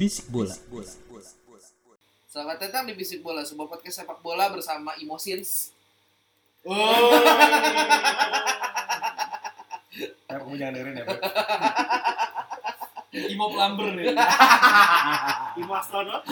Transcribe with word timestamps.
Bisik 0.00 0.32
bola. 0.32 0.56
Selamat 2.24 2.56
datang 2.56 2.88
di 2.88 2.96
Bisik 2.96 3.20
Bola, 3.20 3.44
sebuah 3.44 3.68
podcast 3.68 4.00
sepak 4.00 4.24
bola 4.24 4.48
bersama 4.48 4.96
Emosins. 4.96 5.76
Ya, 10.30 10.40
kamu 10.40 10.56
jangan 10.56 10.72
dengerin 10.72 10.96
ya, 10.96 11.04
Beb. 11.04 11.20
Imo 13.28 13.52
Plumber 13.52 13.92
nih. 13.92 14.16
Imo 15.60 15.72
astronot. 15.76 16.24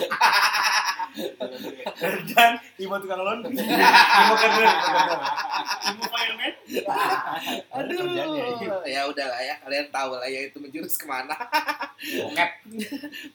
Dan 2.33 2.53
Imo 2.79 2.97
tukang 3.03 3.23
lon. 3.23 3.39
Imo 3.49 4.35
kerja. 4.39 4.69
Imo 5.91 6.05
fireman. 6.07 6.53
Aduh, 7.75 8.05
iya. 8.13 8.77
ya 8.87 9.01
udah 9.09 9.27
lah 9.27 9.41
ya, 9.43 9.55
kalian 9.65 9.87
tahu 9.89 10.11
lah 10.17 10.29
ya 10.29 10.41
itu 10.47 10.59
menjurus 10.61 10.95
ke 10.95 11.07
mana. 11.09 11.35
Bokep. 11.99 12.51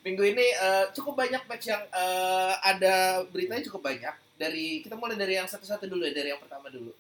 Minggu 0.05 0.23
ini 0.23 0.45
eh, 0.53 0.85
cukup 0.95 1.19
banyak 1.19 1.43
match 1.45 1.67
yang 1.67 1.83
eh, 1.91 2.53
ada 2.63 3.25
beritanya 3.27 3.63
cukup 3.67 3.83
banyak. 3.83 4.15
Dari 4.39 4.81
kita 4.81 4.95
mulai 4.97 5.15
dari 5.19 5.37
yang 5.37 5.49
satu-satu 5.49 5.85
dulu 5.89 6.07
ya, 6.07 6.13
dari 6.15 6.31
yang 6.31 6.41
pertama 6.41 6.71
dulu. 6.71 6.93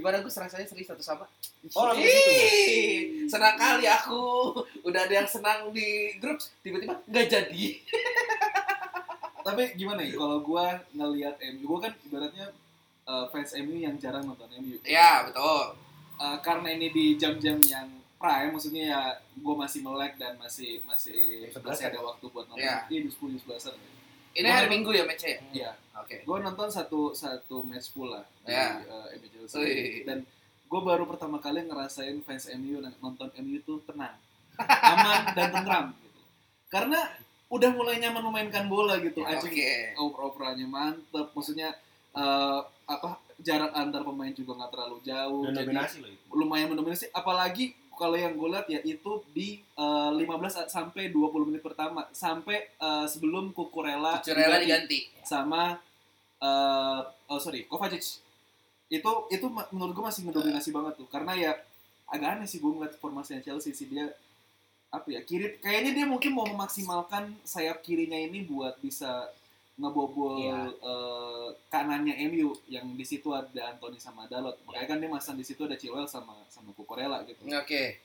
Gimana 0.00 0.22
Gus 0.24 0.38
rasanya 0.38 0.64
seri 0.64 0.86
satu 0.86 1.02
sama? 1.02 1.28
Oh, 1.76 1.92
situ. 1.92 2.08
Ih, 2.08 3.28
senang 3.28 3.58
kali 3.60 3.84
aku. 3.84 4.56
Udah 4.80 5.04
ada 5.04 5.12
yang 5.12 5.28
senang 5.28 5.68
di 5.76 6.16
grup, 6.16 6.40
tiba-tiba 6.64 6.96
nggak 7.04 7.26
jadi. 7.28 7.64
tapi 9.50 9.64
gimana 9.74 10.00
ya 10.00 10.14
kalau 10.14 10.38
gua 10.40 10.64
ngelihat 10.90 11.34
MU 11.52 11.64
gua 11.66 11.78
kan 11.84 11.92
ibaratnya 12.02 12.46
uh, 13.04 13.26
fans 13.28 13.50
MU 13.58 13.76
yang 13.76 13.94
jarang 13.96 14.24
nonton 14.24 14.48
MU 14.58 14.78
Ya 14.82 15.26
betul. 15.26 15.76
Uh, 16.16 16.36
karena 16.40 16.68
ini 16.70 16.88
di 16.88 17.06
jam-jam 17.16 17.56
yang 17.64 17.88
prime 18.20 18.52
maksudnya 18.52 18.84
ya 18.86 19.00
gua 19.40 19.54
masih 19.58 19.80
melek 19.80 20.14
dan 20.16 20.36
masih 20.36 20.84
masih 20.84 21.48
Jam 21.48 21.64
11 21.64 21.68
masih 21.68 21.84
ya? 21.84 21.90
ada 21.90 22.00
waktu 22.04 22.24
buat 22.28 22.46
nonton 22.46 22.60
Ya. 22.60 22.84
iya 22.86 23.00
di 23.00 23.10
sepuluh 23.10 23.36
sebelasan 23.36 23.74
Ini 24.30 24.46
hari 24.46 24.70
Minggu 24.70 24.94
ya 24.94 25.02
matchnya 25.02 25.30
ya? 25.30 25.40
Iya, 25.50 25.70
Oke. 25.98 26.22
gua 26.22 26.38
nonton 26.38 26.70
satu 26.70 27.10
satu 27.10 27.66
match 27.66 27.90
full 27.90 28.08
lah 28.08 28.22
di 28.44 28.52
Ya. 28.52 28.78
uh, 28.86 29.10
MU 29.10 29.26
Chelsea 29.26 30.04
dan 30.04 30.22
gua 30.70 30.80
baru 30.84 31.02
pertama 31.02 31.40
kali 31.40 31.66
ngerasain 31.66 32.20
fans 32.22 32.46
MU 32.54 32.78
dan 32.78 32.94
nonton 33.00 33.26
MU 33.40 33.58
tuh 33.60 33.82
tenang, 33.82 34.14
aman 34.94 35.34
dan 35.34 35.48
tentram 35.50 35.84
gitu. 35.98 36.20
Karena 36.68 37.00
udah 37.50 37.70
mulai 37.74 37.98
nyaman 37.98 38.22
memainkan 38.30 38.70
bola 38.70 39.02
gitu, 39.02 39.26
anjing. 39.26 39.50
Oke. 39.50 39.72
oper-operannya 39.98 40.70
mantep. 40.70 41.34
Maksudnya 41.34 41.74
eh, 42.14 42.60
apa 42.86 43.18
jarak 43.42 43.74
antar 43.74 44.06
pemain 44.06 44.30
juga 44.30 44.54
nggak 44.54 44.70
terlalu 44.70 44.98
jauh. 45.02 45.42
Dan 45.50 45.54
jadi 45.58 45.66
dominasi 45.66 45.96
loh 45.98 46.10
itu. 46.14 46.24
lumayan 46.30 46.68
mendominasi. 46.70 47.10
Apalagi 47.10 47.74
kalau 47.98 48.16
yang 48.16 48.32
gue 48.32 48.48
lihat 48.48 48.66
ya 48.70 48.80
itu 48.86 49.12
di 49.34 49.58
eh, 49.60 50.10
15 50.14 50.70
sampai 50.70 51.10
20 51.10 51.50
menit 51.50 51.62
pertama. 51.66 52.06
Sampai 52.14 52.70
eh, 52.70 53.06
sebelum 53.10 53.50
Kukurela 53.50 54.22
Cucurella 54.22 54.62
diganti 54.62 55.10
sama 55.26 55.74
eh 56.40 57.00
oh 57.28 57.40
sorry 57.42 57.66
Kovacic. 57.66 58.22
Itu 58.86 59.26
itu 59.28 59.46
menurut 59.74 59.92
gue 59.92 60.04
masih 60.06 60.22
mendominasi 60.22 60.70
banget 60.70 61.02
tuh. 61.02 61.10
Karena 61.10 61.34
ya 61.34 61.52
agak 62.06 62.38
aneh 62.38 62.46
sih 62.46 62.62
gue 62.62 62.70
ngeliat 62.70 62.94
formasinya 63.02 63.42
Chelsea 63.42 63.74
sih. 63.74 63.90
Dia 63.90 64.06
apa 64.90 65.06
ya 65.06 65.22
kiri 65.22 65.58
kayaknya 65.58 65.90
dia 65.94 66.06
mungkin 66.06 66.34
mau 66.34 66.42
memaksimalkan 66.44 67.30
sayap 67.42 67.78
kirinya 67.80 68.18
ini 68.18 68.42
buat 68.42 68.74
bisa 68.78 69.30
ngebobol 69.78 70.44
Iya. 70.44 70.66
eh, 70.66 71.48
kanannya 71.68 72.14
MU 72.28 72.52
yang 72.66 72.84
di 72.92 73.06
situ 73.06 73.30
ada 73.30 73.70
Anthony 73.70 73.96
sama 73.96 74.26
Dalot 74.26 74.58
makanya 74.66 74.86
kan 74.86 74.98
dia 74.98 75.08
masang 75.08 75.38
di 75.38 75.46
situ 75.46 75.62
ada 75.62 75.78
Chilwell 75.78 76.04
sama 76.04 76.34
sama 76.50 76.74
Cucurella 76.74 77.22
gitu 77.22 77.46
Oke. 77.46 78.02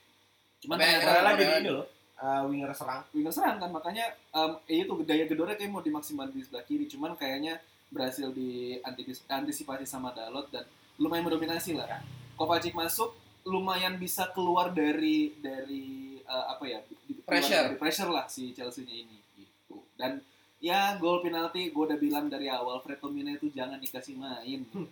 cuman 0.61 0.77
ternyata 0.77 1.03
Karena 1.03 1.31
Iya, 1.31 1.35
jadi 1.35 1.53
ini 1.59 1.69
loh. 1.73 1.85
uh, 2.15 2.41
winger 2.47 2.71
serang. 2.71 3.01
winger 3.11 3.33
serang 3.33 3.57
kan 3.57 3.69
makanya 3.69 4.05
em, 4.31 4.51
eh, 4.65 4.85
itu 4.85 4.93
daya 5.03 5.25
gedornya 5.25 5.57
kayak 5.57 5.67
mau 5.69 5.81
dimaksimalkan 5.81 6.31
di 6.31 6.45
sebelah 6.45 6.63
kiri 6.63 6.85
cuman 6.85 7.11
kayaknya 7.13 7.59
berhasil 7.89 8.29
diantisipasi 8.29 9.83
sama 9.83 10.11
Dalot 10.11 10.47
dan 10.49 10.63
lumayan 10.95 11.25
mendominasi 11.25 11.75
lah 11.75 12.01
Kovacic 12.35 12.71
masuk 12.71 13.11
lumayan 13.43 13.95
bisa 13.95 14.29
keluar 14.31 14.69
dari 14.69 15.33
dari 15.37 16.04
eh, 16.25 16.45
apa 16.47 16.63
ya 16.63 16.79
di- 16.81 16.97
di- 17.07 17.23
Pressure. 17.23 17.63
dari 17.65 17.77
pressure 17.77 18.09
lah 18.09 18.25
si 18.25 18.51
Chelsea-nya 18.51 18.95
ini 18.95 19.17
gitu 19.35 19.81
dan 19.95 20.21
ya 20.59 20.93
gol 20.95 21.19
penalti 21.19 21.67
gue 21.67 21.83
udah 21.83 21.97
bilang 21.97 22.25
dari 22.25 22.47
awal 22.47 22.77
Fred 22.79 22.97
Tomine 22.97 23.33
itu 23.33 23.49
jangan 23.49 23.77
dikasih 23.77 24.13
main 24.15 24.61
gitu. 24.61 24.85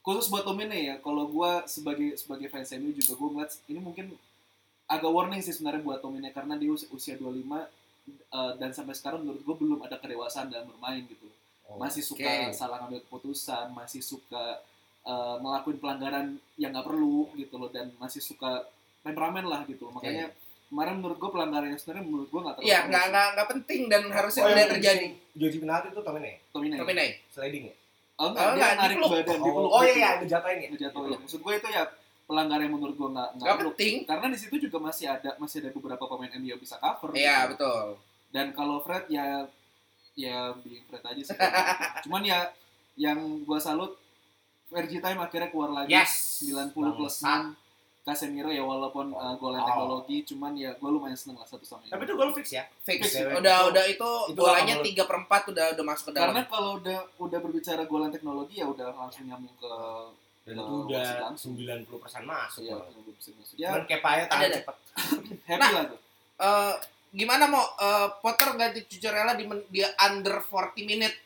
khusus 0.00 0.28
buat 0.28 0.44
Tomine 0.44 0.76
ya 0.76 0.94
kalau 0.98 1.24
gue 1.26 1.50
sebagai 1.66 2.14
sebagai 2.14 2.46
fans 2.46 2.70
MU 2.74 2.92
juga 2.92 3.12
gue 3.12 3.28
ngeliat 3.30 3.50
ini 3.64 3.80
mungkin 3.80 4.06
agak 4.86 5.08
warning 5.08 5.40
sih 5.40 5.50
sebenarnya 5.50 5.80
buat 5.80 5.98
Tomine 5.98 6.28
karena 6.28 6.54
dia 6.54 6.68
us- 6.68 6.86
usia 6.88 7.16
25 7.16 7.64
eh, 8.30 8.52
dan 8.54 8.70
sampai 8.70 8.92
sekarang 8.92 9.22
menurut 9.22 9.40
gue 9.40 9.56
belum 9.56 9.80
ada 9.80 9.96
kedewasaan 9.96 10.48
dalam 10.48 10.68
bermain 10.68 11.02
gitu 11.04 11.26
Oh, 11.64 11.80
masih 11.80 12.04
suka 12.04 12.20
oke. 12.20 12.52
salah 12.52 12.76
ngambil 12.78 13.00
keputusan 13.02 13.72
masih 13.72 14.04
suka 14.04 14.60
eh, 15.02 15.36
ngelakuin 15.40 15.78
pelanggaran 15.78 16.26
yang 16.54 16.70
nggak 16.70 16.84
perlu 16.84 17.32
gitu 17.34 17.56
loh 17.56 17.68
dan 17.68 17.88
masih 17.96 18.20
suka 18.20 18.68
temperamen 19.04 19.44
lah 19.44 19.60
gitu 19.64 19.86
makanya 19.88 20.32
kemarin 20.64 20.96
menurut 20.96 21.16
gue 21.16 21.30
pelanggaran 21.30 21.68
yang 21.68 21.78
sebenarnya 21.78 22.04
menurut 22.04 22.26
gue 22.26 22.40
nggak 22.40 22.54
terlalu 22.56 22.66
Iya, 22.66 22.78
nggak 22.84 23.04
nggak 23.06 23.26
nggak 23.30 23.48
penting 23.50 23.80
dan 23.86 24.02
harusnya 24.08 24.42
Oh, 24.42 24.48
tidak 24.48 24.58
yang 24.58 24.72
terjadi. 24.72 25.06
Joji 25.34 25.58
penalti 25.58 25.86
itu 25.88 26.00
Tomine. 26.00 26.32
Tomine 26.48 26.76
Tomine. 26.76 27.06
Sliding 27.28 27.64
ya? 27.64 27.74
oh 28.14 28.26
enggak 28.28 28.40
Oh, 28.40 28.48
dia 28.48 28.54
enggak, 28.56 28.72
narik 28.76 28.94
dipeluk. 28.94 29.10
badan 29.12 29.34
Oh, 29.34 29.44
dipeluk 29.44 29.70
oh 29.70 29.82
iya 29.82 29.94
iya, 29.94 30.10
ngejatuhin 30.16 30.56
ya. 30.56 30.68
ngejatuhin 30.70 31.18
maksud 31.20 31.40
gue 31.40 31.54
itu 31.54 31.68
ya 31.68 31.82
pelanggaran 32.24 32.62
yang 32.62 32.74
menurut 32.74 32.94
gue 32.94 33.08
nggak 33.10 33.28
nggak 33.36 33.56
penting. 33.60 33.94
karena 34.04 34.26
di 34.26 34.38
situ 34.38 34.54
juga 34.58 34.78
masih 34.80 35.06
ada 35.06 35.30
masih 35.36 35.56
ada 35.58 35.70
beberapa 35.70 36.04
pemain 36.06 36.32
MU 36.34 36.48
yang 36.48 36.58
bisa 36.58 36.74
cover 36.76 37.10
Iya, 37.12 37.36
gitu. 37.44 37.50
betul. 37.52 37.86
dan 38.30 38.46
kalau 38.50 38.80
Fred 38.80 39.04
ya 39.06 39.44
ya 40.14 40.36
being 40.56 40.86
Fred 40.86 41.02
aja 41.04 41.20
sih 41.20 41.36
cuman 42.06 42.22
ya 42.22 42.38
yang 42.96 43.18
gua 43.42 43.58
salut 43.58 43.98
Fergie 44.64 44.98
Time 44.98 45.20
akhirnya 45.20 45.50
keluar 45.50 45.70
lagi 45.72 45.90
Yes. 45.92 46.38
90 46.40 46.70
plus 46.72 47.14
Bangsat. 47.18 47.50
6 47.52 47.63
Casemiro 48.04 48.48
ya 48.48 48.60
walaupun 48.60 49.10
uh, 49.10 49.32
gol 49.34 49.50
Oh. 49.50 49.64
teknologi 49.64 50.16
cuman 50.26 50.52
ya 50.52 50.70
gue 50.72 50.86
lumayan 50.86 51.16
seneng 51.16 51.36
lah 51.36 51.48
satu 51.48 51.64
sama 51.64 51.80
ini 51.82 51.90
Tapi 51.90 52.04
itu 52.04 52.14
gol 52.14 52.30
fix 52.32 52.46
ya. 52.52 52.64
Fix. 52.78 53.00
Fix, 53.00 53.12
ya. 53.16 53.32
Udah 53.32 53.56
Itu- 53.58 53.68
udah 53.70 53.84
itu 53.86 54.10
itu 54.28 54.36
bolanya 54.36 54.74
bakal- 54.74 54.84
tiga 54.84 55.02
per 55.02 55.16
empat 55.18 55.42
udah 55.48 55.66
udah 55.72 55.84
masuk 55.86 56.04
ke 56.04 56.12
dalam. 56.12 56.26
karena 56.30 56.42
kalau 56.46 56.70
udah 56.78 56.98
udah 57.18 57.38
berbicara 57.40 57.82
golan 57.84 58.10
teknologi 58.10 58.54
ya 58.56 58.66
udah 58.66 58.92
langsung 58.92 59.24
nyambung 59.24 59.56
ke 59.56 59.72
Dan 60.44 60.54
itu 60.54 60.74
udah 60.84 61.00
wasit 61.00 61.18
langsung. 61.18 61.52
90% 61.56 61.88
masuk. 62.22 62.62
ya, 62.62 62.76
Bang. 62.76 62.92
ya 63.54 63.68
Cuman 63.70 63.82
kepa 63.88 64.08
aja 64.10 64.24
tangan 64.26 64.36
Ada, 64.36 64.46
ada. 64.46 64.56
cepet. 64.58 64.76
happy 65.48 65.56
Nah. 65.58 65.70
lah 65.72 65.84
tuh 65.88 66.00
Eh, 66.36 66.74
gimana 67.14 67.44
mau 67.46 67.64
eh, 67.78 68.08
Potter 68.18 68.48
ganti 68.52 68.80
Cucurella 68.84 69.32
di 69.32 69.46
men- 69.46 69.64
dia 69.66 69.88
under 69.96 70.36
40 70.38 70.52
minute? 70.84 71.16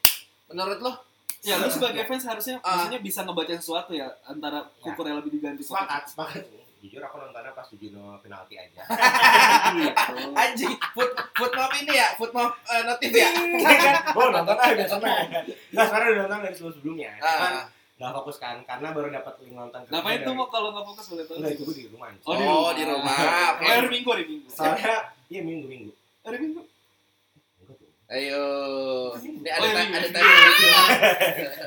Menurut 0.46 0.78
lo? 0.78 0.92
ya 1.40 1.54
lu 1.54 1.66
sebagai 1.66 2.02
fans 2.04 2.22
harusnya 2.24 2.58
maksudnya 2.58 2.98
bisa 3.00 3.22
ngebaca 3.22 3.50
sesuatu 3.52 3.90
ya 3.90 4.06
antara 4.24 4.58
Ya. 4.58 4.82
Kukurela 4.84 5.18
lebih 5.18 5.32
diganti 5.32 5.62
Sepakat, 5.62 6.06
sepakat. 6.08 6.42
Jujur 6.78 7.00
aku 7.00 7.16
nontonnya 7.16 7.50
pas 7.50 7.66
Juno 7.68 8.16
penalti 8.18 8.54
aja. 8.54 8.82
Gitu. 9.74 10.14
Anjing, 10.38 10.74
foot 10.92 11.10
foot 11.32 11.52
map 11.52 11.74
ini 11.74 11.90
ya, 11.92 12.14
foot 12.14 12.30
map 12.30 12.54
eh, 12.64 12.82
notif 12.82 13.10
ya. 13.10 13.28
Gue 14.08 14.24
nonton 14.28 14.54
aja 14.54 14.74
biasanya. 14.76 15.40
Nah 15.68 15.84
sekarang 15.84 16.06
udah 16.08 16.18
nonton 16.24 16.38
dari 16.40 16.54
sebelum 16.54 16.72
sebelumnya. 16.72 17.10
Cuman 17.18 17.52
Ah, 17.52 17.64
nggak 17.98 18.12
fokus 18.14 18.36
kan 18.38 18.56
karena 18.62 18.88
baru 18.90 19.10
dapat 19.10 19.34
link 19.40 19.52
nonton. 19.52 19.80
ngapain 19.84 20.16
dari- 20.16 20.24
tuh 20.24 20.32
mau 20.32 20.46
kalau 20.46 20.70
nggak 20.70 20.86
fokus 20.86 21.04
boleh 21.08 21.24
tahu 21.24 21.36
Enggak 21.36 21.52
itu 21.52 21.62
gue 21.64 21.74
di 21.74 21.84
rumah. 21.88 22.08
Oh, 22.20 22.32
di 22.32 22.42
Oh, 22.42 22.46
rumah. 22.46 22.72
di 22.72 22.82
rumah. 22.84 23.16
Oh, 23.18 23.66
hari 23.66 23.88
Minggu, 23.90 24.08
hari 24.08 24.24
Minggu. 24.24 24.46
Soalnya 24.48 24.94
iya 25.26 25.40
minggu 25.42 25.66
minggu. 25.66 25.90
Hari 26.22 26.38
Minggu. 26.38 26.62
Tuh. 28.08 28.16
ayo. 28.16 28.44
Ini 29.14 29.44
ada 29.46 29.60
Oh, 29.60 29.68
ta- 29.68 29.84
iya. 29.84 29.94
ada 29.94 30.08
tadi. 30.08 30.32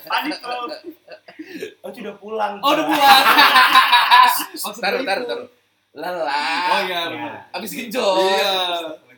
Panik 0.04 0.38
bro. 0.40 0.58
Oh 1.80 1.90
sudah 1.92 2.16
pulang. 2.18 2.54
Oh, 2.60 2.72
udah 2.72 2.86
pulang. 2.88 3.22
Taruh, 4.82 5.02
taruh, 5.02 5.26
taruh. 5.26 5.48
Lelah. 5.92 6.66
Oh 6.72 6.80
iya, 6.82 6.90
Ya. 6.90 7.02
benar. 7.08 7.34
Abis 7.52 7.72
genjot. 7.72 8.26
Iya. 8.26 8.54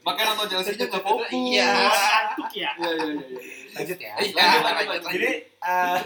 Makanya 0.04 0.36
nonton 0.36 0.48
Chelsea 0.52 0.76
juga 0.76 0.86
nggak 0.92 1.04
fokus. 1.08 1.28
Iya. 1.32 1.70
Ngantuk 1.72 2.52
ya. 2.52 2.70
Iya, 2.74 2.92
iya, 2.92 3.06
iya. 3.08 3.24
iya. 3.24 3.40
Lanjut 3.74 3.98
ya. 3.98 4.14
Iya, 4.20 4.46
Lanjut. 4.84 5.02
Jadi 5.10 5.32
eh, 5.48 5.98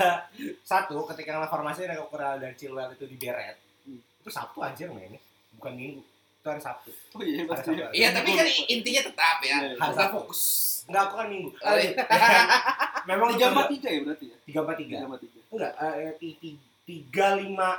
satu 0.61 0.97
ketika 1.09 1.31
reformasi 1.39 1.79
ada 1.83 1.97
Kukurela 1.97 2.37
dan 2.37 2.53
Chilwell 2.53 2.93
itu 2.93 3.05
di 3.05 3.17
Beret. 3.17 3.57
Hmm. 3.83 3.97
Itu 4.21 4.29
Sabtu 4.29 4.61
anjir 4.61 4.87
mainnya, 4.87 5.17
bukan 5.57 5.73
Minggu. 5.73 6.01
Itu 6.47 6.55
hari 6.55 6.63
Sabtu. 6.63 6.91
Oh 7.11 7.19
iya, 7.19 7.43
pasti. 7.43 7.67
Ada 7.69 7.91
Iya, 7.91 8.07
tapi 8.15 8.29
kan 8.31 8.47
intinya 8.47 9.01
tetap 9.03 9.37
ya. 9.41 9.47
Iya, 9.51 9.67
iya. 9.67 9.75
Harus 9.75 9.91
Tetap 9.91 9.99
Sabtu. 9.99 10.15
fokus. 10.17 10.41
Enggak, 10.87 11.01
aku 11.03 11.13
kan 11.13 11.27
Minggu. 11.27 11.49
Oh, 11.51 11.75
iya. 11.75 11.91
Memang 13.09 13.29
Tiga 13.29 13.47
empat 13.49 13.67
tiga 13.69 13.89
ya 13.89 13.99
berarti 14.01 14.25
ya? 14.25 14.37
tiga 14.41 14.59
empat 14.63 14.75
tiga. 14.77 14.95
Tiga 14.95 15.05
empat 15.05 15.19
tiga. 15.21 15.39
Enggak, 15.49 15.71
eh, 15.77 16.11
ti- 16.15 16.37
ti- 16.37 16.59
tiga 16.81 17.27
lima 17.35 17.69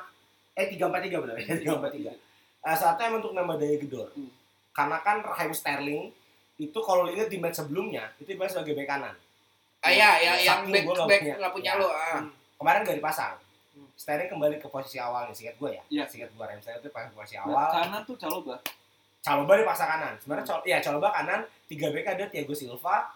eh 0.52 0.66
tiga 0.68 0.84
empat 0.86 1.00
tiga 1.00 1.16
benar 1.18 1.36
ya 1.38 1.46
tiga 1.56 1.72
empat 1.74 1.92
tiga. 1.94 2.12
Eh, 2.58 2.76
Saatnya 2.76 3.04
emang 3.06 3.20
untuk 3.20 3.32
nambah 3.32 3.56
daya 3.56 3.76
gedor. 3.78 4.08
Hmm. 4.12 4.28
Karena 4.70 5.00
kan 5.00 5.16
Raheem 5.22 5.52
Sterling 5.52 6.12
itu 6.58 6.78
kalau 6.78 7.00
lu 7.02 7.10
ingat 7.10 7.32
di 7.32 7.40
match 7.40 7.56
sebelumnya 7.56 8.12
itu 8.14 8.28
dimain 8.28 8.52
sebagai 8.52 8.76
bek 8.76 8.84
kanan. 8.84 9.16
Ah, 9.78 9.88
iya, 9.88 10.10
ya, 10.18 10.32
yang 10.36 10.66
Saking 10.66 10.74
back 10.74 10.84
back 11.06 11.20
punya. 11.22 11.34
nggak 11.38 11.52
punya 11.54 11.72
Ya. 11.72 11.80
lo. 11.80 11.88
Ah. 11.88 12.20
Kemarin 12.58 12.82
gak 12.82 12.98
dipasang. 12.98 13.34
Sterling 13.94 14.28
kembali 14.28 14.56
ke 14.56 14.66
posisi 14.66 14.96
awalnya, 14.96 15.30
singkat 15.30 15.56
gue 15.56 15.70
ya. 15.72 15.82
Iya. 15.88 16.04
Singkat 16.04 16.30
gue 16.30 16.44
Sterling 16.58 16.78
itu 16.78 16.88
pas 16.88 17.06
posisi 17.08 17.36
Nah, 17.36 17.44
awal. 17.44 17.68
kanan 17.72 18.00
tuh 18.02 18.14
Caloba. 18.14 18.56
Caloba 19.18 19.52
dipasang 19.54 19.88
kanan. 19.88 20.14
Sebenarnya 20.16 20.46
Col 20.46 20.60
ya 20.64 20.78
Caloba 20.78 21.08
kanan, 21.10 21.40
tiga 21.66 21.86
back 21.88 22.06
ada 22.08 22.24
Thiago 22.26 22.52
Silva, 22.52 23.10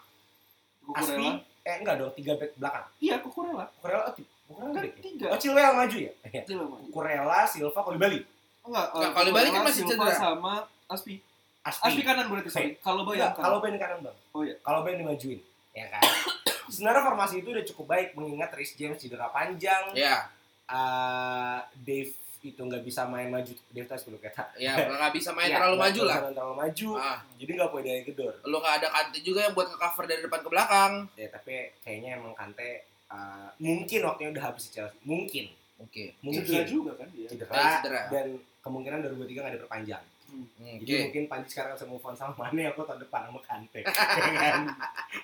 Aspi, 0.93 1.27
eh 1.61 1.75
enggak 1.79 1.95
dong, 1.95 2.11
tiga 2.13 2.35
back 2.35 2.51
belakang. 2.55 2.85
Iya, 2.99 3.15
Kukurela. 3.19 3.65
Kukurela, 3.73 4.03
oh, 4.03 4.13
Kukurela 4.45 4.69
Kan 4.69 4.83
back 4.83 4.91
ya? 4.91 5.01
tiga. 5.01 5.25
Oh, 5.31 5.39
Chilwell 5.39 5.73
maju 5.73 5.97
ya? 5.97 6.11
Iya. 6.25 6.41
Kukurela, 6.83 7.39
Silva, 7.45 7.79
Koulibaly. 7.79 8.19
Enggak, 8.63 8.85
Enggak, 8.89 9.09
eh, 9.09 9.13
kalau 9.13 9.29
balik 9.31 9.51
kan 9.51 9.61
masih 9.63 9.81
Silva 9.83 10.05
cedera. 10.05 10.19
sama 10.19 10.53
Aspi. 10.85 11.15
Aspi. 11.61 11.83
Aspi 11.85 12.01
kanan 12.03 12.27
berarti, 12.27 12.49
sorry. 12.51 12.75
Kalau 12.77 13.03
bayang 13.03 13.31
kalau 13.33 13.57
Ben 13.57 13.75
kanan 13.77 13.99
bang. 14.01 14.17
Oh 14.31 14.43
iya. 14.43 14.55
Kalau 14.59 14.83
Ben 14.83 14.99
dimajuin, 14.99 15.39
ya 15.71 15.87
kan. 15.87 16.03
Sebenarnya 16.73 17.01
formasi 17.01 17.39
itu 17.39 17.49
udah 17.49 17.65
cukup 17.65 17.85
baik 17.89 18.07
mengingat 18.13 18.51
Rhys 18.51 18.75
James 18.75 18.99
cedera 18.99 19.27
panjang, 19.29 19.95
Ya, 19.95 20.27
eh, 20.73 21.59
Dave 21.79 22.11
itu 22.43 22.59
nggak 22.59 22.83
bisa 22.83 23.05
main 23.05 23.29
maju, 23.29 23.47
Dave 23.69 23.87
tas 23.87 24.03
dulu 24.03 24.17
kata. 24.17 24.51
ya 24.57 24.75
nggak 24.75 25.13
bisa 25.17 25.31
main 25.31 25.47
Ya, 25.47 25.57
terlalu 25.57 25.77
maju 25.79 26.01
lah. 26.03 26.17
terlalu 26.27 26.55
maju, 26.57 26.87
Ah, 26.97 27.17
jadi 27.33 27.51
nggak 27.53 27.69
punya 27.69 27.83
daya 27.85 28.01
gedor. 28.03 28.33
lo 28.43 28.57
nggak 28.57 28.75
ada 28.77 28.87
kante 28.89 29.17
juga 29.21 29.39
yang 29.41 29.53
buat 29.53 29.67
nge-cover 29.69 30.05
dari 30.05 30.21
depan 30.21 30.39
ke 30.39 30.49
belakang. 30.49 30.93
Ya 31.13 31.27
tapi 31.29 31.53
kayaknya 31.79 32.09
emang 32.17 32.33
Kante 32.33 32.69
eh, 33.07 33.49
mungkin 33.59 33.99
waktunya 34.03 34.29
udah 34.31 34.43
habis 34.43 34.67
di 34.67 34.71
Chelsea, 34.73 34.97
mungkin, 35.03 35.45
Oke. 35.77 36.17
mungkin 36.19 36.41
Cedera 36.41 36.65
juga 36.65 36.91
kan 36.97 37.07
dia. 37.09 37.27
cedera, 37.29 37.53
Eh, 37.53 37.71
cedera. 37.79 38.01
dan 38.09 38.25
kemungkinan 38.59 38.97
2023 39.05 39.39
nggak 39.39 39.53
ada 39.53 39.61
perpanjang. 39.61 40.03
Hmm, 40.25 40.81
Jadi 40.81 40.91
mungkin 40.99 41.23
Panji 41.29 41.47
sekarang 41.47 41.77
bisa 41.77 41.85
move 41.85 42.01
on 42.01 42.17
sama 42.17 42.33
Mane 42.35 42.65
aku 42.65 42.81
tahun 42.81 42.99
depan 42.99 43.29
sama 43.29 43.39
Kante. 43.39 43.85
Ya 43.85 44.31
kan? 44.33 44.61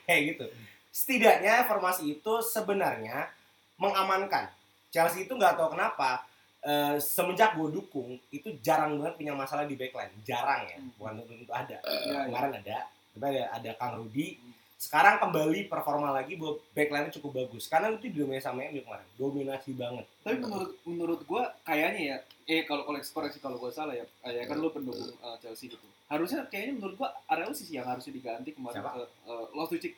Kayak 0.06 0.22
gitu. 0.30 0.46
Setidaknya 0.90 1.66
formasi 1.66 2.14
itu 2.14 2.34
sebenarnya 2.40 3.34
mengamankan. 3.76 4.54
Chelsea 4.90 5.26
itu 5.26 5.34
nggak 5.34 5.56
tahu 5.56 5.78
kenapa 5.78 6.26
eh, 6.60 6.98
semenjak 7.00 7.56
gue 7.56 7.70
dukung 7.72 8.20
itu 8.30 8.50
jarang 8.60 9.00
banget 9.00 9.16
punya 9.16 9.34
masalah 9.34 9.64
di 9.64 9.80
backline. 9.80 10.12
Jarang 10.28 10.68
ya. 10.68 10.78
Hmm. 10.78 10.92
Bukan 10.98 11.14
tentu 11.24 11.54
ada. 11.54 11.78
Iya, 11.86 12.00
iya. 12.04 12.20
Kemarin 12.28 12.54
ada. 12.60 12.78
Tapi 13.16 13.26
ada, 13.32 13.44
ada 13.56 13.72
Kang 13.80 13.96
Rudi. 14.02 14.36
Hmm. 14.36 14.54
Sekarang 14.80 15.20
kembali 15.20 15.68
performa 15.68 16.16
lagi 16.16 16.40
bahwa 16.40 16.56
backline 16.72 17.12
cukup 17.12 17.32
bagus. 17.44 17.68
Karena 17.68 17.92
itu 17.92 18.08
didominasi 18.08 18.44
sama 18.48 18.64
MU 18.68 18.80
kemarin. 18.84 19.08
Dominasi 19.20 19.72
banget. 19.76 20.06
Tapi 20.24 20.36
menurut 20.40 20.72
menurut 20.88 21.20
gua 21.28 21.52
kayaknya 21.64 22.02
ya, 22.02 22.18
eh 22.48 22.64
kalau 22.64 22.88
koleksi 22.88 23.12
koreksi 23.12 23.40
kalau 23.44 23.60
gua 23.60 23.72
salah 23.72 23.92
ya, 23.92 24.08
eh, 24.24 24.40
ya 24.40 24.44
kan 24.48 24.56
lu 24.56 24.72
pendukung 24.72 25.04
eh, 25.12 25.38
Chelsea 25.44 25.68
gitu. 25.68 25.84
Harusnya 26.08 26.48
kayaknya 26.48 26.80
menurut 26.80 26.96
gua 26.96 27.12
Ariel 27.28 27.52
sih 27.52 27.68
yang 27.76 27.86
harusnya 27.86 28.16
diganti 28.16 28.56
kemarin 28.56 28.80
Siapa? 28.80 28.92
ke 28.96 29.04
uh, 29.28 29.46
Loftus-Cheek. 29.52 29.94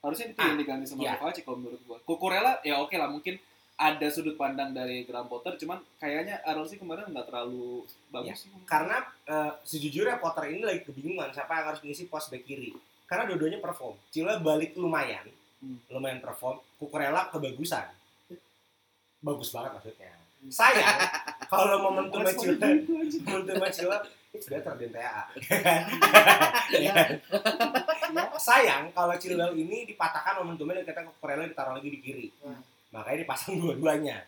Harusnya 0.00 0.26
itu 0.32 0.38
Ah, 0.40 0.46
yang 0.48 0.58
diganti 0.62 0.84
sama 0.88 1.00
iya. 1.04 1.18
Kovacic 1.18 1.42
kalau 1.42 1.58
menurut 1.58 1.82
gua. 1.84 1.98
Kukurela 2.06 2.62
ya 2.62 2.78
oke 2.80 2.94
lah 2.96 3.10
mungkin 3.10 3.34
ada 3.80 4.06
sudut 4.06 4.36
pandang 4.36 4.70
dari 4.70 5.02
Graham 5.02 5.24
Potter, 5.24 5.56
cuman 5.56 5.80
kayaknya 5.96 6.44
Ariel 6.44 6.68
sih 6.68 6.76
kemarin 6.76 7.08
nggak 7.08 7.26
terlalu 7.26 7.80
bagus 8.08 8.28
Iya. 8.28 8.36
sih. 8.36 8.48
Karena 8.64 9.00
eh, 9.24 9.52
sejujurnya 9.62 10.20
Potter 10.20 10.52
ini 10.52 10.60
lagi 10.60 10.84
kebingungan 10.84 11.32
siapa 11.32 11.56
yang 11.56 11.72
harus 11.72 11.80
ngisi 11.80 12.04
pos 12.04 12.28
back 12.28 12.44
kiri. 12.44 12.76
Karena 13.08 13.24
dua-duanya 13.24 13.56
perform. 13.58 13.96
Cila 14.08 14.36
balik 14.38 14.76
lumayan, 14.76 15.24
Hmm. 15.58 15.80
lumayan 15.88 16.20
perform. 16.20 16.60
Kukurela 16.76 17.28
kebagusan. 17.28 17.88
Bagus 19.18 19.48
banget 19.50 19.72
maksudnya. 19.74 20.12
Sayang 20.46 20.98
kalau 21.52 21.80
momentum 21.82 22.20
Cila, 22.22 22.68
momentum 23.22 23.64
Cila 23.70 23.98
it's 24.30 24.46
better 24.46 24.76
than 24.76 24.88
TAA. 24.88 25.24
Sayang 28.40 28.88
kalau 28.90 29.14
Chilwell 29.16 29.52
ini 29.54 29.84
dipatahkan 29.84 30.40
momentumnya 30.40 30.80
dan 30.80 30.86
kita 30.86 31.00
Kukurela 31.06 31.44
ditaruh 31.44 31.76
lagi 31.76 31.88
di 31.88 31.98
kiri. 31.98 32.28
Hmm. 32.40 32.60
Makanya 32.90 33.18
dipasang 33.22 33.54
dua-duanya. 33.62 34.26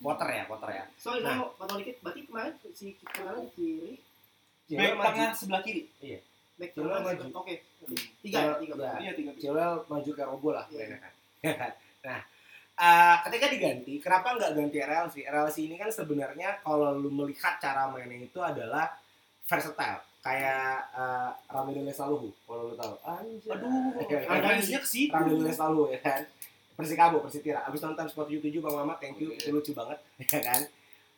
Potter 0.00 0.28
ya, 0.32 0.42
Potter 0.48 0.70
ya. 0.72 0.84
Sorry, 0.96 1.20
Nah. 1.20 1.44
potong 1.54 1.76
dikit. 1.78 2.00
Berarti 2.00 2.20
kemarin 2.24 2.52
si 2.72 2.96
di 2.96 3.04
kiri, 3.52 3.92
Back 4.70 4.94
maju. 4.96 5.06
tengah 5.12 5.30
sebelah 5.34 5.60
kiri. 5.60 5.82
back 6.56 6.70
Chilwell 6.72 6.92
kanan, 6.94 7.04
maju. 7.04 7.24
Oke, 7.40 7.54
oke. 7.80 7.94
Tiga 8.20 8.38
ya, 8.38 8.52
tiga. 8.56 8.74
Ya. 8.76 8.92
Iya 9.00 9.12
tiga. 9.14 9.30
Chilwell 9.36 9.74
maju 9.84 10.10
ke 10.10 10.22
Robo 10.22 10.48
lah 10.52 10.64
Iya. 10.68 10.96
nah, 12.06 12.20
eh, 12.76 13.16
ketika 13.24 13.46
diganti, 13.48 13.94
kenapa 13.98 14.36
nggak 14.36 14.52
ganti 14.52 14.78
RLC? 14.78 15.16
RLC 15.24 15.56
ini 15.64 15.76
kan 15.76 15.88
sebenarnya 15.88 16.60
kalau 16.60 16.92
lu 16.94 17.08
melihat 17.10 17.56
cara 17.58 17.88
mainnya 17.88 18.20
itu 18.22 18.40
adalah 18.40 18.92
versatile. 19.44 20.00
Kayak 20.20 20.84
uh, 20.92 21.32
Ramiro 21.48 21.80
Lesaluhu, 21.80 22.28
kalau 22.44 22.68
lu 22.68 22.74
tahu. 22.76 22.92
Anjir. 23.02 23.56
Aduh, 23.56 23.96
Ya, 24.04 24.20
kan? 24.20 24.36
referensinya 24.36 24.80
ke 24.80 24.88
situ. 24.88 25.12
Ramiro 25.12 25.40
Lesaluhu 25.40 25.88
ya 25.88 26.00
kan. 26.00 26.20
Persikabo, 26.80 27.16
Persitira. 27.20 27.60
Abis 27.62 27.80
nonton 27.80 28.08
Sport 28.08 28.32
77 28.32 28.58
Bang 28.58 28.74
Mamat, 28.74 28.96
thank 28.98 29.20
you. 29.20 29.30
Itu 29.30 29.52
lucu 29.52 29.70
banget, 29.70 30.00
ya 30.32 30.40
kan. 30.40 30.60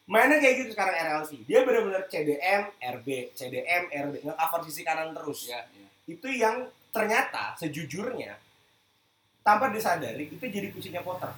Mainnya 0.05 0.37
kayak 0.37 0.55
gitu 0.59 0.71
sekarang 0.75 0.99
RLC. 0.99 1.47
Dia 1.47 1.63
benar-benar 1.63 2.03
CDM, 2.07 2.63
RB, 2.75 3.09
CDM, 3.33 3.83
RB, 3.89 4.15
nge-cover 4.21 4.61
sisi 4.67 4.83
kanan 4.83 5.15
terus 5.15 5.47
Iya, 5.47 5.63
iya. 5.71 5.89
itu 6.11 6.29
yang 6.29 6.57
ternyata 6.91 7.55
sejujurnya 7.57 8.35
tanpa 9.41 9.71
disadari 9.71 10.27
itu 10.27 10.43
jadi 10.43 10.69
kuncinya 10.69 11.01
Potter 11.01 11.31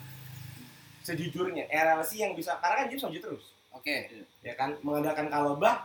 sejujurnya 1.01 1.69
RLC 1.69 2.17
yang 2.19 2.33
bisa 2.33 2.57
karena 2.59 2.83
kan 2.83 2.87
James 2.89 3.05
maju 3.05 3.21
terus 3.21 3.45
Oke. 3.71 3.97
ya 4.41 4.55
kan 4.55 4.73
mengandalkan 4.81 5.29
Kalobah 5.29 5.85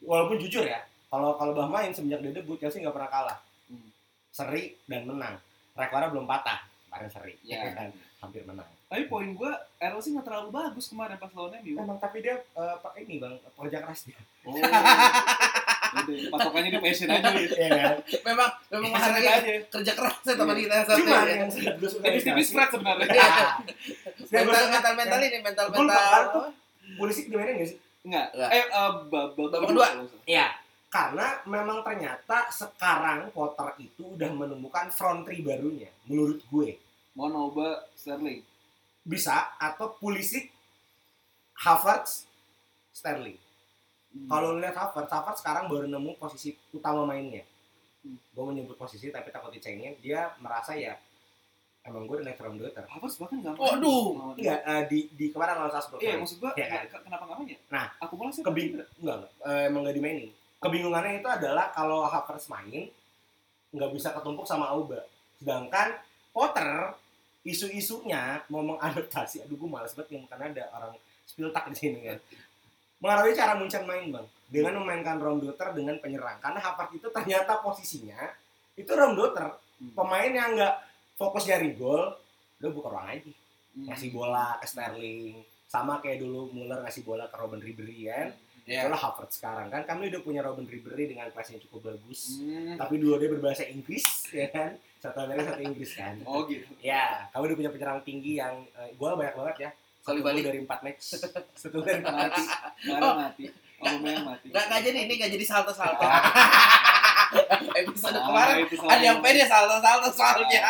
walaupun 0.00 0.36
jujur 0.36 0.62
ya 0.62 0.82
kalau 1.06 1.34
Kalobah 1.34 1.66
main 1.66 1.90
semenjak 1.90 2.20
dia 2.20 2.34
debut 2.34 2.58
Chelsea 2.58 2.82
nggak 2.82 2.92
pernah 2.92 3.10
kalah 3.10 3.38
Hmm. 3.68 3.92
seri 4.28 4.80
dan 4.84 5.04
menang 5.04 5.36
rekornya 5.72 6.08
belum 6.08 6.24
patah 6.24 6.64
kemarin 6.98 7.10
seri 7.10 7.34
Iya. 7.40 7.58
ya 7.60 7.70
kan 7.78 7.88
hampir 8.18 8.42
menang 8.42 8.66
Tapi 8.84 9.04
poin 9.04 9.30
gua 9.32 9.52
Errol 9.78 10.00
sih 10.00 10.10
nggak 10.10 10.24
terlalu 10.24 10.48
bagus 10.50 10.88
kemarin 10.88 11.14
pas 11.14 11.30
lawan 11.30 11.54
MU. 11.60 11.76
emang 11.76 11.96
tapi 11.96 12.18
dia 12.18 12.34
pakai 12.56 13.04
ini 13.04 13.16
bang 13.16 13.34
pekerja 13.48 13.78
keras 13.80 14.00
dia 14.04 14.18
Oh. 14.42 14.56
Gitu, 15.88 16.28
patokannya 16.28 16.68
di 16.68 16.80
passion 16.80 17.08
aja 17.08 17.32
gitu. 17.32 17.56
Memang 18.28 18.48
memang 18.68 18.90
masalahnya 18.92 19.30
aja. 19.34 19.52
kerja 19.68 19.92
keras 19.94 20.16
ya 20.20 20.34
teman 20.34 20.52
Iya. 20.52 20.62
kita 20.62 20.74
satu 20.84 21.00
cuma 21.00 21.16
ya. 21.16 21.34
yang 21.34 21.48
sedih 21.48 21.74
dulu 21.74 21.88
Tipis-tipis 21.98 22.48
berat 22.50 22.68
sebenarnya. 22.70 23.08
Iya. 23.08 23.26
Yang 24.28 24.44
mental 24.44 24.66
mental 24.68 24.92
mental 24.94 25.20
ini 25.22 25.38
mental 25.40 25.66
mental. 25.70 26.22
polisi 26.94 27.20
dimainin 27.24 27.54
nggak 27.56 27.68
sih 27.68 27.78
Enggak. 28.00 28.26
Eh, 28.32 28.64
eh, 28.64 28.90
babak 29.06 29.36
kedua. 29.58 29.86
Iya, 30.24 30.46
karena 30.88 31.26
memang 31.44 31.80
ternyata 31.82 32.48
sekarang 32.48 33.28
Potter 33.30 33.68
itu 33.78 34.02
udah 34.10 34.30
menemukan 34.30 34.88
front 34.88 35.24
three 35.24 35.40
barunya, 35.40 35.88
menurut 36.04 36.40
gue. 36.46 36.76
Monoba 37.18 37.82
Sterling. 37.98 38.46
Bisa 39.02 39.58
atau 39.58 39.90
Pulisic, 39.98 40.54
Havertz, 41.58 42.30
Sterling. 42.94 43.34
Hmm. 44.14 44.28
Kalau 44.30 44.54
lihat 44.54 44.78
Havertz, 44.78 45.10
Havertz 45.10 45.42
sekarang 45.42 45.66
baru 45.66 45.90
nemu 45.90 46.14
posisi 46.14 46.54
utama 46.70 47.02
mainnya. 47.02 47.42
Hmm. 48.06 48.14
Gue 48.30 48.44
menyebut 48.46 48.78
posisi 48.78 49.10
tapi 49.10 49.34
takut 49.34 49.50
dicengin. 49.50 49.98
Dia 49.98 50.30
merasa 50.38 50.78
ya 50.78 50.94
emang 51.82 52.06
gue 52.06 52.22
naik 52.22 52.38
from 52.38 52.54
daughter. 52.54 52.86
Havertz 52.86 53.18
bahkan 53.18 53.42
nggak 53.42 53.58
Waduh. 53.58 54.06
main. 54.14 54.38
Enggak, 54.38 54.60
eh, 54.62 54.82
di 54.86 54.98
di 55.18 55.26
kemarin 55.34 55.58
lawan 55.58 55.74
Salzburg. 55.74 55.98
Iya, 55.98 56.14
maksud 56.22 56.38
gua 56.38 56.52
Iya 56.54 56.66
kan? 56.86 57.02
kenapa 57.02 57.22
nggak 57.26 57.38
main 57.42 57.48
ya? 57.50 57.58
Nah, 57.74 57.86
akumulasi 57.98 58.40
Kebing 58.46 58.78
cedera. 58.78 58.86
enggak, 59.02 59.16
enggak. 59.18 59.32
Eh, 59.42 59.62
emang 59.66 59.80
nggak 59.82 59.96
dimainin. 59.98 60.30
Kebingungannya 60.58 61.12
itu 61.18 61.28
adalah 61.30 61.66
kalau 61.74 62.06
Havertz 62.06 62.46
main 62.46 62.86
nggak 63.74 63.90
bisa 63.90 64.14
ketumpuk 64.14 64.46
sama 64.46 64.70
Auba. 64.70 65.02
Sedangkan 65.42 65.98
Potter 66.30 66.94
isu-isunya 67.48 68.44
mau 68.52 68.60
mengadaptasi, 68.60 69.40
aduh 69.42 69.56
gue 69.56 69.70
males 69.70 69.96
banget 69.96 70.12
yang 70.12 70.22
bukan 70.28 70.40
ada 70.52 70.64
orang 70.70 70.92
spiltak 71.24 71.64
di 71.72 71.76
sini 71.76 71.98
kan. 72.04 72.18
Mengaruhi 72.98 73.32
cara 73.32 73.56
Munchen 73.56 73.88
main 73.88 74.10
bang 74.10 74.26
dengan 74.48 74.74
memainkan 74.82 75.16
Romdoter 75.16 75.72
dengan 75.72 75.96
penyerang 75.96 76.36
karena 76.38 76.58
Havertz 76.58 76.96
itu 76.96 77.08
ternyata 77.08 77.60
posisinya 77.60 78.20
itu 78.74 78.88
Romdoter 78.92 79.56
Hmm. 79.78 79.94
pemain 79.94 80.26
yang 80.26 80.58
nggak 80.58 80.74
fokus 81.14 81.46
nyari 81.46 81.70
gol 81.78 82.10
udah 82.58 82.70
buka 82.74 82.90
ruang 82.90 83.06
aja 83.14 83.22
Hmm. 83.22 83.86
ngasih 83.86 84.10
bola 84.10 84.58
ke 84.58 84.66
Sterling 84.66 85.38
sama 85.70 86.02
kayak 86.02 86.18
dulu 86.18 86.50
Muller 86.50 86.82
ngasih 86.82 87.06
bola 87.06 87.30
ke 87.30 87.38
Robin 87.38 87.62
Ribery 87.62 88.10
kan 88.10 88.34
Iya. 88.68 88.84
Itulah 88.84 89.00
Harvard 89.00 89.32
sekarang 89.32 89.66
kan 89.66 89.82
kami 89.82 90.12
udah 90.12 90.20
punya 90.20 90.40
Robin 90.40 90.62
Ribery 90.62 91.08
dengan 91.08 91.32
kelas 91.32 91.48
yang 91.48 91.60
cukup 91.64 91.88
bagus. 91.88 92.36
Hmm. 92.36 92.76
Tapi 92.76 92.94
dua 92.96 93.16
dia 93.16 93.28
berbahasa 93.28 93.64
Inggris, 93.64 94.04
ya 94.36 94.48
kan? 94.48 94.76
Satu 94.98 95.24
Amerika, 95.24 95.56
satu 95.56 95.64
Inggris 95.64 95.90
kan. 95.94 96.20
Oh 96.22 96.44
gitu. 96.44 96.68
Ya, 96.78 97.26
kami 97.30 97.48
udah 97.48 97.56
punya 97.56 97.70
penyerang 97.70 98.00
tinggi 98.02 98.36
yang 98.36 98.52
eh, 98.74 98.92
gol 98.94 99.16
banyak 99.16 99.32
banget 99.32 99.56
ya. 99.58 99.70
Kali 99.98 100.20
balik. 100.20 100.40
dari 100.42 100.58
empat 100.58 100.80
match. 100.80 101.00
Satu 101.60 101.80
dari 101.80 102.00
empat 102.00 102.16
match. 102.28 102.40
Baru 102.82 103.12
mati. 103.14 103.44
Oh, 103.78 103.86
yang 103.86 104.24
mati. 104.24 104.46
Nggak, 104.48 104.64
nggak 104.66 104.80
jadi 104.82 104.98
ini, 105.00 105.12
nggak 105.16 105.32
jadi 105.32 105.44
salto-salto. 105.46 106.04
Episode 107.74 108.16
Ah, 108.16 108.24
kemarin 108.24 108.54
episode 108.64 108.88
ada 108.88 109.04
yang 109.04 109.20
pede 109.20 109.44
salto-salto 109.44 110.08
soalnya. 110.10 110.64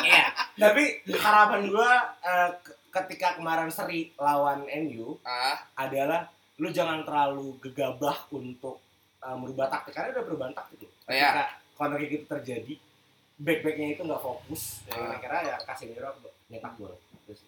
Iya. 0.00 0.24
Tapi 0.54 0.82
harapan 1.10 1.60
gua 1.66 1.90
eh, 2.20 2.50
ke- 2.60 2.76
ketika 2.92 3.34
kemarin 3.34 3.68
seri 3.68 4.12
lawan 4.14 4.68
MU 4.84 5.16
Ah, 5.20 5.64
adalah 5.74 6.28
lu 6.56 6.68
jangan 6.70 7.02
terlalu 7.02 7.58
gegabah 7.60 8.30
untuk 8.30 8.78
eh, 9.20 9.36
merubah 9.36 9.66
taktik 9.68 9.92
karena 9.92 10.14
udah 10.14 10.24
perubahan 10.24 10.54
taktik 10.54 10.84
loh. 10.84 10.92
Oh, 11.06 11.12
iya. 11.12 11.30
Ketika 11.32 11.44
counter 11.74 11.98
kick 11.98 12.12
itu 12.12 12.26
terjadi, 12.28 12.74
back-backnya 13.36 13.86
itu 13.92 14.02
nggak 14.04 14.22
fokus. 14.22 14.62
Ya, 14.86 14.94
Ah. 14.94 15.18
kira 15.18 15.38
ya 15.42 15.56
Casemiro 15.58 16.10
nyetak 16.46 16.72
gol. 16.76 16.94
Terus, 17.26 17.40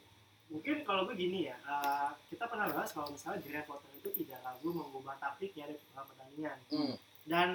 Mungkin 0.46 0.82
kalau 0.82 1.02
gue 1.04 1.14
gini 1.14 1.46
ya, 1.46 1.56
eh, 1.58 2.10
kita 2.30 2.46
pernah 2.46 2.70
bahas 2.70 2.90
kalau 2.90 3.10
misalnya 3.10 3.42
Graham 3.42 3.66
Potter 3.66 3.90
itu 3.94 4.08
tidak 4.22 4.38
ragu 4.42 4.70
mengubah 4.70 5.18
taktiknya 5.18 5.68
dari 5.68 5.78
pertandingan. 5.90 6.58
Hmm. 6.70 6.94
Dan 7.26 7.50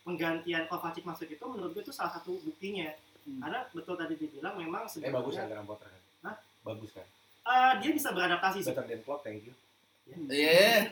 penggantian 0.00 0.64
Kovacic 0.66 1.04
masuk 1.04 1.26
itu 1.26 1.44
menurut 1.44 1.74
gue 1.74 1.82
itu 1.82 1.90
salah 1.90 2.14
satu 2.14 2.38
buktinya. 2.40 2.90
Hmm. 3.26 3.38
Karena 3.44 3.58
betul 3.70 3.94
tadi 3.94 4.14
dibilang 4.16 4.54
memang 4.56 4.86
eh 4.86 5.10
bagus 5.10 5.34
kan 5.36 5.46
sebenarnya 5.46 5.50
Graham 5.52 5.66
Potter 5.68 5.88
kan? 5.90 6.02
Hah? 6.24 6.36
Bagus 6.64 6.90
kan? 6.90 7.06
eh, 7.40 7.72
dia 7.82 7.90
bisa 7.92 8.08
beradaptasi 8.14 8.58
sih. 8.62 8.70
Better 8.70 8.86
than 8.86 9.02
Klopp, 9.02 9.22
thank 9.22 9.42
you. 9.42 9.54
Iya. 10.10 10.86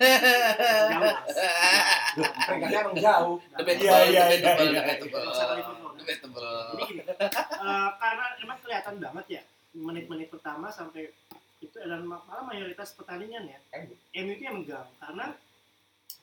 Emang 2.49 2.95
jauh. 2.97 3.37
Debatable, 3.53 3.83
Iya, 3.83 3.97
iya, 4.05 4.23
debatable, 4.29 4.65
iya, 4.65 4.71
iya. 4.71 4.81
debatable. 4.81 5.21
Nggak 5.21 5.33
usah 5.33 5.47
Liverpool. 5.53 5.93
Debatable. 5.95 6.51
Jadi 6.69 6.83
gini, 6.85 7.03
eh, 7.03 7.89
karena 7.95 8.25
emang 8.39 8.59
kelihatan 8.59 8.95
banget 8.99 9.27
ya 9.31 9.43
menit-menit 9.71 10.29
pertama 10.29 10.67
sampai 10.69 11.13
itu 11.59 11.77
adalah 11.77 12.01
ma- 12.01 12.25
malah 12.25 12.45
mayoritas 12.45 12.95
pertandingan 12.95 13.45
ya. 13.45 13.59
MU. 13.77 13.95
MU 14.17 14.33
itu 14.33 14.43
yang 14.43 14.57
megang 14.57 14.89
karena 14.97 15.27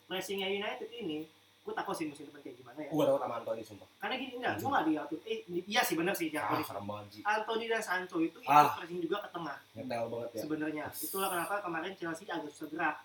pressingnya 0.06 0.48
United 0.48 0.90
ini 0.92 1.28
gue 1.66 1.74
takut 1.74 1.96
sih 1.98 2.06
musim 2.06 2.30
depan 2.30 2.40
kayak 2.40 2.56
gimana 2.56 2.78
ya. 2.78 2.90
Gua 2.90 3.04
takut 3.04 3.20
sama 3.20 3.36
Anthony 3.36 3.62
sumpah. 3.62 3.88
Karena 3.98 4.16
gini 4.16 4.34
enggak, 4.38 4.54
gue 4.56 4.70
nggak 4.70 4.86
diatur. 4.86 5.20
Eh, 5.26 5.38
iya 5.66 5.82
sih 5.82 5.96
benar 5.96 6.14
sih 6.14 6.28
Ah, 6.30 6.34
jangan 6.46 6.62
serem 6.62 6.86
banget 6.86 7.08
sih. 7.12 7.22
Anthony 7.26 7.66
dan 7.66 7.82
Sancho 7.82 8.18
itu 8.20 8.38
Ah. 8.46 8.70
pressing 8.72 9.00
juga 9.00 9.18
ke 9.20 9.30
tengah 9.32 9.58
Nyetel 9.74 10.04
banget 10.08 10.30
ya. 10.30 10.42
sebenarnya. 10.46 10.84
Itulah 10.96 11.28
kenapa 11.28 11.54
kemarin 11.60 11.92
Chelsea 11.96 12.26
agak 12.28 12.50
susah 12.50 12.70
gerak. 12.70 12.96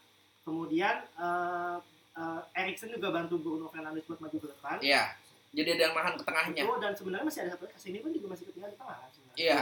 Kemudian 0.42 0.96
eh 1.16 1.76
eh, 2.12 2.40
Erikson 2.54 2.90
juga 2.90 3.08
bantu 3.10 3.34
Bruno 3.38 3.66
Fernandes 3.66 4.04
buat 4.04 4.20
maju 4.20 4.36
ke 4.36 4.48
depan. 4.50 4.76
Iya. 4.80 5.02
Jadi 5.50 5.68
ada 5.72 5.82
yang 5.82 5.94
nahan 5.94 6.14
ke 6.14 6.22
tengahnya. 6.22 6.62
Itu, 6.62 6.74
dan 6.76 6.92
sebenarnya 6.92 7.24
masih 7.24 7.40
ada 7.42 7.50
satu 7.50 7.64
lagi 7.64 7.74
ke 7.74 7.80
sini 7.80 7.98
pun 7.98 8.10
juga 8.10 8.26
masih 8.28 8.44
ketinggalan 8.46 8.70
di 8.70 8.78
tengah 8.78 8.96
kan 8.98 9.10
sebenarnya. 9.10 9.40
Iya. 9.40 9.60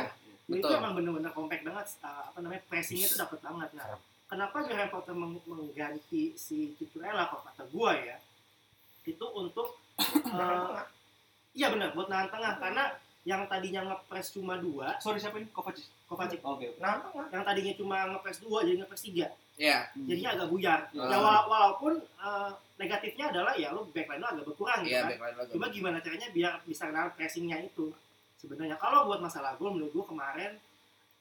Itu 0.49 0.53
Betul. 0.59 0.73
emang 0.75 0.93
bener-bener 0.93 1.31
compact 1.31 1.63
banget, 1.63 1.87
uh, 2.03 2.23
apa 2.27 2.39
namanya, 2.41 2.63
pressingnya 2.67 3.07
itu 3.07 3.17
dapat 3.17 3.39
banget. 3.39 3.69
Nah, 3.73 3.97
kenapa 4.27 4.57
Graham 4.65 4.91
Potter 4.91 5.15
meng- 5.15 5.45
mengganti 5.45 6.23
si 6.35 6.73
Cucurella 6.75 7.29
kalau 7.29 7.41
kata 7.43 7.63
gua 7.69 7.93
ya, 7.95 8.17
itu 9.09 9.27
untuk, 9.33 9.81
uh, 10.29 10.85
iya 11.53 11.73
benar, 11.73 11.93
buat 11.93 12.09
nahan 12.09 12.29
tengah. 12.29 12.61
Karena 12.61 12.85
yang 13.25 13.45
tadinya 13.45 13.81
ngepres 13.85 14.33
cuma 14.33 14.57
dua, 14.57 14.97
Sorry 15.01 15.19
siapa 15.19 15.37
ini? 15.37 15.49
Kovacic. 15.51 15.85
Kovacic, 16.05 16.41
Oke. 16.41 16.73
Nah, 16.79 17.01
tengah. 17.03 17.27
yang 17.29 17.45
tadinya 17.45 17.73
cuma 17.77 17.97
ngepres 18.09 18.41
dua 18.41 18.65
jadi 18.65 18.81
ngepres 18.81 19.05
tiga, 19.05 19.29
Iya. 19.57 19.91
jadinya 19.99 20.31
agak 20.33 20.49
buyar. 20.49 20.81
Hmm. 20.93 21.09
Ya 21.09 21.17
wala- 21.19 21.45
walaupun 21.45 21.93
uh, 22.17 22.51
negatifnya 22.77 23.29
adalah 23.29 23.53
ya 23.53 23.75
lo 23.75 23.85
backline 23.91 24.23
lo 24.23 24.29
agak 24.31 24.45
berkurang 24.47 24.81
gitu 24.87 24.97
Iya, 24.97 25.19
kan. 25.19 25.45
Cuma 25.53 25.67
gimana 25.69 25.99
caranya 26.01 26.29
biar 26.31 26.53
bisa 26.65 26.89
nahan 26.89 27.13
pressingnya 27.13 27.61
itu. 27.61 27.93
Sebenarnya 28.39 28.79
kalau 28.79 29.11
buat 29.11 29.19
masalah 29.19 29.59
gol 29.59 29.75
menurut 29.77 29.93
gua 29.93 30.07
kemarin 30.07 30.53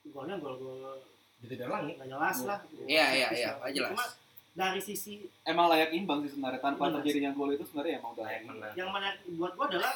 golnya 0.08 0.38
gol-gol 0.40 0.96
Jadi 1.44 1.54
nggak 1.60 2.08
jelas 2.08 2.38
lah. 2.48 2.58
Iya, 2.88 3.06
iya, 3.12 3.28
iya, 3.30 3.50
nggak 3.58 3.70
jelas. 3.74 3.90
Cuma 3.92 4.04
dari 4.58 4.80
sisi 4.80 5.22
Emang 5.44 5.70
layak 5.70 5.90
imbang 5.92 6.18
sih 6.20 6.30
sebenarnya 6.30 6.58
tanpa 6.58 6.84
Benar. 6.84 6.94
terjadinya 6.98 7.30
gol 7.30 7.54
itu 7.54 7.62
sebenarnya 7.62 7.94
emang 7.96 8.10
udah 8.12 8.24
Layak 8.24 8.42
menang. 8.44 8.72
yang 8.74 8.90
menarik 8.90 9.20
buat 9.32 9.52
gua 9.54 9.66
adalah 9.68 9.92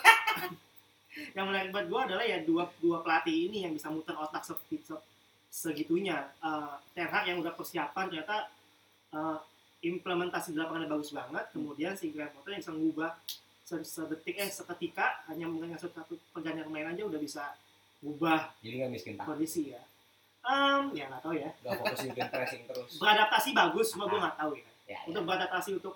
yang 1.36 1.46
menarik 1.46 1.68
buat 1.70 1.86
gua 1.86 2.00
adalah 2.06 2.24
ya 2.24 2.38
dua 2.40 2.64
dua 2.78 2.98
pelatih 3.00 3.50
ini 3.50 3.58
yang 3.64 3.72
bisa 3.72 3.88
muter 3.88 4.14
otak 4.14 4.42
seperti 4.42 4.80
se- 4.80 5.04
segitunya. 5.50 6.30
Uh, 6.38 6.78
Ten 6.92 7.04
Hag 7.04 7.26
yang 7.26 7.38
udah 7.38 7.52
persiapan 7.52 8.08
ternyata 8.08 8.48
uh, 9.10 9.36
implementasi 9.82 10.54
di 10.54 10.58
lapangannya 10.58 10.88
bagus 10.88 11.10
banget. 11.10 11.44
Kemudian 11.50 11.92
si 11.92 12.08
Graham 12.08 12.32
Potter 12.32 12.54
yang 12.54 12.62
bisa 12.62 12.72
ngubah 12.72 13.10
se- 13.62 13.84
sedetik 13.84 14.36
eh 14.36 14.48
seketika 14.48 15.26
hanya 15.26 15.44
dengan 15.44 15.76
satu 15.76 15.90
pergantian 16.30 16.64
pemain 16.64 16.88
aja 16.88 17.02
udah 17.02 17.18
bisa 17.18 17.44
ngubah 18.00 18.54
Jadi 18.58 18.74
nggak 18.78 18.90
miskin 18.90 19.14
tak. 19.14 19.26
kondisi 19.26 19.70
ya. 19.70 19.82
Um, 20.42 20.90
ya 20.90 21.06
nggak 21.06 21.22
tahu 21.22 21.34
ya. 21.34 21.50
Gak 21.56 21.72
fokus 21.78 22.00
bikin 22.04 22.26
pressing 22.28 22.62
terus. 22.66 22.90
Beradaptasi 22.96 23.48
bagus, 23.52 23.86
cuma 23.90 24.04
gua 24.04 24.18
nggak 24.20 24.36
tahu 24.36 24.52
ya. 24.52 24.66
Ya, 24.82 24.92
ya. 24.92 24.98
untuk 25.06 25.22
beradaptasi 25.22 25.70
untuk 25.74 25.94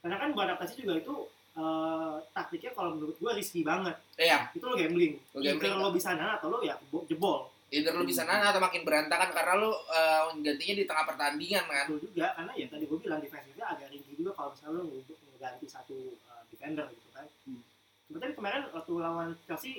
karena 0.00 0.16
kan 0.18 0.30
beradaptasi 0.30 0.72
juga 0.76 0.94
itu 0.96 1.14
eh, 1.54 2.14
taktiknya 2.28 2.72
kalau 2.72 2.90
menurut 2.92 3.16
gua 3.16 3.32
risky 3.32 3.62
banget 3.62 3.94
Iya. 4.16 4.50
itu 4.50 4.60
lo 4.60 4.74
gambling 4.74 5.14
Lo 5.30 5.38
gambling. 5.38 5.62
either 5.64 5.78
lo 5.78 5.90
bisa 5.90 6.10
nahan 6.12 6.34
atau 6.34 6.50
lo 6.50 6.58
ya 6.60 6.74
bo- 6.84 7.06
jebol 7.06 7.46
Either 7.70 7.90
lu 7.90 8.02
bisa 8.02 8.22
nahan 8.22 8.44
atau 8.44 8.58
makin 8.58 8.82
berantakan 8.82 9.30
karena 9.30 9.54
lu 9.56 9.70
eh, 9.70 10.22
gantinya 10.42 10.74
di 10.74 10.84
tengah 10.84 11.04
pertandingan 11.06 11.64
kan. 11.64 11.86
betul 11.86 12.02
juga 12.04 12.26
karena 12.34 12.52
ya 12.52 12.66
tadi 12.68 12.84
gua 12.84 12.98
bilang 12.98 13.20
defensifnya 13.20 13.64
agak 13.64 13.86
ringkih 13.88 14.14
juga 14.14 14.30
kalau 14.34 14.50
misalnya 14.50 14.74
lo 14.74 14.82
ngeganti 15.30 15.66
satu 15.68 15.96
eh, 16.12 16.42
defender 16.50 16.86
gitu 16.90 17.08
kan 17.08 17.26
Hmm. 17.46 17.62
Sebenarnya 18.04 18.34
kemarin 18.34 18.62
waktu 18.68 18.92
lawan 18.98 19.28
Chelsea 19.40 19.72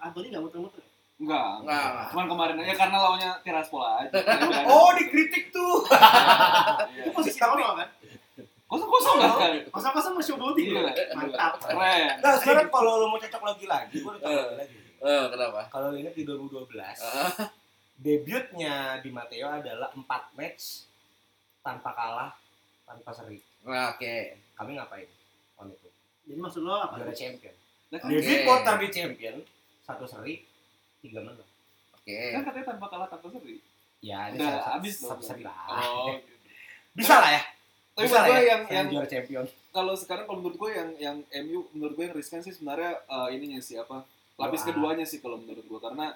Anthony 0.00 0.26
nggak 0.28 0.42
muter-muter? 0.42 0.82
Enggak. 1.18 1.50
Enggak, 1.60 1.84
enggak. 1.84 2.06
Cuman 2.10 2.26
kemarin 2.26 2.56
aja 2.58 2.74
karena 2.76 2.96
lawannya 2.96 3.30
Tiraspol 3.42 3.82
aja. 3.82 4.10
Oh, 4.70 4.90
dikritik 4.92 5.50
tuh. 5.50 5.82
Iya. 6.88 7.10
posisi 7.10 7.38
awal 7.38 7.74
kan 7.76 7.88
Kosong-kosong 8.68 9.16
kan? 9.16 9.52
kosong-kosong 9.72 10.12
mau 10.12 10.20
showboating 10.20 10.66
Iya, 10.70 10.92
mantap 11.16 11.56
Keren. 11.58 12.20
Nah, 12.20 12.34
sekarang 12.36 12.68
kalau 12.68 13.00
lo 13.00 13.06
mau 13.08 13.16
cocok 13.16 13.42
lagi 13.42 13.64
lagi, 13.64 13.96
gue 13.96 14.10
udah 14.10 14.20
cocok 14.20 14.56
lagi. 14.56 14.76
Eh, 14.98 15.24
kenapa? 15.26 15.60
Kalau 15.68 15.88
ingat 15.92 16.12
di 16.12 16.22
2012, 16.22 16.68
Eh, 17.00 17.30
debutnya 17.96 18.74
di 18.98 19.08
Matteo 19.08 19.48
adalah 19.48 19.88
4 19.90 20.04
match 20.34 20.84
tanpa 21.60 21.90
kalah, 21.92 22.30
tanpa 22.84 23.10
seri. 23.10 23.40
nah, 23.62 23.90
Oke. 23.90 24.36
Kami 24.52 24.74
ngapain? 24.74 25.08
tahun 25.54 25.72
itu 25.72 25.88
jadi 26.22 26.38
maksud 26.38 26.60
lo 26.60 26.76
apa 26.76 27.00
juara 27.00 27.10
champion. 27.10 27.54
Debut 27.88 28.38
Potter 28.44 28.74
di 28.78 28.88
champion, 28.92 29.36
satu 29.80 30.04
seri, 30.04 30.44
tiga 31.00 31.20
menang. 31.20 31.48
Oke. 31.92 32.18
kan 32.32 32.42
katanya 32.42 32.66
tanpa 32.68 32.86
kalah 32.88 33.08
tanpa 33.08 33.26
seri. 33.30 33.56
Ya, 33.98 34.30
Udah 34.30 34.46
satu- 34.48 34.66
habis 34.70 34.94
satu 34.96 35.22
seri 35.22 35.42
lah. 35.42 35.56
Oh. 35.68 36.14
Bisa 36.98 37.14
lah 37.16 37.30
ya. 37.30 37.42
Tapi 37.92 38.04
Bisa 38.04 38.14
menurut 38.14 38.22
lah 38.22 38.28
gue 38.28 38.38
ya, 38.38 38.46
yang 38.48 38.62
yang 38.68 38.86
juara 38.88 39.08
champion. 39.08 39.44
kalau 39.68 39.94
sekarang 39.94 40.24
kalau 40.24 40.38
menurut 40.38 40.56
gue 40.56 40.70
yang 40.70 40.88
yang 40.96 41.16
MU 41.42 41.66
menurut 41.72 41.94
gue 41.94 42.04
yang 42.04 42.16
riskan 42.16 42.40
sih 42.40 42.50
sebenarnya 42.50 42.94
eh, 43.00 43.28
ininya 43.32 43.58
sih 43.58 43.74
apa 43.74 44.02
lapis 44.36 44.62
Doa. 44.62 44.68
keduanya 44.68 45.02
sih 45.02 45.18
kalau 45.18 45.34
menurut 45.36 45.62
gue 45.62 45.80
karena 45.80 46.14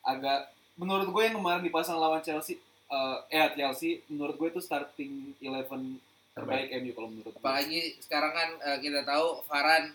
agak 0.00 0.48
menurut 0.74 1.06
gue 1.08 1.22
yang 1.22 1.34
kemarin 1.34 1.60
dipasang 1.60 1.94
lawan 1.96 2.18
Chelsea 2.20 2.58
eh 2.84 3.16
eh 3.32 3.50
Chelsea 3.52 4.02
menurut 4.06 4.34
gue 4.36 4.48
itu 4.48 4.60
starting 4.60 5.12
eleven 5.38 5.98
terbaik 6.32 6.70
MU 6.76 6.90
kalau 6.92 7.08
menurut 7.08 7.30
gue. 7.30 7.40
Apalagi 7.40 7.80
sekarang 8.00 8.32
kan 8.32 8.48
eh, 8.64 8.78
kita 8.78 9.02
tahu 9.02 9.26
Varan 9.44 9.90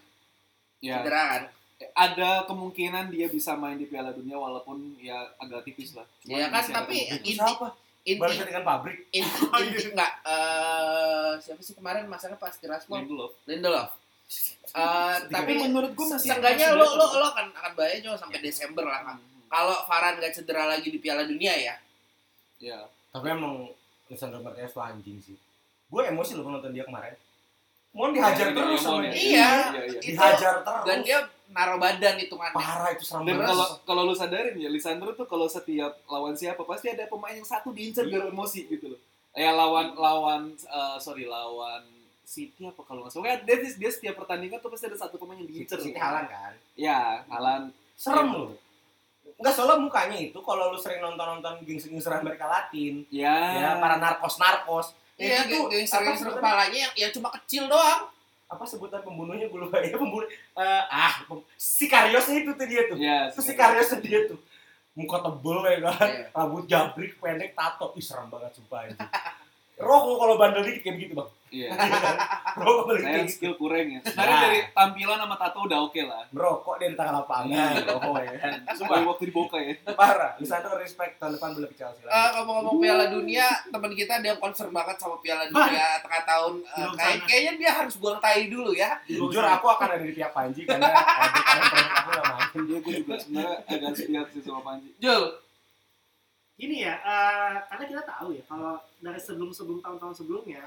ya 0.77 1.00
cedera 1.00 1.24
kan. 1.29 1.41
Ada 1.89 2.43
kemungkinan 2.43 3.07
dia 3.07 3.27
bisa 3.27 3.55
main 3.55 3.75
di 3.75 3.86
Piala 3.86 4.12
Dunia 4.12 4.36
walaupun 4.36 4.98
ya 4.98 5.15
agak 5.38 5.63
tipis 5.63 5.95
lah. 5.95 6.03
Cuman 6.19 6.36
Iya 6.36 6.48
kan, 6.50 6.63
tapi 6.65 6.98
Inti- 7.21 7.36
siapa? 7.36 7.71
Baru 8.09 8.31
Inti 8.31 8.43
dengan 8.43 8.63
pabrik. 8.63 8.98
inti, 9.12 9.39
inti 9.69 9.86
enggak 9.88 10.12
eh 10.24 11.31
siapa 11.38 11.62
sih 11.62 11.74
kemarin 11.74 12.03
masanya 12.05 12.36
pas 12.36 12.51
Tiraspol? 12.51 13.00
Lindelof. 13.00 13.31
Lindelof. 13.45 13.89
Eh, 14.69 15.15
Tapi 15.24 15.31
tapi 15.31 15.51
menurut 15.59 15.91
gue 15.91 16.05
masih 16.07 16.29
seenggaknya 16.29 16.74
lo 16.74 16.86
lo 16.86 17.05
lo 17.12 17.27
akan 17.27 17.50
akan 17.51 17.71
bahaya 17.74 17.98
cuma 18.00 18.15
sampai 18.15 18.39
Desember 18.39 18.83
lah 18.83 19.01
kan. 19.03 19.17
Hmm, 19.17 19.45
Kalau 19.48 19.77
Varan 19.86 20.17
nggak 20.17 20.31
cedera 20.31 20.65
lagi 20.65 20.88
di 20.88 20.98
Piala 20.98 21.24
Dunia 21.24 21.53
ya. 21.53 21.75
Ya. 22.59 22.79
Tapi 23.09 23.25
emang 23.29 23.71
Lisandro 24.05 24.41
Martinez 24.41 24.69
tuh 24.69 24.81
anjing 24.81 25.17
sih. 25.17 25.38
Gue 25.88 26.05
emosi 26.05 26.33
loh 26.33 26.45
nonton 26.45 26.69
dia 26.69 26.83
kemarin. 26.83 27.13
Mau 27.89 28.09
dihajar 28.09 28.48
Iya, 28.48 28.53
terus 28.53 28.69
iya, 28.71 28.86
sama 28.86 29.00
iya, 29.00 29.09
dia. 29.09 29.17
Iya. 29.17 29.50
Dihajar 30.00 30.55
terus. 30.62 30.86
Dan 30.86 30.98
dia 31.01 31.19
naruh 31.50 31.77
badan 31.77 32.15
hitungannya. 32.15 32.56
parah 32.56 32.89
itu 32.89 33.03
serem 33.03 33.24
Dan 33.24 33.36
banget. 33.36 33.50
kalau 33.50 33.68
kalau 33.84 34.01
lu 34.03 34.13
sadarin 34.13 34.56
ya, 34.56 34.68
Lisandro 34.68 35.12
tuh 35.12 35.25
kalau 35.25 35.46
setiap 35.46 35.98
lawan 36.06 36.34
siapa 36.34 36.62
pasti 36.62 36.88
ada 36.88 37.06
pemain 37.06 37.32
yang 37.32 37.44
satu 37.44 37.70
diincer 37.70 38.06
biar 38.06 38.27
emosi 38.27 38.65
gitu 38.68 38.89
loh. 38.89 39.00
Ya 39.32 39.50
lawan 39.51 39.94
lawan 39.94 40.41
eh, 40.53 40.98
sorry 40.98 41.25
lawan 41.25 41.86
City 42.24 42.62
apa 42.63 42.82
kalau 42.82 43.01
nggak 43.01 43.12
salah. 43.12 43.25
Pokoknya 43.25 43.38
dia, 43.44 43.58
dia 43.74 43.89
setiap 43.89 44.15
pertandingan 44.15 44.58
tuh 44.58 44.70
pasti 44.70 44.86
ada 44.86 44.98
satu 45.00 45.18
pemain 45.18 45.36
yang 45.36 45.50
diincer. 45.50 45.77
City 45.77 45.98
Halan 45.98 46.25
kan. 46.25 46.53
Ya, 46.74 47.25
Halan. 47.27 47.74
Serem 47.96 48.27
Iya. 48.27 48.38
loh. 48.39 48.50
Enggak 49.36 49.53
soalnya 49.53 49.77
mukanya 49.79 50.18
itu 50.20 50.39
kalau 50.39 50.70
lu 50.70 50.77
sering 50.77 51.00
nonton-nonton 51.00 51.63
gengsi-gengseran 51.63 52.22
Amerika 52.22 52.46
Latin, 52.46 53.08
Ya. 53.10 53.34
ya 53.56 53.70
para 53.75 53.98
narkos-narkos, 53.98 54.94
Iya, 55.15 55.44
Itu 55.44 55.68
geng- 55.68 55.68
gangster 55.74 55.96
apa 55.96 56.06
gangster 56.06 56.27
sebutannya? 56.27 56.39
kepalanya 56.39 56.79
yang 56.79 56.94
yang 56.98 57.12
cuma 57.12 57.29
kecil 57.34 57.63
doang. 57.65 58.01
Apa 58.50 58.63
sebutan 58.65 59.06
pembunuhnya 59.06 59.46
gue 59.46 59.60
lupa. 59.62 59.77
Ya 59.86 59.96
pembunuh 59.96 60.25
eh, 60.29 60.84
ah 60.89 61.22
pem- 61.29 61.46
sikariosnya 61.56 62.41
itu 62.41 62.51
tuh 62.58 62.68
dia 62.68 62.82
tuh. 62.89 62.98
Iya, 62.98 63.18
itu 63.29 63.41
sikariosnya 63.46 64.00
dia 64.01 64.20
tuh. 64.25 64.39
Muka 64.98 65.22
tebel 65.22 65.58
ya 65.63 65.77
kan. 65.88 66.10
Iya. 66.10 66.25
rambut 66.34 66.63
jabrik 66.65 67.12
pendek 67.22 67.53
tato. 67.53 67.94
Ih 67.94 68.03
serem 68.03 68.27
banget 68.27 68.58
sumpah 68.58 68.89
itu 68.89 68.98
Roko 69.79 70.20
kalau 70.20 70.36
bandel 70.36 70.68
dikit 70.68 70.84
kayak 70.84 70.96
begitu 71.00 71.13
bang 71.15 71.29
Iya. 71.50 71.70
Roko 72.60 72.82
kalau 72.86 73.00
Saya 73.00 73.25
skill 73.25 73.53
kurang 73.56 73.88
ya. 73.88 74.00
Sebenarnya 74.01 74.27
Nah. 74.32 74.44
dari 74.44 74.60
tampilan 74.70 75.18
sama 75.18 75.36
tato 75.36 75.60
udah 75.62 75.79
oke 75.82 76.01
lah. 76.01 76.24
merokok 76.29 76.75
dia 76.77 76.88
di 76.88 76.96
tengah 76.96 77.13
lapangan 77.15 77.72
Roko 77.84 78.12
ya 78.18 78.34
Sumpah 78.77 78.98
waktu 79.03 79.24
di 79.24 79.34
Boca 79.34 79.58
ya. 79.58 79.74
parah 79.91 80.32
Lisandro 80.36 80.75
respect 80.75 81.18
tahun 81.18 81.36
depan 81.36 81.50
boleh 81.51 81.68
ke 81.68 81.75
Chelsea 81.75 82.01
Eh, 82.01 82.10
lagi 82.10 82.34
ngomong-ngomong 82.36 82.75
Piala 82.77 83.06
Dunia, 83.08 83.48
teman 83.65 83.91
kita 83.91 84.12
ada 84.15 84.27
yang 84.27 84.39
concern 84.39 84.70
banget 84.70 84.96
sama 84.96 85.18
Piala 85.18 85.46
Dunia 85.46 85.86
tengah 86.00 86.24
tahun. 86.24 86.53
Eh, 86.60 86.75
Belum 86.75 86.94
kayak 86.96 87.18
kayaknya 87.25 87.53
dia 87.58 87.72
harus 87.75 87.96
buang 87.96 88.20
tai 88.20 88.46
dulu 88.46 88.72
ya. 88.72 89.01
jujur 89.03 89.41
aku 89.41 89.65
akan 89.68 89.88
ada 89.91 90.03
di 90.03 90.12
pihak 90.12 90.29
Panji 90.29 90.62
karena 90.63 90.86
eh, 90.86 91.27
di 91.27 91.41
kanan 91.41 91.63
perut 91.65 91.89
aku 91.91 92.10
gak 92.12 92.25
main 92.29 92.62
Dia 92.62 92.77
gue 92.79 92.94
juga 92.96 93.15
sebenarnya 93.15 93.56
agak 93.63 93.91
sepihak 93.94 94.27
sih 94.29 94.41
sama 94.41 94.62
Panji. 94.62 94.89
Jul, 94.98 95.24
Ini 96.58 96.75
ya, 96.82 96.96
eh, 96.98 97.53
karena 97.65 97.84
kita 97.86 98.03
tahu 98.03 98.36
ya 98.36 98.44
kalau 98.44 98.75
dari 98.98 99.15
sebelum-sebelum 99.18 99.79
tahun-tahun 99.79 100.12
sebelumnya, 100.13 100.60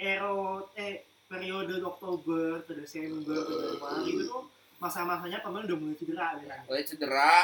ero 0.00 0.40
eh 0.74 1.04
periode 1.26 1.76
Oktober 1.78 2.64
ke 2.64 2.72
Desember 2.74 3.36
ke 3.38 3.52
Januari 3.54 4.02
itu 4.08 4.22
tuh 4.24 4.48
masa-masanya 4.76 5.38
pemain 5.38 5.62
udah 5.62 5.76
mulai 5.76 5.94
cedera 5.94 6.26
ya. 6.36 6.56
mulai 6.64 6.82
cedera. 6.82 7.34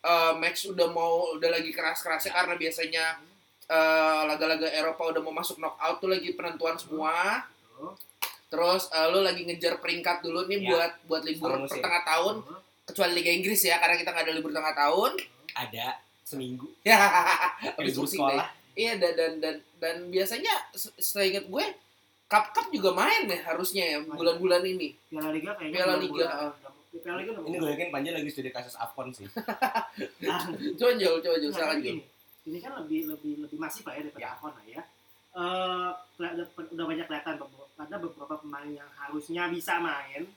Eh, 0.00 0.32
match 0.36 0.68
udah 0.68 0.88
mau 0.88 1.34
udah 1.34 1.50
lagi 1.50 1.68
keras-kerasnya 1.68 2.30
karena 2.30 2.54
biasanya 2.54 3.04
eh, 3.66 4.20
laga-laga 4.24 4.68
Eropa 4.70 5.10
udah 5.10 5.20
mau 5.20 5.34
masuk 5.34 5.58
knockout 5.58 5.98
tuh 5.98 6.08
lagi 6.08 6.32
penentuan 6.32 6.76
semua. 6.76 7.44
Terus 8.46 8.86
eh, 8.88 9.06
lu 9.10 9.20
lagi 9.20 9.42
ngejar 9.42 9.76
peringkat 9.76 10.22
dulu 10.22 10.46
nih 10.46 10.60
Ya. 10.60 10.68
buat 10.70 10.92
buat 11.04 11.22
libur 11.22 11.50
Sama 11.66 12.00
tahun, 12.02 12.34
kecuali 12.84 13.12
Liga 13.12 13.32
Inggris 13.32 13.60
ya 13.60 13.76
karena 13.76 13.96
kita 13.96 14.08
nggak 14.08 14.24
ada 14.24 14.34
libur 14.34 14.52
tengah 14.52 14.72
tahun. 14.72 15.12
ada 15.52 15.86
seminggu 16.20 16.66
Ya, 16.84 16.98
libur 17.78 18.04
habis 18.04 18.12
sekolah. 18.12 18.48
Iya 18.74 18.98
dan 18.98 19.12
dan 19.14 19.32
dan, 19.38 19.54
dan 19.78 19.96
biasanya 20.08 20.50
se- 20.72 20.94
seingat 20.96 21.46
gue 21.46 21.64
cup 22.34 22.50
cup 22.50 22.66
juga 22.68 22.90
main 22.90 23.30
ya 23.30 23.38
harusnya 23.46 23.84
ya 23.86 23.98
bulan-bulan 24.02 24.66
ini. 24.66 24.98
Piala 25.06 25.30
Liga 25.30 25.54
kayaknya 25.54 25.78
Piala 25.78 25.94
Liga, 26.02 26.26
Piala 26.94 27.18
Liga 27.22 27.30
ini 27.38 27.56
gue 27.56 27.70
yakin 27.70 27.88
Panji 27.94 28.10
lagi 28.10 28.26
studi 28.26 28.50
kasus 28.50 28.74
Afcon 28.74 29.14
sih 29.14 29.30
Nah, 30.26 30.42
Coba 30.74 30.90
Nah, 31.62 31.70
tapi 31.70 31.78
Jul. 31.78 31.86
gini, 31.94 32.02
ini 32.44 32.58
kan 32.58 32.72
lebih 32.82 33.00
lebih 33.06 33.32
lebih 33.46 33.58
masif 33.58 33.86
lah 33.86 33.94
ya 33.94 34.02
daripada 34.02 34.22
Ya. 34.22 34.30
Afon 34.34 34.50
lah 34.50 34.64
ya. 34.66 34.82
Eh, 35.34 35.90
keli- 36.14 36.34
udah 36.74 36.86
banyak 36.86 37.06
kelihatan 37.06 37.34
ada 37.74 37.96
beberapa 37.98 38.34
pemain 38.38 38.70
yang 38.70 38.90
harusnya 38.94 39.50
bisa 39.50 39.78
main 39.78 40.30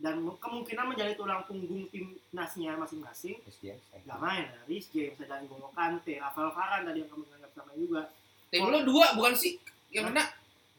dan 0.00 0.14
kemungkinan 0.18 0.90
menjadi 0.90 1.14
tulang 1.14 1.46
punggung 1.46 1.86
timnasnya 1.90 2.74
masing-masing 2.74 3.38
dia 3.58 3.74
nggak 3.92 4.18
main 4.18 4.46
ya. 4.48 4.60
Rhys 4.66 4.86
James, 4.90 5.18
ada 5.18 5.38
N'Golo 5.38 5.70
Kante, 5.70 6.18
Rafael 6.18 6.50
Varane 6.50 6.82
tadi 6.84 6.98
yang 7.02 7.10
kemungkinan 7.10 7.38
nggak 7.38 7.50
bisa 7.52 7.62
main 7.62 7.78
juga. 7.78 8.02
Tim 8.50 8.62
lu 8.66 8.78
dua 8.82 9.06
bukan 9.14 9.34
sih? 9.34 9.54
Yang 9.90 10.10
mana? 10.10 10.22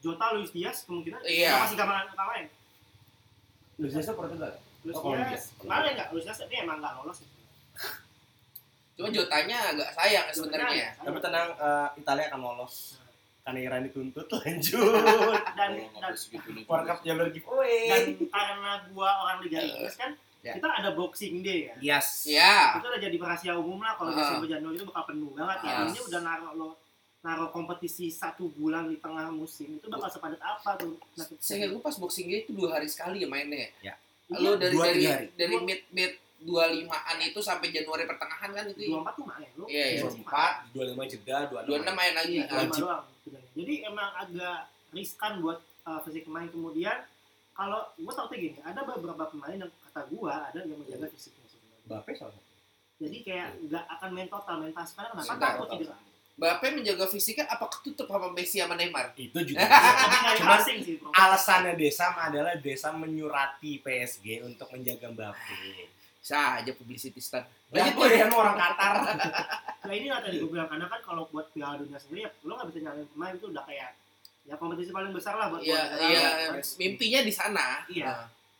Jota, 0.02 0.26
Luis 0.32 0.50
Diaz 0.50 0.82
kemungkinan 0.82 1.22
Iya. 1.22 1.62
masih 1.62 1.74
gak 1.74 1.86
main, 1.86 2.06
nggak 2.08 2.26
main. 2.26 2.46
Luis 3.76 3.92
Diaz 3.92 4.04
tuh 4.04 4.14
Portugal 4.14 4.50
Luis 4.82 4.94
Oh, 4.94 5.00
Colombia. 5.00 5.30
Diaz 5.30 5.44
kemarin 5.56 5.90
nggak? 5.94 6.08
Luis 6.10 6.24
Diaz 6.24 6.38
tapi 6.38 6.54
emang 6.56 6.76
nggak 6.76 6.92
lolos. 6.98 7.18
Cuma 8.92 9.08
Jotanya 9.08 9.58
agak 9.68 9.90
sayang 9.92 10.26
sebenarnya. 10.28 10.68
ya. 10.68 10.90
tapi 11.00 11.18
tenang 11.18 11.48
eh, 11.50 11.88
Italia 11.96 12.24
akan 12.28 12.40
lolos 12.42 12.74
karena 13.42 13.58
Iran 13.60 13.82
dituntut 13.82 14.26
lanjut 14.36 14.94
Dan 15.52 15.70
nggak 15.90 16.02
dan 16.04 16.14
gitu. 16.14 16.48
World 16.62 16.84
Cup 16.84 16.98
jalur 17.00 17.28
giveaway 17.28 17.88
dan 17.88 18.02
karena 18.28 18.70
gua 18.90 19.10
orang 19.20 19.38
Liga 19.40 19.58
Inggris 19.60 19.96
kan 19.96 20.12
Ya. 20.42 20.58
kita 20.58 20.66
ada 20.66 20.90
Boxing 20.92 21.38
Day 21.38 21.70
ya. 21.70 21.94
yes 21.94 22.26
Ya. 22.26 22.74
itu 22.74 22.82
udah 22.84 22.98
jadi 23.00 23.14
rahasia 23.16 23.54
umum 23.54 23.78
lah 23.78 23.94
kalau 23.94 24.10
Ah. 24.10 24.18
Desember 24.20 24.50
Januari 24.50 24.74
itu 24.74 24.82
bakal 24.84 25.04
penuh 25.08 25.30
banget 25.32 25.58
ya 25.60 25.70
Ah. 25.72 25.86
ini 25.86 26.00
udah 26.02 26.20
naruh 26.20 26.50
lo 26.52 26.68
naruh 27.22 27.48
kompetisi 27.48 28.10
satu 28.10 28.50
bulan 28.50 28.86
di 28.86 28.98
tengah 28.98 29.30
musim 29.30 29.78
itu 29.78 29.86
bakal 29.86 30.10
sepadat 30.10 30.38
apa 30.38 30.74
tuh 30.74 30.98
Nah, 31.14 31.26
Saya 31.38 31.66
gue 31.66 31.78
pas 31.78 31.94
boxing 31.94 32.26
day 32.26 32.42
itu 32.42 32.50
dua 32.52 32.74
hari 32.74 32.86
sekali 32.86 33.22
ya 33.22 33.28
mainnya. 33.28 33.70
iya, 33.78 33.94
Lu 34.28 34.54
dari 34.54 34.72
Dua, 34.72 34.84
dari 34.84 35.02
hari. 35.04 35.26
dari 35.32 35.54
Dua- 35.54 35.62
mid 35.62 35.80
mid 35.88 36.12
dua 36.40 36.66
limaan 36.68 37.16
itu 37.20 37.38
sampai 37.38 37.70
Januari 37.70 38.02
pertengahan 38.02 38.50
kan 38.50 38.64
itu. 38.66 38.90
dua 38.90 38.98
empat 39.00 39.14
tuh 39.14 39.24
main 39.24 39.50
lo 39.54 39.64
Iya, 39.64 39.86
iya. 39.88 40.00
Dua 40.00 40.10
dua 40.10 40.18
empat 40.20 40.52
dua 40.70 40.84
lima 40.84 41.04
jeda 41.06 41.38
dua 41.46 41.60
Dua 41.62 41.76
enam 41.78 41.94
main 41.94 42.12
lagi. 42.12 42.36
iya, 42.36 42.50
Wajib. 42.50 42.82
doang 42.82 43.04
sebenarnya. 43.20 43.50
jadi 43.54 43.74
emang 43.86 44.10
agak 44.18 44.58
riskan 44.90 45.32
buat 45.38 45.58
uh, 45.84 46.00
fisik 46.02 46.26
pemain 46.26 46.48
kemudian 46.48 46.98
kalau 47.52 47.86
gue 47.94 48.10
tau 48.10 48.26
gini 48.28 48.58
ada 48.60 48.82
beberapa 48.82 49.24
pemain 49.26 49.58
yang 49.58 49.70
kata 49.86 50.02
gua 50.08 50.48
ada 50.48 50.58
yang 50.58 50.74
menjaga 50.74 51.06
fisiknya 51.06 51.46
sebenarnya 51.46 51.86
Bape 51.86 52.12
soalnya 52.12 52.42
jadi 52.98 53.16
kayak 53.20 53.48
nggak 53.62 53.84
akan 53.90 54.10
main 54.10 54.26
total 54.26 54.56
main 54.58 54.72
pas 54.72 54.88
karena 54.88 55.10
kenapa 55.12 55.38
takut 55.38 55.66
cedera 55.70 55.96
Mbappe 56.32 56.72
menjaga 56.72 57.04
fisiknya 57.06 57.44
apa 57.46 57.68
ketutup 57.68 58.08
sama 58.08 58.32
Messi 58.32 58.56
sama 58.56 58.72
Neymar? 58.72 59.12
itu 59.14 59.36
juga 59.48 59.68
passing 60.40 60.80
sih 60.80 60.96
alasannya 61.12 61.76
Desam 61.76 62.16
adalah 62.16 62.56
Desam 62.56 62.96
menyurati 62.98 63.78
PSG 63.78 64.40
untuk 64.42 64.66
menjaga 64.70 65.08
Mbappe 65.08 65.92
Bisa 66.18 66.62
aja 66.62 66.70
publicity 66.72 67.18
stunt. 67.18 67.42
Lanjut 67.68 67.98
ya. 68.06 68.24
kan 68.24 68.32
orang 68.32 68.56
Qatar. 68.56 68.92
Nah 69.82 69.90
ini 69.90 70.06
lah 70.06 70.22
tadi 70.22 70.38
gue 70.38 70.46
bilang 70.46 70.70
karena 70.70 70.86
kan 70.86 71.02
kalau 71.02 71.26
buat 71.26 71.50
Piala 71.50 71.74
Dunia 71.74 71.98
sendiri 71.98 72.22
ya 72.22 72.30
lo 72.46 72.54
nggak 72.54 72.70
bisa 72.70 72.78
nyalain 72.80 73.08
pemain 73.10 73.34
itu 73.34 73.50
udah 73.50 73.66
kayak 73.66 73.90
ya 74.42 74.54
kompetisi 74.54 74.90
paling 74.90 75.10
besar 75.10 75.34
lah 75.34 75.50
buat 75.50 75.58
Iya, 75.58 75.74
buat 75.74 75.90
negara. 75.90 76.06
iya, 76.06 76.28
Nah, 76.48 76.62
mimpinya 76.78 77.20
di 77.20 77.32
sana. 77.34 77.66
Iya. 77.86 78.12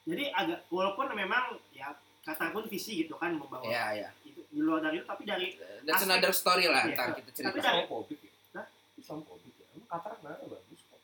Jadi 0.02 0.24
agak 0.28 0.66
walaupun 0.66 1.06
memang 1.14 1.44
ya 1.70 1.94
kata 2.20 2.50
pun 2.50 2.66
visi 2.66 3.06
gitu 3.06 3.14
kan 3.14 3.38
membawa 3.38 3.62
Iya, 3.62 3.84
iya. 3.96 4.08
Di 4.52 4.60
luar 4.60 4.80
dari 4.80 4.96
itu 4.96 5.06
tapi 5.06 5.22
dari 5.24 5.46
That's 5.82 5.98
Aspek- 5.98 6.06
another 6.06 6.32
story 6.32 6.64
lah, 6.66 6.84
Iya. 6.84 6.92
ntar 6.92 7.08
kita 7.14 7.24
Tapi 7.24 7.34
cerita. 7.34 7.58
dari- 7.58 7.82
Islamophobia 7.82 8.18
ya? 8.20 8.30
Hah? 8.52 8.66
Islamophobia 8.94 9.50
ya? 9.50 9.66
Emang 9.72 9.88
Qatar 9.88 10.12
kenapa 10.14 10.44
bagus 10.46 10.80
kok? 10.84 11.00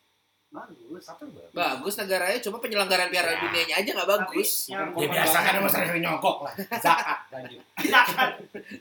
bagus 0.49 1.03
Qatar 1.03 1.27
bagus. 1.27 1.53
Bagus 1.53 1.95
negaranya, 1.97 2.39
cuma 2.41 2.57
penyelenggaraan 2.59 3.09
Piala 3.09 3.31
Ya. 3.31 3.39
Dunianya 3.41 3.75
aja 3.79 3.91
nggak 3.91 4.11
bagus. 4.13 4.51
Tapi 4.63 4.71
yang 4.71 4.87
Ya 4.95 5.09
biasa 5.11 5.37
kan 5.39 5.53
emang 5.55 5.73
sering 5.73 5.91
nyogok 5.99 6.39
lah. 6.43 6.55
Zakat 6.79 7.19
lanjut. 7.31 7.63
kan 8.11 8.31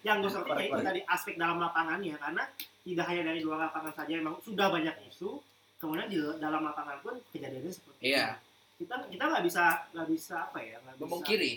yang 0.01 0.17
gue 0.19 0.32
Balik, 0.38 0.67
itu 0.69 0.82
tadi 0.82 1.01
aspek 1.06 1.34
dalam 1.36 1.58
lapangannya 1.58 2.15
karena 2.15 2.43
tidak 2.82 3.06
hanya 3.06 3.23
dari 3.25 3.39
luar 3.39 3.60
lapangan 3.63 3.93
saja 3.93 4.13
emang 4.13 4.36
sudah 4.39 4.67
banyak 4.67 4.95
isu 5.08 5.39
kemudian 5.77 6.08
di 6.08 6.17
dalam 6.38 6.62
lapangan 6.62 6.97
pun 6.99 7.13
kejadiannya 7.30 7.69
seperti 7.69 7.99
Iya. 8.08 8.34
itu 8.73 8.84
kita 8.84 8.95
kita 9.08 9.23
nggak 9.27 9.43
bisa 9.43 9.63
nggak 9.89 10.08
bisa 10.08 10.36
apa 10.43 10.58
ya 10.60 10.75
nggak 10.80 10.95
bisa 10.95 11.03
Memungkiri. 11.03 11.51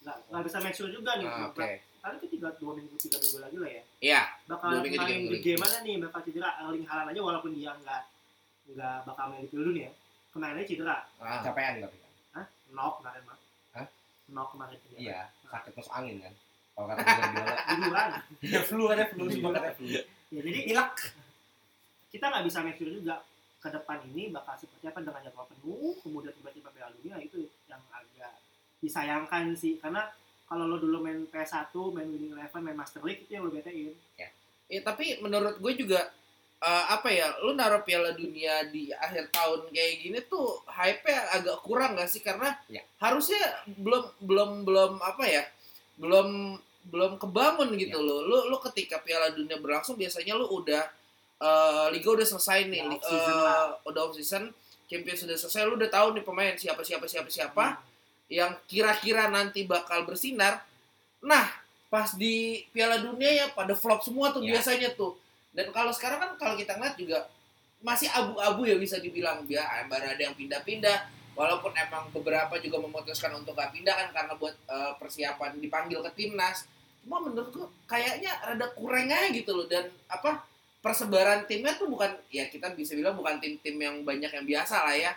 Nggak 0.00 0.16
nggak 0.26 0.42
bisa 0.42 0.58
make 0.58 0.72
sure 0.72 0.88
juga 0.88 1.12
nih 1.14 1.26
Ah, 1.26 1.46
Oke. 1.46 1.84
kali 2.00 2.14
itu 2.16 2.26
tiga 2.32 2.48
dua 2.56 2.72
minggu 2.72 2.96
tiga 2.96 3.16
minggu 3.16 3.38
lagi 3.38 3.56
lah 3.56 3.70
ya 3.70 3.82
Iya. 4.00 4.22
bakal 4.46 4.66
Dua 4.70 4.80
minggu, 4.80 4.96
main 4.98 5.20
minggu 5.20 5.36
game 5.38 5.58
mana 5.58 5.76
nih 5.80 5.94
bakal 6.00 6.20
cedera 6.22 6.50
Erling 6.58 6.84
Haaland 6.84 7.08
aja 7.08 7.20
walaupun 7.20 7.50
dia 7.52 7.70
nggak 7.74 8.02
nggak 8.70 8.96
bakal 9.04 9.24
main 9.26 9.40
di 9.40 9.48
Piala 9.48 9.64
Dunia 9.66 9.90
kemarin 10.30 10.54
aja 10.54 10.66
cedera 10.66 10.96
Ah. 11.18 11.40
Capean 11.40 11.72
tapi 11.78 11.96
kan. 11.96 12.10
Hah? 12.32 12.46
knock 12.70 12.94
kemarin 12.98 13.22
mah 13.24 13.38
Hah? 13.74 13.86
knock 14.28 14.48
kemarin 14.50 14.76
cedera 14.78 14.98
Iya, 14.98 15.20
sakit 15.46 15.72
masuk 15.74 15.92
angin 15.92 16.16
kan. 16.20 16.34
Kalau 16.70 16.86
kata 16.88 17.00
Guardiola. 17.04 17.56
liburan 17.70 18.10
Ya 18.40 18.60
flu 18.62 18.84
ada 18.86 19.04
flu 19.06 19.24
semua 19.28 19.50
kata 19.52 19.68
flu. 19.74 19.86
ya 19.86 20.00
jadi 20.32 20.60
Ilak. 20.66 20.94
kita 22.08 22.24
nggak 22.26 22.44
bisa 22.44 22.58
make 22.60 22.74
sure 22.74 22.88
juga 22.88 23.20
ke 23.60 23.68
depan 23.68 24.00
ini 24.06 24.32
bakal 24.32 24.56
seperti 24.56 24.88
apa 24.88 24.98
dengan 24.98 25.20
jadwal 25.20 25.44
penuh 25.44 25.92
kemudian 26.00 26.32
tiba-tiba 26.32 26.72
Piala 26.72 26.96
Dunia 26.96 27.20
itu 27.20 27.38
yang 27.66 27.82
agak 27.90 28.39
disayangkan 28.80 29.52
sih 29.54 29.76
karena 29.76 30.08
kalau 30.44 30.66
lo 30.66 30.76
dulu 30.76 30.98
main 30.98 31.24
PS1 31.24 31.70
main 31.90 32.06
Winning 32.06 32.32
Eleven 32.32 32.60
main 32.60 32.74
Master 32.74 33.00
League 33.00 33.22
itu 33.22 33.32
yang 33.32 33.44
lo 33.44 33.50
betein 33.50 33.94
Ya, 34.70 34.78
tapi 34.80 35.18
menurut 35.18 35.58
gue 35.58 35.72
juga 35.76 36.14
eh, 36.60 36.84
apa 36.88 37.10
ya, 37.10 37.34
lu 37.40 37.52
naruh 37.52 37.80
Piala 37.80 38.12
Dunia 38.12 38.62
di 38.64 38.92
akhir 38.92 39.30
tahun 39.30 39.66
kayak 39.68 39.94
gini 39.98 40.18
tuh 40.22 40.62
hype-nya 40.64 41.26
agak 41.32 41.58
kurang 41.60 41.96
gak 41.96 42.06
sih? 42.06 42.20
Karena 42.20 42.54
Ya. 42.68 42.78
harusnya 42.96 43.40
belum 43.66 44.14
belum 44.20 44.50
belum 44.62 44.92
apa 45.00 45.24
ya, 45.24 45.42
belum 45.96 46.54
belum 46.86 47.16
kebangun 47.16 47.74
gitu 47.74 47.96
Ya. 47.96 48.04
loh. 48.04 48.20
Lu 48.22 48.38
lu 48.46 48.56
ketika 48.62 49.00
Piala 49.00 49.32
Dunia 49.32 49.56
berlangsung 49.56 49.96
biasanya 49.96 50.36
lu 50.36 50.46
udah 50.46 50.86
eh, 51.40 51.86
liga 51.90 52.08
udah 52.12 52.26
selesai 52.28 52.68
nih, 52.68 52.78
Udah 52.78 52.90
li- 52.90 52.94
off 52.94 53.08
season 53.08 53.36
lah. 53.36 53.64
udah 53.82 54.00
off 54.04 54.14
season, 54.14 54.44
Champions 54.86 55.20
sudah 55.20 55.34
selesai, 55.34 55.64
lu 55.64 55.74
udah 55.74 55.88
tahu 55.88 56.12
nih 56.12 56.22
pemain 56.22 56.54
siapa 56.54 56.84
siapa 56.84 57.06
siapa 57.06 57.26
siapa 57.26 57.64
yang 58.30 58.54
kira-kira 58.70 59.26
nanti 59.26 59.66
bakal 59.66 60.06
bersinar. 60.06 60.62
Nah, 61.20 61.50
pas 61.90 62.14
di 62.14 62.62
Piala 62.70 63.02
Dunia 63.02 63.28
ya 63.28 63.46
pada 63.50 63.74
flop 63.74 64.06
semua 64.06 64.30
tuh 64.30 64.46
Ya. 64.46 64.56
biasanya 64.56 64.94
tuh. 64.94 65.18
Dan 65.50 65.74
kalau 65.74 65.90
sekarang 65.90 66.22
kan 66.22 66.30
kalau 66.38 66.54
kita 66.54 66.78
ngeliat 66.78 66.94
juga 66.94 67.26
masih 67.82 68.06
abu-abu 68.12 68.70
ya 68.70 68.76
bisa 68.78 69.02
dibilang 69.02 69.42
ya 69.50 69.64
baru 69.90 70.14
ada 70.14 70.22
yang 70.22 70.36
pindah-pindah 70.36 71.10
walaupun 71.32 71.72
emang 71.72 72.12
beberapa 72.12 72.60
juga 72.60 72.76
memutuskan 72.76 73.32
untuk 73.40 73.56
gak 73.56 73.72
pindah 73.72 73.96
kan 73.96 74.08
karena 74.12 74.32
buat 74.36 74.52
eh, 74.52 74.92
persiapan 75.00 75.56
dipanggil 75.58 76.04
ke 76.04 76.12
timnas 76.12 76.68
cuma 77.00 77.24
menurut 77.24 77.48
gua 77.56 77.68
kayaknya 77.88 78.36
rada 78.44 78.68
kurang 78.76 79.08
aja 79.08 79.32
gitu 79.32 79.56
loh 79.56 79.64
dan 79.64 79.88
apa 80.12 80.44
persebaran 80.84 81.48
timnya 81.48 81.72
tuh 81.80 81.88
bukan 81.88 82.12
ya 82.28 82.44
kita 82.52 82.76
bisa 82.76 82.92
bilang 82.92 83.16
bukan 83.16 83.40
tim-tim 83.40 83.80
yang 83.80 84.04
banyak 84.04 84.28
yang 84.28 84.44
biasa 84.44 84.76
lah 84.84 84.96
ya. 84.96 85.12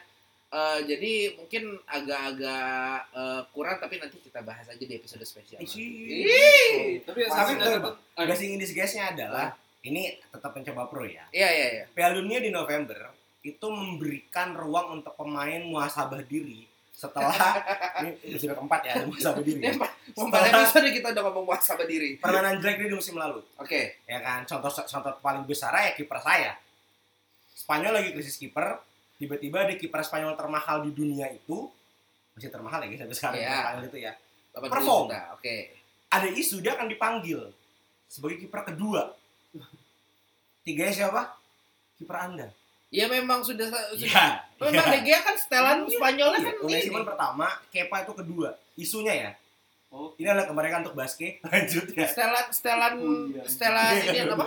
Eh, 0.53 0.79
jadi 0.85 1.13
mungkin 1.33 1.81
agak-agak 1.89 2.97
eh, 3.09 3.41
kurang 3.49 3.81
tapi 3.81 3.97
nanti 3.97 4.21
kita 4.21 4.45
bahas 4.45 4.69
aja 4.69 4.77
di 4.85 4.93
episode 4.93 5.25
spesial. 5.25 5.57
Ih. 5.65 7.01
Tapi 7.01 7.25
Tapi 7.25 7.25
tapi 7.25 7.51
tetap 7.57 7.97
blessing 8.13 8.53
in 8.53 8.61
disguise-nya 8.61 9.17
adalah 9.17 9.57
ini 9.81 10.13
tetap 10.29 10.53
mencoba 10.53 10.85
pro 10.85 11.09
ya. 11.09 11.25
Iya 11.33 11.49
iya 11.49 11.67
iya. 11.73 11.85
Piala 11.89 12.21
Dunia 12.21 12.37
di 12.37 12.53
November 12.53 13.09
itu 13.41 13.65
memberikan 13.65 14.53
ruang 14.53 15.01
untuk 15.01 15.17
pemain 15.17 15.59
muhasabah 15.65 16.21
diri 16.21 16.69
setelah 16.93 17.33
ini 18.05 18.37
sudah 18.37 18.53
keempat 18.53 18.81
ya 18.85 18.91
ada 19.01 19.05
muhasabah 19.09 19.41
diri. 19.41 19.57
ya. 19.57 19.73
Episode 20.13 20.89
kita 20.93 21.07
udah 21.17 21.23
ngomong 21.33 21.45
muhasabah 21.49 21.89
diri. 21.89 22.21
Permainan 22.21 22.61
jelek 22.61 22.77
dia 22.77 22.93
di 22.93 22.95
musim 23.01 23.17
lalu. 23.17 23.41
Oke. 23.57 24.05
ya 24.05 24.21
kan 24.21 24.45
contoh 24.45 24.69
contoh 24.69 25.17
paling 25.17 25.49
besar 25.49 25.73
ya 25.73 25.97
kiper 25.97 26.21
saya 26.21 26.53
Spanyol 27.57 27.97
lagi 27.97 28.09
krisis 28.13 28.37
kiper 28.37 28.92
tiba-tiba 29.23 29.63
di 29.65 29.75
kiper 29.77 30.01
Spanyol 30.01 30.36
termahal 30.36 30.83
di 30.83 30.91
dunia 30.91 31.27
itu 31.27 31.71
masih 32.33 32.49
termahal 32.49 32.79
ya 32.79 32.88
guys 32.88 32.99
sampai 32.99 33.15
sekarang 33.15 33.36
Iya. 33.36 33.45
kiper 33.45 33.62
Spanyol 33.63 33.86
itu 33.86 33.97
ya 33.99 34.13
80 34.51 34.69
Perform. 34.69 35.05
juta. 35.07 35.19
Oke. 35.33 35.55
ada 36.09 36.27
isu 36.29 36.55
dia 36.59 36.71
akan 36.73 36.88
dipanggil 36.88 37.39
sebagai 38.05 38.38
kiper 38.38 38.62
kedua 38.67 39.15
tiganya 40.62 40.93
siapa 40.93 41.21
kiper 41.95 42.17
anda 42.17 42.47
Ya 42.89 43.09
memang 43.09 43.41
sudah 43.41 43.65
sudah 43.89 43.97
Iya. 43.97 44.25
Memang 44.62 44.86
De 44.88 44.99
Gea 45.01 45.19
kan 45.19 45.33
setelan 45.33 45.81
Iya. 45.81 45.97
Spanyolnya 45.97 46.38
Iya, 46.38 46.45
kan 46.45 46.55
Unai 46.62 46.73
ini. 46.75 46.86
Simon 46.86 47.03
pertama 47.03 47.47
Kepa 47.67 47.97
itu 48.01 48.13
kedua 48.13 48.49
isunya 48.75 49.13
ya 49.15 49.31
Oh. 49.89 50.09
ini 50.15 50.25
adalah 50.25 50.45
kemerdekaan 50.45 50.81
untuk 50.81 50.93
basket 50.95 51.38
lanjut 51.43 51.86
ya 51.91 52.05
Setelan 52.05 52.45
setelan 52.49 52.93
Oh, 52.95 53.25
iya. 53.27 53.41
setelan 53.45 53.93
ini 53.93 54.19
apa? 54.27 54.45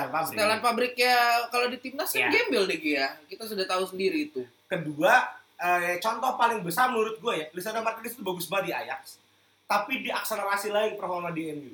Setelan 0.00 0.12
pabrik. 0.14 0.32
Setelan 0.32 0.60
pabriknya 0.60 1.14
kalau 1.48 1.66
di 1.66 1.78
timnas 1.78 2.08
kan 2.08 2.20
Iya. 2.20 2.28
gembel 2.30 2.64
De 2.64 2.76
Gea. 2.76 3.08
Kita 3.26 3.42
sudah 3.44 3.64
tahu 3.64 3.82
sendiri 3.86 4.18
itu. 4.26 4.42
kedua 4.64 5.12
eh, 5.56 5.96
contoh 5.98 6.34
paling 6.34 6.60
besar 6.60 6.88
menurut 6.88 7.16
gue 7.16 7.34
ya 7.34 7.46
Lisandro 7.50 7.80
Martinez 7.80 8.12
itu 8.12 8.20
bagus 8.20 8.46
banget 8.46 8.64
di 8.66 8.74
Ajax 8.74 9.16
tapi 9.64 10.00
diakselerasi 10.02 10.68
lagi 10.68 10.92
performa 10.94 11.28
di 11.28 11.48
MU 11.50 11.72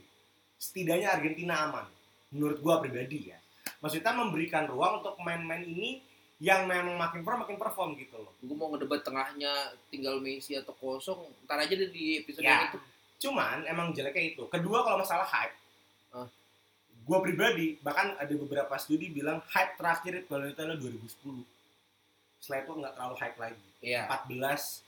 setidaknya 0.57 1.11
Argentina 1.11 1.55
aman 1.65 1.83
menurut 2.31 2.57
gue 2.57 2.75
pribadi 2.81 3.29
ya 3.29 3.39
maksudnya 3.79 4.15
memberikan 4.15 4.65
ruang 4.65 4.99
untuk 4.99 5.15
pemain-pemain 5.17 5.61
ini 5.61 6.01
yang 6.39 6.65
memang 6.65 6.95
makin 6.95 7.21
pro 7.21 7.35
makin 7.35 7.57
perform 7.57 7.95
gitu 7.97 8.15
loh 8.17 8.31
Gue 8.39 8.55
mau 8.55 8.69
ngedebat 8.69 9.03
tengahnya 9.03 9.51
tinggal 9.89 10.19
Messi 10.19 10.55
atau 10.55 10.71
kosong. 10.73 11.31
Ntar 11.43 11.59
aja 11.61 11.73
deh 11.73 11.89
di 11.89 12.21
episode 12.21 12.43
Ya. 12.43 12.69
itu. 12.69 12.79
cuman 13.21 13.65
emang 13.65 13.91
jeleknya 13.91 14.25
itu 14.31 14.45
kedua 14.47 14.83
kalau 14.83 14.99
masalah 14.99 15.25
hype. 15.25 15.55
Gue 17.05 17.19
pribadi 17.21 17.67
bahkan 17.79 18.17
ada 18.17 18.35
beberapa 18.35 18.75
studi 18.75 19.09
bilang 19.09 19.45
hype 19.47 19.77
terakhir 19.77 20.13
itu 20.17 20.27
kalau 20.27 20.45
itu 20.45 20.57
adalah 20.57 20.79
2010 20.79 21.45
setelah 22.39 22.59
itu 22.61 22.73
nggak 22.75 22.93
terlalu 22.95 23.15
hype 23.19 23.39
lagi 23.39 23.67
Iya. 23.81 24.03
14 24.09 24.81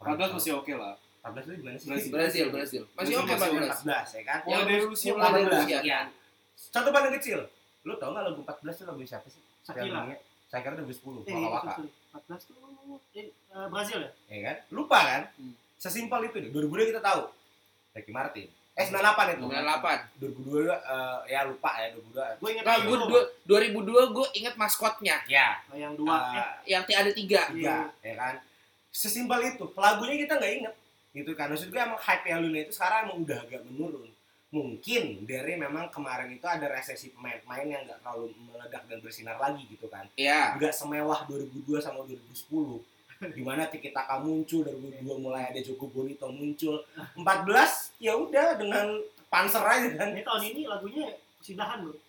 14 0.00 0.32
masih 0.32 0.52
oke 0.56 0.72
lah. 0.74 0.96
14 1.20 1.44
itu 1.44 1.52
gimana 1.60 1.76
sih? 1.76 1.86
Brazil. 1.86 2.10
Brazil, 2.10 2.46
Brazil. 2.50 2.82
Masih 2.96 3.14
oke 3.14 3.30
Brazil, 3.30 3.60
14. 3.60 3.84
14 3.84 4.16
ya 4.16 4.22
kan? 4.24 4.38
Yang 4.40 4.48
Mulai 4.48 4.64
dari 4.64 4.80
Rusia, 4.82 5.10
mulai 5.12 5.28
dari 5.28 5.44
14, 5.44 5.54
Rusia. 5.54 5.78
iya. 5.84 6.00
Contoh 6.72 6.90
paling 6.90 7.12
kecil. 7.14 7.38
Lu 7.80 7.92
tau 7.94 8.10
gak 8.10 8.24
lagu 8.24 8.40
14 8.40 8.74
itu 8.74 8.84
lagu 8.84 9.00
siapa 9.04 9.26
sih? 9.28 9.42
Shakira. 9.62 10.00
Saya 10.48 10.60
kira 10.60 10.74
2010, 10.74 11.22
Eh, 11.22 11.36
Waka 11.36 11.52
Waka. 11.52 11.70
sorry, 11.76 11.90
14 12.10 12.42
tuh 12.42 12.54
eh, 13.12 13.26
eh, 13.28 13.66
Brazil 13.68 13.98
ya? 14.00 14.10
Ya 14.26 14.38
kan? 14.42 14.56
Lupa 14.72 14.98
kan? 14.98 15.22
Hmm. 15.36 15.54
Sesimpel 15.76 16.20
itu 16.26 16.36
deh. 16.38 16.50
2002 16.50 16.90
kita 16.90 17.00
tahu. 17.00 17.22
Ricky 17.92 18.10
Martin. 18.10 18.48
Eh 18.72 18.86
98 18.86 19.34
itu. 19.34 19.44
98. 19.44 20.00
2002 20.16 20.72
eh, 20.72 21.18
ya 21.28 21.40
lupa 21.44 21.70
ya 21.76 21.88
2002. 21.92 22.38
Gue 22.38 22.48
ingat 22.54 22.64
Nah, 22.64 22.78
gue 22.80 22.96
dua, 23.02 23.20
2002 23.44 24.14
gue 24.14 24.26
inget 24.34 24.54
maskotnya 24.54 25.16
Ya. 25.26 25.58
yang 25.72 25.92
dua. 25.94 26.16
eh, 26.32 26.38
eh, 26.38 26.48
yang 26.68 26.82
ti- 26.84 26.94
ada 26.94 27.10
tiga. 27.10 27.50
tiga, 27.50 27.90
ya 28.00 28.14
kan? 28.14 28.34
Sesimpel 28.88 29.50
itu. 29.50 29.64
Lagunya 29.74 30.16
kita 30.18 30.34
nggak 30.36 30.52
inget. 30.54 30.74
Gitu 31.10 31.30
kan. 31.34 31.50
Maksud 31.50 31.68
gue 31.68 31.78
emang 31.78 31.98
hype 31.98 32.24
Dunia 32.24 32.62
itu 32.62 32.72
sekarang 32.72 32.98
emang 33.04 33.18
udah 33.20 33.38
agak 33.40 33.62
menurun. 33.64 34.08
Mungkin 34.50 35.02
dari 35.24 35.54
memang 35.54 35.90
kemarin 35.90 36.26
itu 36.28 36.42
ada 36.42 36.66
resesi 36.66 37.10
pemain-pemain 37.10 37.62
yang 37.64 37.82
nggak 37.84 38.02
terlalu 38.02 38.34
meledak 38.40 38.82
dan 38.84 38.98
bersinar 38.98 39.36
lagi 39.36 39.62
gitu 39.64 39.86
kan. 39.86 40.06
Iya. 40.14 40.56
nggak 40.56 40.72
semewah 40.72 41.22
2002 41.26 41.78
sama 41.78 42.02
2010 42.02 42.82
di 43.20 43.42
mana 43.44 43.68
Tiki 43.68 43.92
Taka 43.92 44.16
muncul 44.16 44.64
2002 44.64 45.04
mulai 45.20 45.52
ada 45.52 45.60
Joko 45.60 45.92
Bonito 45.92 46.24
muncul 46.32 46.80
14 47.12 47.20
ya 48.00 48.16
udah 48.16 48.56
dengan 48.56 48.96
panser 49.28 49.60
aja 49.60 49.88
kan 49.94 50.16
Ini 50.16 50.24
tahun 50.24 50.42
ini 50.42 50.62
lagunya 50.64 51.04
persidahan 51.36 51.84
loh. 51.84 52.00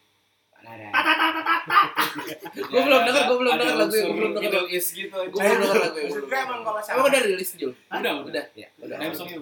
Gue 2.54 2.82
belum 2.86 3.02
denger, 3.02 3.24
gue 3.26 3.38
belum 3.42 3.54
denger 3.58 3.76
lagu 3.76 3.90
unsur 3.90 4.14
belum 4.14 4.32
denger. 4.38 4.64
East 4.70 4.94
gitu. 4.94 5.18
Gue 5.18 5.40
belum 5.42 5.58
denger 5.58 5.78
lagu 5.82 5.98
Maksud 5.98 6.06
belum 6.06 6.22
gue 6.22 6.30
denger. 6.30 6.46
emang 6.48 6.62
kalau 6.62 6.80
sekarang 6.80 7.04
udah 7.04 7.22
rilis 7.26 7.52
Jul? 7.58 7.74
Udah, 7.90 8.12
Udah. 8.24 8.46
ya, 8.54 8.68
Udah. 8.78 8.98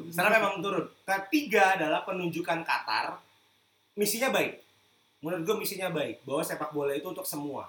Sekarang 0.09 0.31
memang 0.39 0.53
turun 0.63 0.85
ketiga 1.05 1.75
adalah 1.77 2.01
penunjukan 2.01 2.63
Qatar 2.63 3.19
misinya 3.93 4.31
baik 4.31 4.63
menurut 5.19 5.43
gue 5.43 5.55
misinya 5.59 5.91
baik 5.91 6.23
bahwa 6.23 6.39
sepak 6.39 6.71
bola 6.71 6.95
itu 6.95 7.03
untuk 7.03 7.27
semua 7.27 7.67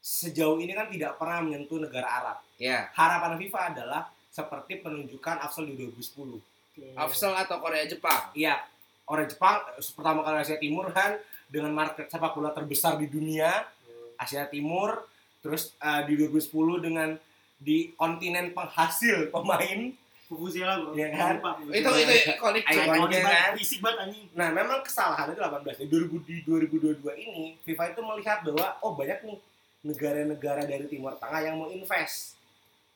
sejauh 0.00 0.56
ini 0.58 0.72
kan 0.72 0.88
tidak 0.88 1.20
pernah 1.20 1.44
menyentuh 1.44 1.76
negara 1.76 2.08
Arab 2.08 2.36
Ya. 2.56 2.88
harapan 2.96 3.36
FIFA 3.36 3.60
adalah 3.72 4.02
seperti 4.28 4.80
penunjukan 4.80 5.36
Afsal 5.40 5.68
di 5.68 5.76
2010 5.76 6.40
Oke. 6.40 6.86
Afsel 6.96 7.32
atau 7.36 7.56
Korea 7.60 7.84
Jepang? 7.84 8.32
Iya, 8.32 8.60
orang 9.04 9.28
Jepang 9.28 9.60
eh, 9.76 9.84
pertama 9.92 10.20
kali 10.22 10.36
Asia 10.40 10.56
Timur 10.56 10.88
kan 10.92 11.18
dengan 11.50 11.74
market 11.74 12.08
sepak 12.08 12.32
bola 12.32 12.54
terbesar 12.54 12.94
di 12.96 13.10
dunia 13.10 13.66
Asia 14.16 14.46
Timur, 14.46 15.04
terus 15.40 15.74
eh, 15.76 16.02
di 16.06 16.14
2010 16.16 16.46
dengan 16.84 17.08
di 17.58 17.92
kontinen 17.92 18.56
penghasil 18.56 19.28
pemain. 19.28 19.92
Vuvuzela 20.30 20.78
bro. 20.78 20.94
Iya 20.94 21.10
kan? 21.10 21.42
Lupa, 21.42 21.50
Itu 21.74 21.90
itu 21.90 22.14
ikonik 22.30 22.62
cuy. 22.62 22.70
Ikonik. 22.70 22.86
Ikonik 23.02 23.18
kan? 23.18 23.26
banget, 23.26 23.52
Fisik 23.58 23.78
banget 23.82 23.98
anjing. 24.06 24.26
Nah, 24.38 24.48
memang 24.54 24.78
kesalahannya 24.86 25.34
itu 25.34 25.42
18. 25.42 25.82
Di 25.82 25.86
2000 25.90 26.22
di 26.22 26.34
2022 27.02 27.18
ini 27.18 27.44
FIFA 27.66 27.84
itu 27.90 28.00
melihat 28.06 28.38
bahwa 28.46 28.78
oh 28.78 28.94
banyak 28.94 29.18
nih 29.26 29.36
negara-negara 29.80 30.64
dari 30.64 30.84
Timur 30.86 31.16
Tengah 31.16 31.40
yang 31.40 31.56
mau 31.56 31.68
invest 31.68 32.36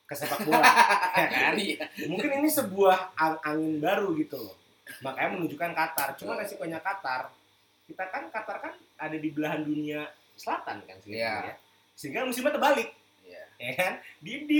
ke 0.05 0.13
sepak 0.13 0.45
bola, 0.45 0.61
ya 1.17 1.27
kan? 1.27 1.53
Iya. 1.57 1.85
Mungkin 2.05 2.29
ini 2.39 2.49
sebuah 2.49 3.17
ang- 3.17 3.41
angin 3.41 3.81
baru 3.81 4.13
gitu 4.13 4.37
loh. 4.37 4.53
Makanya 5.01 5.33
menunjukkan 5.33 5.71
Qatar. 5.73 6.13
Cuma 6.13 6.37
resikonya 6.37 6.77
Qatar, 6.77 7.33
kita 7.89 8.05
kan 8.13 8.29
Qatar 8.29 8.57
kan 8.61 8.73
ada 8.95 9.17
di 9.17 9.29
belahan 9.33 9.65
dunia 9.65 10.05
selatan 10.37 10.85
kan 10.85 10.97
sih 11.01 11.17
Iya. 11.17 11.49
ya. 11.49 11.55
Sehingga 11.97 12.21
musimnya 12.21 12.53
terbalik, 12.53 12.93
Iya. 13.25 13.43
ya 13.57 13.71
kan? 13.73 13.93
Di, 14.21 14.45
di 14.45 14.59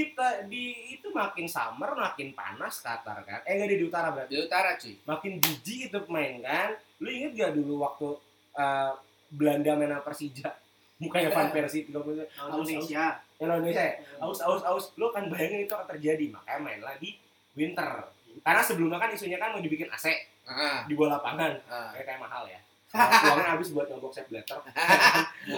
di 0.49 0.63
itu 0.97 1.13
makin 1.13 1.45
summer, 1.45 1.93
makin 1.93 2.33
panas 2.33 2.81
Qatar 2.81 3.21
kan. 3.21 3.45
Eh 3.45 3.53
enggak 3.53 3.69
di, 3.69 3.77
di 3.77 3.85
utara 3.85 4.09
berarti. 4.09 4.31
Di 4.33 4.39
utara 4.41 4.69
cuy. 4.81 4.97
Makin 5.05 5.31
jijik 5.37 5.93
itu 5.93 5.97
pemain 6.09 6.41
kan. 6.41 6.69
Lu 6.97 7.13
inget 7.13 7.37
gak 7.37 7.53
dulu 7.53 7.85
waktu 7.85 8.17
eh, 8.57 8.91
Belanda 9.29 9.77
main 9.77 9.93
Persija? 10.01 10.64
Mukanya 10.95 11.27
Van 11.29 11.49
Persie 11.49 11.83
30 11.83 11.91
Lawan 11.91 12.23
Aus, 12.23 12.63
Indonesia. 12.63 13.19
yang 13.35 13.51
Indonesia. 13.51 13.83
Ya? 13.83 13.93
aus 14.17 14.39
aus 14.39 14.63
aus. 14.63 14.85
Lu 14.95 15.11
kan 15.11 15.27
bayangin 15.27 15.63
itu 15.63 15.73
akan 15.73 15.87
terjadi. 15.89 16.31
Makanya 16.31 16.59
main 16.61 16.79
lagi 16.79 17.19
winter. 17.51 18.07
Karena 18.37 18.61
sebelumnya 18.61 18.95
kan 18.97 19.09
isunya 19.09 19.35
kan 19.35 19.51
mau 19.51 19.59
dibikin 19.59 19.87
AC 19.87 20.07
Ah, 20.45 20.85
di 20.85 20.93
bola 20.93 21.17
lapangan. 21.17 21.51
Ah. 21.65 21.89
kayak 21.91 22.15
mahal 22.17 22.45
ya. 22.45 22.59
Uangnya 22.95 23.51
habis 23.51 23.69
buat 23.69 23.89
nyogok 23.89 24.07
set 24.09 24.29
blatter 24.29 24.55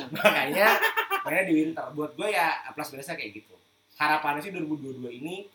makanya 0.09 0.73
mainnya 1.21 1.43
di 1.43 1.53
winter. 1.55 1.85
Buat 1.93 2.11
gue 2.13 2.29
ya 2.29 2.65
plus 2.71 2.89
minusnya 2.89 3.13
kayak 3.13 3.31
gitu. 3.35 3.53
Harapannya 3.93 4.41
sih 4.41 4.49
2022 4.49 5.05
ini 5.13 5.45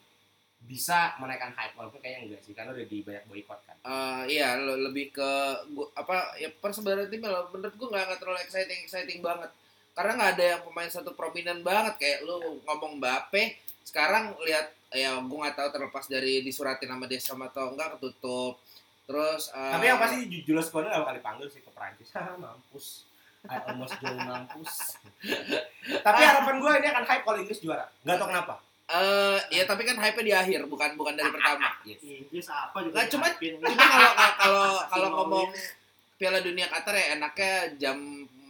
bisa 0.63 1.17
menaikkan 1.17 1.51
hype. 1.53 1.75
Walaupun 1.75 1.99
kayaknya 1.99 2.21
enggak 2.29 2.43
sih 2.45 2.55
karena 2.55 2.71
udah 2.71 2.87
di 2.87 2.99
banyak 3.03 3.25
boykot 3.27 3.61
kan. 3.65 3.77
Eh, 3.83 4.23
iya 4.31 4.55
le- 4.55 4.79
lebih 4.85 5.11
ke 5.11 5.31
gua, 5.73 5.91
apa 5.93 6.37
ya 6.37 6.47
persebaran 6.53 7.11
tim 7.11 7.23
menurut 7.23 7.75
gua 7.75 7.89
nggak 7.91 8.05
nggak 8.05 8.21
terlalu 8.21 8.39
exciting 8.41 8.81
exciting 8.81 9.19
banget 9.19 9.51
karena 9.93 10.13
nggak 10.15 10.31
ada 10.35 10.45
yang 10.57 10.61
pemain 10.63 10.89
satu 10.89 11.13
prominent 11.13 11.61
banget 11.61 11.95
kayak 11.97 12.19
lu 12.25 12.37
ngomong 12.65 12.97
Mbappe 12.97 13.57
sekarang 13.83 14.33
lihat 14.43 14.73
ya 14.89 15.21
gua 15.21 15.39
nggak 15.45 15.57
tahu 15.57 15.69
terlepas 15.71 16.05
dari 16.07 16.41
disuratin 16.41 16.89
sama 16.89 17.05
Desa 17.05 17.33
atau 17.33 17.73
enggak 17.73 17.97
ketutup. 17.97 18.57
Terus 19.03 19.51
eh, 19.51 19.73
tapi 19.73 19.85
yang 19.87 19.99
pasti 19.99 20.17
Ju- 20.27 20.45
Jules 20.47 20.69
Koundé 20.69 20.89
gak 20.89 21.03
bakal 21.03 21.17
dipanggil 21.19 21.47
sih 21.49 21.61
ke 21.61 21.69
Perancis. 21.69 22.09
Haha, 22.13 22.39
mampus. 22.43 23.05
I 23.43 23.59
almost 23.67 23.99
join 23.99 24.15
mampus. 24.17 24.95
Tapi 26.07 26.21
harapan 26.23 26.63
gue 26.63 26.71
ini 26.79 26.89
akan 26.95 27.05
hype 27.05 27.25
kalau 27.27 27.39
Inggris 27.43 27.59
juara. 27.59 27.91
Nggak 28.07 28.17
tau 28.17 28.29
kenapa. 28.31 28.55
Eh 28.87 29.39
ya 29.51 29.65
tapi 29.67 29.83
kan 29.83 29.99
hype 29.99 30.21
di 30.21 30.31
akhir 30.31 30.71
bukan 30.71 30.95
bukan 30.95 31.19
dari 31.19 31.27
pertama. 31.27 31.75
Inggris 32.23 32.47
apa 32.47 32.79
juga. 32.81 33.03
Nggak, 33.03 33.09
cuma- 33.11 33.35
cuma 33.35 33.87
kalau 33.91 34.11
kalau 34.39 34.67
kalau 34.87 35.09
ngomong. 35.21 35.51
Piala 36.15 36.39
Dunia 36.39 36.71
Qatar 36.71 36.95
ya 36.95 37.19
enaknya 37.19 37.53
jam 37.83 37.99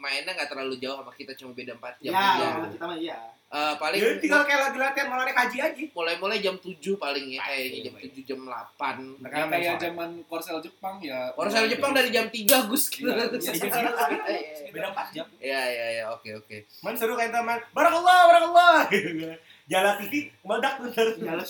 mainnya 0.02 0.32
nggak 0.32 0.50
terlalu 0.50 0.74
jauh 0.76 0.98
sama 0.98 1.12
kita 1.12 1.30
cuma 1.32 1.52
beda 1.52 1.72
4 1.72 2.02
jam 2.02 2.10
Ya, 2.10 2.26
aja. 2.34 2.46
kita 2.68 2.84
mah 2.84 2.98
iya. 2.98 3.18
Eh, 3.48 3.74
paling 3.76 4.00
Ya 4.00 4.16
tinggal 4.16 4.42
kayak 4.42 4.60
lagi 4.64 4.78
latihan 4.80 5.06
malah 5.06 5.22
naik 5.22 5.36
haji 5.36 5.58
aja. 5.60 5.84
mulai-mulai 5.92 6.40
jam 6.40 6.56
7 6.56 6.72
paling 6.96 7.26
ya 7.28 7.40
kayaknya 7.42 7.78
jam 7.82 7.92
Pak. 7.92 8.00
7 8.08 8.24
jam 8.24 8.38
8. 8.42 8.96
Mereka 9.20 9.28
Ya, 9.30 9.44
main 9.44 9.52
kayak 9.52 9.68
sore. 9.68 9.82
zaman 9.84 10.10
Korsel 10.24 10.58
Jepang 10.58 10.94
ya. 11.00 11.20
Korsel 11.32 11.68
Jepang 11.68 11.92
dari 11.92 12.08
jam 12.08 12.26
3 12.26 12.40
Gus 12.64 12.88
gitu. 12.88 13.06
Iya, 13.06 13.28
Iya, 13.28 13.52
iya, 13.52 13.68
iya. 14.32 14.40
Iya, 14.58 14.70
Beda 14.72 14.88
4 14.90 15.06
jam. 15.12 15.26
iya, 15.38 15.60
iya, 15.68 16.04
oke, 16.10 16.28
oke. 16.34 16.56
Man 16.80 16.96
seru 16.96 17.12
kayak 17.12 17.28
teman. 17.30 17.60
Barakallah, 17.70 18.20
barakallah. 18.26 18.76
Jala 19.70 19.94
TV 19.94 20.26
meledak 20.42 20.82
bener. 20.82 21.08
Jala 21.22 21.42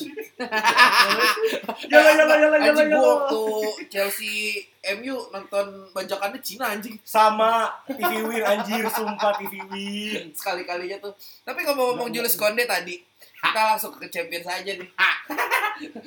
Jala 1.92 2.10
Jala 2.12 2.34
Jala 2.36 2.56
Jala. 2.60 2.68
Anjing 2.68 2.88
gua 2.92 3.04
waktu 3.16 3.42
Chelsea 3.88 4.68
MU 5.00 5.16
nonton 5.32 5.88
bajakannya 5.96 6.36
Cina 6.44 6.76
anjing. 6.76 7.00
Sama 7.08 7.72
TV 7.88 8.20
Win 8.20 8.44
anjir 8.44 8.84
sumpah 8.92 9.32
TV 9.40 9.64
Win. 9.72 10.28
Sekali-kalinya 10.36 11.00
tuh. 11.00 11.16
Tapi 11.40 11.64
ngomong-ngomong 11.64 12.12
Julius 12.12 12.36
Konde 12.36 12.68
tadi, 12.68 13.00
kita 13.40 13.60
langsung 13.72 13.96
ke 13.96 14.04
champion 14.12 14.44
saja 14.44 14.76
nih. 14.76 14.90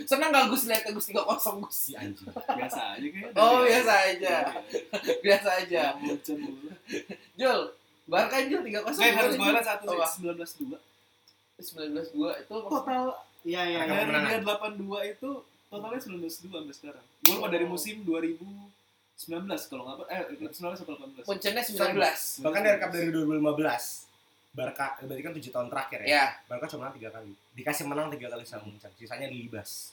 Senang 0.09 0.29
gak 0.29 0.47
Gus 0.53 0.69
lihat 0.69 0.85
Gus 0.87 1.09
3 1.09 1.25
kosong 1.25 1.57
Gus? 1.65 1.91
Ya, 1.91 2.05
anjing. 2.05 2.29
Biasa 2.31 2.79
aja 2.95 3.07
kayaknya. 3.09 3.33
Oh, 3.35 3.65
biasa 3.65 3.93
aja. 4.13 4.35
biasa 5.19 5.49
aja. 5.65 5.83
Jul, 7.35 7.59
Barca 8.05 8.37
Jul 8.45 8.61
3 8.61 8.85
kosong. 8.85 9.03
Eh, 9.03 9.13
harus 9.17 9.35
Barca 9.41 9.73
1 9.81 10.21
19 10.21 10.69
2. 10.69 10.94
19-2. 11.57 12.11
19-2 12.11 12.41
itu 12.41 12.55
Total 12.67 13.03
Iya, 13.45 13.61
iya, 13.61 13.79
iya. 13.85 14.09
dari 14.09 14.25
dia 14.25 14.39
82 14.41 14.81
itu 15.05 15.29
totalnya 15.69 16.01
19-2 16.01 16.49
sampai 16.49 16.73
sekarang. 16.73 17.05
Gol 17.21 17.37
mah 17.37 17.49
dari 17.53 17.65
musim 17.69 18.01
2019 18.01 19.69
kalau 19.69 19.83
nggak 19.85 20.09
eh 20.09 20.21
19 20.49 20.81
atau 20.81 20.93
18. 21.21 21.29
Muncennya 21.29 21.61
19. 21.61 22.41
Bahkan 22.41 22.61
dari 22.65 22.73
rekap 22.73 22.89
dari 22.89 23.09
2015. 23.13 24.01
Barca, 24.55 24.95
berarti 25.03 25.19
kan 25.21 25.33
7 25.35 25.51
tahun 25.51 25.67
terakhir 25.67 25.99
ya. 26.01 26.07
Ya, 26.07 26.25
Barca 26.47 26.65
cuma 26.71 26.87
menang 26.87 26.95
3 26.97 27.11
kali. 27.11 27.31
Dikasih 27.53 27.83
menang 27.85 28.07
3 28.09 28.33
kali 28.33 28.43
sama 28.47 28.63
Munchen. 28.65 28.91
Sisanya 28.95 29.27
dilibas. 29.27 29.91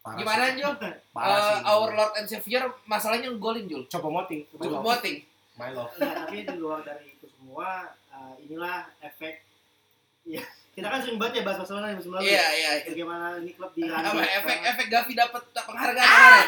Parah 0.00 0.16
gimana 0.16 0.44
sih. 0.46 0.62
Jul? 0.62 0.74
Parah 1.10 1.34
Eh, 1.34 1.42
sih. 1.42 1.60
Our 1.66 1.90
Lord 1.92 2.12
and 2.16 2.26
Savior 2.30 2.64
masalahnya 2.86 3.28
golin 3.34 3.66
Jul. 3.66 3.82
Coba 3.90 4.08
moting. 4.14 4.46
Cuma 4.54 4.78
voting. 4.80 5.26
My 5.58 5.68
love. 5.68 5.90
Enggak, 5.96 6.14
tapi 6.22 6.36
di 6.46 6.56
luar 6.56 6.80
dari 6.80 7.12
itu 7.12 7.26
semua, 7.28 7.92
eh, 8.08 8.34
inilah 8.46 8.88
efek. 9.02 9.42
Ya, 10.24 10.40
kita 10.74 10.86
kan 10.86 10.98
sering 10.98 11.16
banget 11.16 11.34
ya 11.38 11.42
bahas 11.42 11.58
Barcelona 11.58 11.94
musim 11.94 12.10
lalu. 12.10 12.26
Iya, 12.26 12.46
iya. 12.52 12.70
Bagaimana 12.84 13.26
ini 13.38 13.50
klub 13.54 13.70
di 13.70 13.82
Apa 13.84 14.18
efek 14.20 14.58
efek 14.66 14.86
Gavi 14.88 15.12
dapat 15.14 15.42
penghargaan 15.48 16.02
kemarin? 16.04 16.46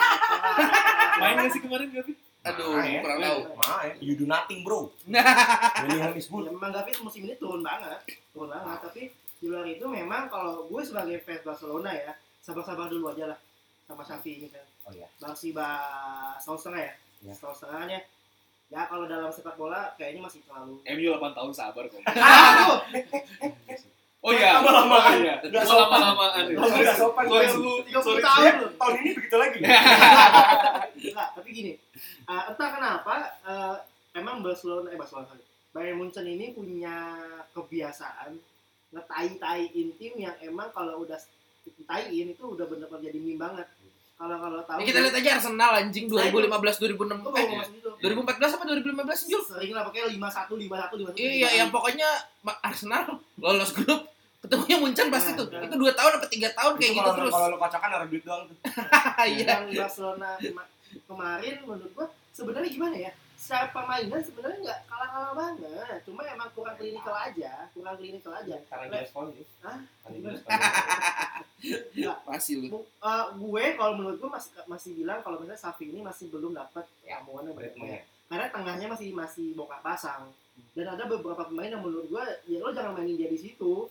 Main 1.17 1.35
nggak 1.37 1.51
sih 1.51 1.61
kemarin 1.61 1.89
Gavi? 1.91 2.13
Aduh, 2.45 2.75
Main. 2.75 3.01
kurang 3.01 3.19
tahu. 3.21 3.39
Main. 3.57 3.95
You 3.99 4.15
do 4.15 4.25
nothing, 4.25 4.63
bro. 4.63 4.91
Nah, 5.05 5.23
Bellingham 5.81 6.15
is 6.15 6.27
Ya, 6.27 6.33
good. 6.33 6.45
memang 6.49 6.71
Gavi 6.71 6.91
musim 7.01 7.23
ini 7.23 7.35
turun 7.35 7.59
banget, 7.61 8.03
turun 8.31 8.49
banget. 8.49 8.79
Tapi 8.83 9.03
di 9.37 9.47
luar 9.47 9.65
itu 9.65 9.85
memang 9.85 10.27
kalau 10.27 10.67
gue 10.67 10.83
sebagai 10.83 11.19
fans 11.21 11.43
Barcelona 11.43 11.91
ya, 11.91 12.11
sabar-sabar 12.39 12.87
dulu 12.87 13.11
aja 13.11 13.31
lah 13.31 13.39
sama 13.85 14.03
Xavi 14.03 14.31
ini 14.37 14.49
kan. 14.49 14.63
Oh 14.83 14.93
iya. 14.93 15.07
Bangsi 15.17 15.51
ba 15.51 15.69
setahun 16.37 16.59
setengah 16.61 16.83
ya, 16.83 16.93
Ya. 17.23 17.33
setahun 17.35 17.57
setengahnya. 17.59 17.99
Ya 18.67 18.83
kalau 18.85 19.07
dalam 19.07 19.31
sepak 19.31 19.55
bola 19.55 19.95
kayaknya 19.95 20.19
masih 20.21 20.43
terlalu. 20.43 20.83
MU 20.85 21.07
8 21.13 21.39
tahun 21.39 21.53
sabar 21.53 21.85
kok. 21.87 22.03
Ah, 22.17 22.83
Oh 24.27 24.33
iya, 24.33 24.59
Lama-lamaan. 24.59 25.23
Nggak 25.23 25.63
sopan. 25.63 25.87
Lama-lamaan. 26.03 26.45
Oh, 26.53 26.67
nggak 26.67 26.97
sopan. 26.99 27.25
Sorry, 27.25 27.47
lu. 27.55 27.75
30 27.87 28.03
Sorry, 28.03 28.21
tahun 28.21 28.43
Ya, 28.43 28.53
loh. 28.59 28.71
tahun 28.75 28.95
ini 28.99 29.11
begitu 29.15 29.37
lagi. 29.39 29.59
Enggak, 31.07 31.29
tapi 31.33 31.49
gini. 31.49 31.73
eh, 32.27 32.43
entah 32.45 32.69
kenapa 32.69 33.15
eh, 33.41 33.77
emang 34.15 34.43
Barcelona 34.43 34.91
eh 34.91 34.99
Barcelona 34.99 35.27
sorry. 35.27 35.45
Bayern 35.71 35.97
Munchen 35.97 36.27
ini 36.27 36.51
punya 36.51 37.15
kebiasaan 37.53 38.35
ngetai-taiin 38.91 39.89
tim 39.95 40.13
yang 40.17 40.35
emang 40.41 40.71
kalau 40.71 41.03
udah 41.03 41.19
taiin 41.85 42.33
itu 42.33 42.45
udah 42.45 42.65
bener-bener 42.65 43.03
jadi 43.05 43.19
meme 43.19 43.39
banget. 43.39 43.67
Kalau 44.17 44.41
kalau 44.41 44.65
tahu 44.65 44.81
kita 44.81 44.99
lihat 44.99 45.13
aja 45.15 45.31
Arsenal 45.37 45.73
anjing 45.77 46.09
2015 46.09 46.49
2006 46.49 47.21
Oh, 47.21 47.37
eh, 47.37 47.47
masuk 47.53 47.75
itu. 47.77 47.91
2014 48.01 48.57
apa 48.57 48.65
2015 48.65 49.29
Jul? 49.29 49.43
Sering 49.45 49.71
lah 49.71 49.85
pokoknya 49.85 50.07
51 50.09 50.57
51 50.57 51.13
51. 51.13 51.21
Iya, 51.21 51.49
yang 51.55 51.69
pokoknya 51.69 52.09
Arsenal 52.59 53.21
lolos 53.37 53.71
grup 53.71 54.09
ketemunya 54.47 54.77
Munchen 54.79 55.07
pasti 55.09 55.31
Nah, 55.31 55.39
tuh. 55.39 55.47
nah. 55.51 55.63
Itu 55.63 55.75
2 55.77 55.93
tahun 55.93 56.13
apa 56.15 56.27
3 56.27 56.49
tahun 56.53 56.73
kayak 56.73 56.87
Itu 56.87 56.95
gitu 56.95 57.03
kalau- 57.03 57.19
terus. 57.19 57.33
Kalau 57.35 57.49
lu 57.49 57.59
kocokan 57.59 57.89
naruh 57.91 58.09
duit 58.09 58.23
doang 58.23 58.43
tuh. 58.47 58.57
Iya. 59.27 59.45
yang 59.45 59.63
Barcelona 59.77 60.31
kema- 60.39 60.71
kemarin 61.03 61.55
menurut 61.61 61.93
gua 61.93 62.07
sebenarnya 62.31 62.71
gimana 62.71 62.97
ya? 62.97 63.13
Secara 63.37 63.69
permainan 63.69 64.19
sebenarnya 64.19 64.59
nggak 64.61 64.81
kalah-kalah 64.87 65.33
banget. 65.35 66.01
Cuma 66.03 66.25
emang 66.25 66.49
kurang 66.51 66.75
klinikal 66.75 67.15
aja, 67.15 67.53
kurang 67.71 67.95
klinikal 67.95 68.33
aja. 68.33 68.57
Karena 68.65 68.85
dia 68.87 69.01
sih. 69.29 69.29
Dia 69.29 69.43
respon. 70.25 70.49
Masih 72.27 72.55
lu. 72.63 72.81
Eh, 72.83 73.25
gue 73.35 73.65
kalau 73.75 73.93
menurut 73.95 74.17
gue 74.17 74.31
masih 74.31 74.51
masih 74.67 74.91
bilang 74.95 75.19
kalau 75.21 75.37
misalnya 75.37 75.61
Safi 75.61 75.85
ini 75.87 76.01
masih 76.01 76.29
belum 76.29 76.53
dapat 76.53 76.85
Ya, 77.03 77.19
ramuan 77.19 77.47
yang. 77.47 78.03
Karena 78.27 78.47
tengahnya 78.51 78.87
masih 78.89 79.09
masih 79.13 79.55
bongkar 79.55 79.81
pasang. 79.81 80.27
Dan 80.73 80.87
ada 80.89 81.05
beberapa 81.05 81.45
pemain 81.45 81.69
yang 81.69 81.81
menurut 81.81 82.07
gue 82.07 82.25
ya 82.47 82.59
lo 82.59 82.71
jangan 82.71 82.93
mainin 82.93 83.17
dia 83.17 83.29
di 83.29 83.39
situ. 83.39 83.87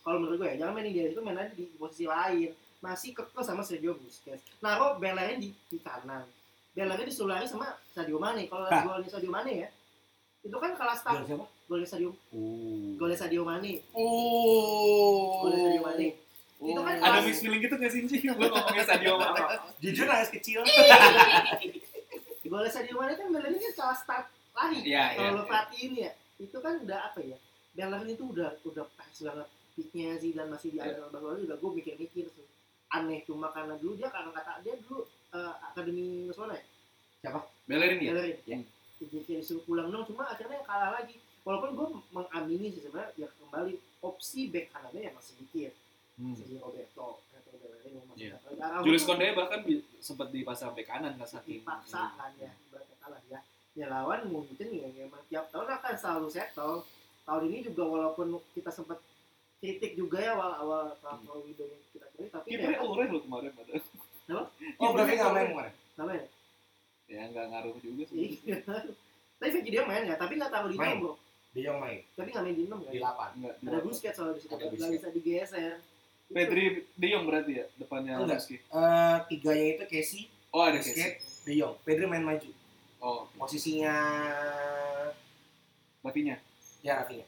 Kalau 0.00 0.18
menurut 0.18 0.38
gue 0.38 0.48
ya 0.48 0.56
jangan 0.58 0.72
mainin 0.72 0.92
dia 0.92 1.04
di 1.04 1.12
situ, 1.12 1.20
main 1.20 1.36
aja 1.36 1.52
di 1.52 1.64
posisi 1.74 2.04
lain. 2.04 2.50
Masih 2.78 3.10
kekeh 3.10 3.42
sama 3.42 3.60
Sergio 3.60 3.98
Busquets. 3.98 4.40
Naruh 4.58 4.96
Bellerin 4.96 5.38
di, 5.38 5.50
di 5.66 5.78
kanan. 5.78 6.22
Bellerin 6.72 7.04
disulari 7.04 7.44
sama 7.44 7.66
Sadio 7.90 8.16
Mane. 8.16 8.46
Kalau 8.46 8.64
Hah? 8.66 8.82
golnya 8.86 9.10
Sadio 9.10 9.28
Mane 9.28 9.52
ya, 9.52 9.68
itu 10.40 10.54
kan 10.54 10.72
kalah 10.74 10.94
start. 10.94 11.18
Gol 11.18 11.26
siapa? 11.26 11.46
Golnya 11.68 11.88
Sadio, 11.90 12.10
Uh. 12.30 12.94
golnya 12.96 13.18
Sadio 13.18 13.42
Mane. 13.42 13.82
Oh. 13.92 15.42
Golnya 15.44 15.58
Sadio 15.66 15.82
Mane. 15.82 16.08
Itu 16.58 16.80
kan 16.80 16.94
Ada 16.94 17.02
kelas- 17.04 17.26
mix 17.26 17.36
feeling 17.38 17.60
gitu 17.60 17.74
nggak 17.74 17.92
sih, 17.92 18.00
Ci? 18.04 18.16
Lu 18.24 18.46
ngomongin 18.46 18.86
Sadio 18.90 19.12
Mane. 19.18 19.40
Jujur 19.78 20.06
nangis 20.06 20.30
kecil. 20.30 20.62
Golnya 22.48 22.70
Sadio 22.72 22.94
Mane 22.96 23.12
kan 23.12 23.26
Bellerin 23.28 23.58
kan 23.60 23.72
kalah 23.76 23.98
start 23.98 24.26
lagi. 24.54 24.80
Iya, 24.82 25.04
kalau 25.14 25.22
iya, 25.22 25.36
lo 25.36 25.42
iya. 25.42 25.48
perhatiin 25.50 25.92
ya 25.94 26.10
itu 26.38 26.56
kan 26.58 26.74
udah 26.78 26.98
apa 27.10 27.20
ya 27.20 27.36
Bellerin 27.74 28.08
itu 28.08 28.24
udah 28.24 28.48
udah 28.62 28.84
pas 28.94 29.10
banget 29.10 29.48
peaknya 29.78 30.18
sih 30.18 30.34
dan 30.34 30.50
masih 30.50 30.68
di 30.68 30.76
Iya. 30.76 30.90
akhir 30.90 31.08
Barcelona 31.08 31.38
juga 31.38 31.54
gue 31.56 31.70
mikir-mikir 31.72 32.26
tuh 32.28 32.46
aneh 32.88 33.22
cuma 33.22 33.46
karena 33.48 33.74
dulu 33.76 33.94
dia 33.94 34.08
karena 34.08 34.30
kata 34.32 34.58
dia 34.60 34.74
dulu 34.76 35.04
eh, 35.30 35.54
akademi 35.62 36.04
Barcelona 36.26 36.56
ya 36.56 37.30
Bellerin 37.64 37.98
ya? 38.00 38.10
Bellerin 38.10 38.38
Ya. 38.44 38.58
jadi 38.98 39.16
disuruh 39.38 39.62
pulang 39.62 39.88
dong 39.88 40.02
cuma 40.04 40.26
akhirnya 40.26 40.58
kalah 40.62 40.90
lagi 40.92 41.14
walaupun 41.40 41.70
gue 41.72 41.86
mengamini 42.10 42.68
sih 42.68 42.82
sebenarnya 42.82 43.14
ya 43.16 43.28
kembali 43.32 43.72
opsi 44.00 44.48
back 44.48 44.66
kanannya 44.68 45.00
ya 45.00 45.12
masih 45.12 45.32
sedikit 45.34 45.72
Hmm. 46.18 46.34
jadi 46.34 46.58
Roberto 46.58 47.22
atau 47.30 47.52
Bellerin 47.54 47.92
yang 47.94 48.06
masih 48.10 48.24
Iya. 48.24 48.34
dapat. 48.34 48.58
Araujo 48.58 48.84
Julius 48.84 49.04
Konde 49.06 49.26
bahkan 49.32 49.60
sempat 50.00 50.28
dipasang 50.28 50.74
bek 50.74 50.82
kanan 50.84 51.14
kan 51.14 51.28
saking 51.28 51.62
dipaksa 51.62 52.10
kan 52.12 52.34
ya 52.34 52.50
ibaratnya 52.60 52.96
kalah 52.98 53.22
ya 53.24 53.38
ya 53.72 53.86
lawan 53.86 54.26
mungkin 54.26 54.66
ya 54.66 54.90
memang 54.90 55.22
tiap 55.24 55.46
tahun 55.48 55.70
akan 55.70 55.94
selalu 55.94 56.26
settle 56.26 56.82
tahun 57.22 57.42
ini 57.46 57.58
juga 57.62 57.82
walaupun 57.84 58.26
kita 58.50 58.66
sempat 58.68 58.98
kritik 59.58 59.92
juga 59.94 60.18
ya 60.18 60.32
awal 60.32 60.52
awal 60.56 60.82
kalau 60.96 61.42
video 61.42 61.66
yang 61.66 61.82
kita 61.90 62.06
kritik 62.12 62.30
tapi 62.30 62.46
Kipernya 62.48 62.74
ya 62.74 62.84
Ulrich 62.84 63.10
lo 63.10 63.20
kemarin 63.22 63.50
padahal. 63.52 63.82
Oh, 64.76 64.92
berarti 64.92 65.16
nggak 65.16 65.32
main 65.32 65.48
kemarin? 65.48 65.72
namanya 65.96 66.24
Ya 67.06 67.22
nggak 67.26 67.46
ngaruh 67.48 67.74
juga 67.80 68.02
sih. 68.04 68.36
iya 68.38 68.60
tapi 69.38 69.50
Fekir 69.50 69.72
dia 69.72 69.82
main 69.82 70.04
ya 70.04 70.14
tapi 70.14 70.36
nggak 70.36 70.50
taruh 70.50 70.68
di 70.68 70.76
Main. 70.76 70.88
enam 70.92 71.02
bro 71.02 71.12
Dia 71.50 71.62
yang 71.66 71.78
main 71.80 71.98
tapi 72.12 72.28
nggak 72.28 72.44
main 72.44 72.54
di 72.54 72.64
enam 72.66 72.78
kan 72.78 72.92
di 72.92 73.00
8. 73.00 73.34
Enggak. 73.34 73.54
ada 73.64 73.78
Busquets 73.80 74.14
soalnya 74.14 74.34
di 74.34 74.40
situ 74.40 74.52
nggak 74.52 74.70
bisa 74.92 75.08
digeser 75.10 75.74
Pedri 76.28 76.64
De 76.92 77.06
Jong 77.08 77.24
berarti 77.24 77.52
ya 77.54 77.64
depannya 77.74 78.12
Enggak. 78.14 78.36
Lewandowski. 78.36 78.56
Eh, 78.60 79.16
tiganya 79.26 79.64
itu 79.72 79.84
Casey, 79.88 80.22
Oh 80.50 80.60
ada 80.60 80.76
Busquets, 80.76 81.16
Casey. 81.16 81.44
De 81.44 81.52
Jong. 81.56 81.74
Pedri 81.80 82.04
main 82.04 82.20
maju. 82.20 82.50
Oh, 83.00 83.24
Posisinya 83.32 83.94
Rafinya. 86.00 86.36
ya 86.80 87.00
Rafinha. 87.00 87.24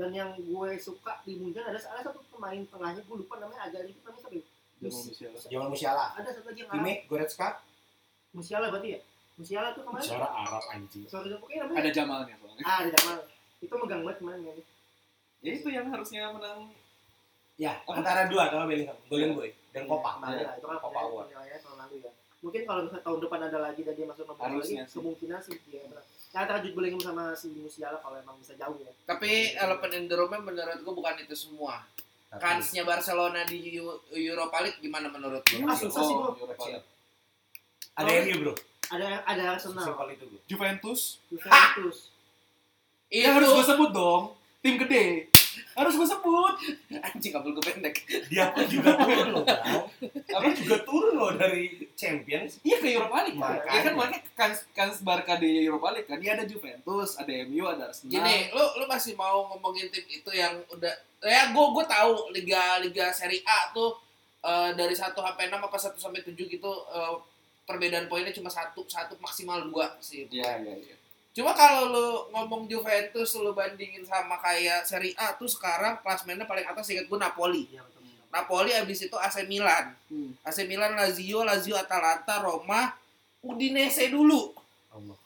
Dan 0.00 0.10
yang 0.10 0.32
gue 0.32 0.70
suka 0.80 1.20
di 1.20 1.36
Munchen 1.36 1.60
ada 1.60 1.76
ada 1.76 2.00
satu 2.00 2.24
pemain 2.30 2.56
tengahnya 2.64 3.04
gue 3.04 3.16
lupa 3.18 3.36
namanya 3.36 3.68
agak 3.68 3.84
itu 3.84 4.00
namanya 4.00 4.24
siapa 4.24 4.32
ya? 4.32 4.44
Jamal 4.80 5.68
Musiala. 5.68 5.68
Musiala. 5.68 6.04
ada 6.16 6.30
satu 6.32 6.46
lagi 6.48 6.58
yang 6.58 6.70
Arab 6.72 6.80
Kimi 6.80 6.92
Goretzka. 7.04 7.48
Musiala 8.32 8.66
berarti 8.72 8.88
ya 8.90 9.00
Musiala 9.36 9.68
tuh 9.70 9.82
kemarin 9.84 10.04
Suara 10.06 10.28
Arab 10.32 10.64
anjing. 10.70 11.04
sorry 11.04 11.28
pokoknya 11.34 11.58
namanya 11.62 11.78
Ada 11.78 11.90
Jamalnya 11.92 12.34
soalnya. 12.40 12.64
Ah, 12.64 12.80
di 12.80 12.90
Jamal. 12.90 13.18
Itu 13.60 13.74
megang 13.76 14.00
banget 14.00 14.16
kemarin 14.18 14.40
ya. 14.40 14.52
Ya 15.40 15.50
itu 15.54 15.68
yang 15.68 15.86
harusnya 15.88 16.22
menang. 16.32 16.60
Ya, 17.60 17.76
antara 17.84 18.24
dua 18.24 18.48
kalau 18.48 18.64
Bellingham, 18.64 18.96
Golden 19.04 19.36
Boy 19.36 19.52
dan 19.70 19.84
Kopa. 19.84 20.16
Kemarin 20.16 20.48
lah, 20.48 20.54
itu 20.56 20.64
kan 20.64 20.76
Copa 20.78 20.88
penilaian- 20.96 21.12
Award. 21.12 21.28
tahun 21.60 21.76
lalu 21.76 21.96
ya. 22.00 22.10
Mungkin 22.40 22.62
kalau 22.64 22.80
misalnya 22.88 23.04
tahun 23.04 23.18
depan 23.20 23.40
ada 23.44 23.58
lagi 23.60 23.80
dan 23.84 23.92
dia 23.92 24.06
masuk 24.08 24.24
nomor 24.24 24.40
lagi, 24.40 24.74
kemungkinan 24.88 25.40
sih 25.44 25.56
dia 25.68 25.80
Ya 26.30 26.46
antara 26.46 26.62
Jude 26.62 26.72
Bellingham 26.72 27.02
sama 27.02 27.34
si 27.34 27.50
Musiala 27.50 27.98
kalau 27.98 28.14
emang 28.14 28.38
bisa 28.38 28.54
jauh 28.54 28.78
ya. 28.78 28.90
Tapi 29.02 29.50
elephant 29.52 29.92
in 29.92 30.06
the 30.06 30.14
room 30.14 30.30
menurutku 30.30 30.90
bukan 30.90 31.18
itu 31.18 31.34
semua. 31.34 31.82
Kansnya 32.30 32.86
Barcelona 32.86 33.42
di 33.42 33.74
Eu- 33.74 33.98
Europa 34.12 34.62
League 34.62 34.78
gimana 34.78 35.10
menurut 35.10 35.42
lu? 35.42 35.66
Ah, 35.66 35.74
susah 35.74 35.98
sih, 36.00 36.14
bro. 36.14 36.30
Ada 37.98 38.10
MU, 38.22 38.36
Bro. 38.40 38.54
Ada 38.88 39.26
ada 39.26 39.42
Arsenal, 39.58 39.82
Simpel 39.82 40.08
itu, 40.14 40.24
Bro. 40.24 40.38
Juventus. 40.46 41.00
Juventus. 41.26 42.14
itu 43.10 43.26
Ya 43.26 43.34
harus 43.34 43.50
gue 43.50 43.66
sebut 43.66 43.90
dong. 43.90 44.38
Tim 44.62 44.78
gede. 44.78 45.26
Harus 45.74 45.94
gue 45.96 46.08
sebut. 46.08 46.54
anjing 46.90 47.32
kabel 47.32 47.50
gue 47.56 47.64
pendek 47.64 47.96
Dia 48.30 48.50
pun 48.54 48.66
juga 48.66 48.94
turun 48.98 49.28
loh. 49.34 49.44
Apa 50.30 50.48
juga 50.54 50.76
turun 50.86 51.14
loh 51.16 51.32
dari 51.34 51.90
Champions. 51.96 52.60
Iya 52.62 52.76
ke 52.78 52.88
Europa 52.94 53.26
League. 53.26 53.38
kan. 53.38 53.56
Makanya. 53.60 53.74
Ya 53.74 53.80
kan 53.82 53.92
makanya 53.96 54.20
kan 54.36 54.50
kan 54.74 54.88
Barca 55.02 55.34
di 55.40 55.66
Europa 55.66 55.88
League 55.94 56.08
kan. 56.08 56.18
Dia 56.20 56.38
ada 56.38 56.44
Juventus, 56.46 57.18
ada 57.18 57.32
MU, 57.46 57.64
ada 57.66 57.90
Arsenal. 57.90 58.12
Gini, 58.12 58.36
lu 58.54 58.64
lu 58.80 58.84
masih 58.86 59.12
mau 59.18 59.48
ngomongin 59.54 59.90
tim 59.90 60.04
itu 60.06 60.30
yang 60.34 60.54
udah 60.70 60.94
ya 61.20 61.52
gue 61.52 61.64
gue 61.76 61.84
tahu 61.84 62.32
liga 62.32 62.80
liga 62.80 63.12
Serie 63.12 63.44
A 63.44 63.74
tuh 63.76 63.96
eh, 64.40 64.72
dari 64.72 64.96
1 64.96 65.12
sampai 65.12 65.52
6 65.52 65.60
apa 65.60 65.76
1 65.76 66.00
sampai 66.00 66.20
7 66.24 66.32
gitu 66.48 66.72
eh, 66.92 67.14
perbedaan 67.70 68.10
poinnya 68.10 68.34
cuma 68.34 68.50
satu 68.50 68.82
satu 68.90 69.14
maksimal 69.22 69.62
dua 69.70 69.94
sih. 70.02 70.26
Iya, 70.26 70.58
iya, 70.58 70.74
iya. 70.74 70.96
Cuma 71.30 71.54
kalau 71.54 71.94
lu 71.94 72.08
ngomong 72.34 72.66
Juventus 72.66 73.38
lu 73.38 73.54
bandingin 73.54 74.02
sama 74.02 74.34
kayak 74.42 74.82
Serie 74.82 75.14
A 75.14 75.38
tuh 75.38 75.46
sekarang 75.46 76.02
klasmennya 76.02 76.42
paling 76.44 76.66
atas 76.66 76.90
ingat 76.90 77.06
gue 77.06 77.18
Napoli. 77.18 77.70
Iya 77.70 77.86
betul. 77.86 78.02
betul. 78.02 78.26
Napoli 78.30 78.70
abis 78.74 78.98
itu 79.06 79.16
AC 79.16 79.46
Milan. 79.46 79.94
Hmm. 80.10 80.34
AC 80.42 80.66
Milan, 80.66 80.98
Lazio, 80.98 81.46
Lazio, 81.46 81.78
Atalanta, 81.78 82.42
Roma, 82.42 82.94
Udinese 83.46 84.10
dulu. 84.10 84.50
Allah. 84.90 85.18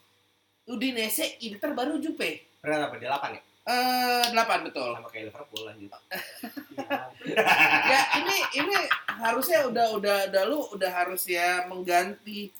Udinese, 0.69 1.41
Inter 1.41 1.73
baru 1.73 1.97
Juve. 1.97 2.45
Berapa 2.61 2.97
8 2.97 3.37
ya? 3.37 3.43
Eh, 3.65 4.25
delapan 4.29 4.61
betul. 4.61 4.93
Sama 4.93 5.09
kayak 5.09 5.33
Liverpool 5.33 5.63
lanjut. 5.65 5.89
Iya. 5.89 7.01
ya 7.97 8.01
ini 8.21 8.37
ini 8.61 8.77
harusnya 9.09 9.65
udah 9.65 9.87
udah 9.97 10.17
udah 10.29 10.43
lu 10.45 10.61
udah 10.77 10.91
harus 10.93 11.25
ya 11.25 11.65
mengganti 11.65 12.53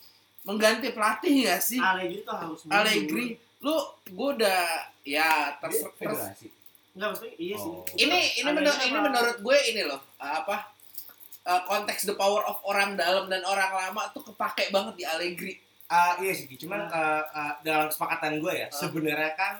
mengganti 0.45 0.87
pelatih 0.89 1.33
gak 1.43 1.59
sih 1.59 1.77
Allegri 1.77 2.21
tuh 2.21 2.33
harus 2.33 2.59
mundur. 2.61 2.77
Allegri 2.77 3.25
lu 3.59 3.75
gue 4.05 4.29
udah 4.35 4.61
ya 5.01 5.29
terus 5.57 5.81
federasi. 5.95 6.47
Enggak 6.93 7.07
maksudnya 7.11 7.33
iya 7.35 7.55
sih. 7.55 7.67
Oh. 7.67 7.83
ini 7.95 8.19
ini 8.35 8.49
menurut 8.51 8.77
ini 8.79 8.97
menurut 8.99 9.37
gue 9.39 9.57
ini 9.67 9.81
loh 9.83 10.01
apa 10.15 10.69
eh, 11.43 11.61
konteks 11.63 12.05
the 12.05 12.15
power 12.15 12.41
of 12.43 12.61
orang 12.63 12.93
dalam 12.93 13.25
dan 13.25 13.41
orang 13.41 13.69
lama 13.69 14.07
tuh 14.09 14.21
kepake 14.23 14.69
banget 14.69 14.95
di 14.95 15.03
Allegri 15.03 15.53
Ah, 15.85 16.17
iya 16.17 16.33
sih, 16.33 16.49
cuman 16.49 16.81
eh, 16.83 17.23
eh, 17.23 17.53
dalam 17.61 17.85
kesepakatan 17.85 18.37
gue 18.37 18.53
ya, 18.55 18.65
Ah. 18.65 18.73
sebenarnya 18.73 19.31
kan 19.33 19.53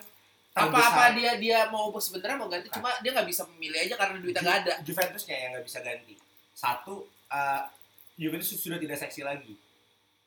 apa-apa 0.54 1.14
dia 1.14 1.36
dia 1.36 1.68
mau 1.68 1.94
sebenarnya 1.94 2.34
mau 2.36 2.48
ganti 2.48 2.66
cuma 2.70 2.90
dia 2.98 3.12
nggak 3.12 3.28
bisa 3.28 3.46
memilih 3.48 3.78
aja 3.80 3.94
karena 3.94 4.16
duitnya 4.18 4.42
nggak 4.42 4.58
ada 4.64 4.74
Ju- 4.80 4.90
Juventusnya 4.90 5.36
yang 5.36 5.50
nggak 5.54 5.66
bisa 5.66 5.80
ganti. 5.82 6.16
Satu, 6.52 6.96
eh, 7.28 7.62
Juventus 8.16 8.56
sudah 8.56 8.80
tidak 8.80 8.98
seksi 8.98 9.22
lagi. 9.22 9.54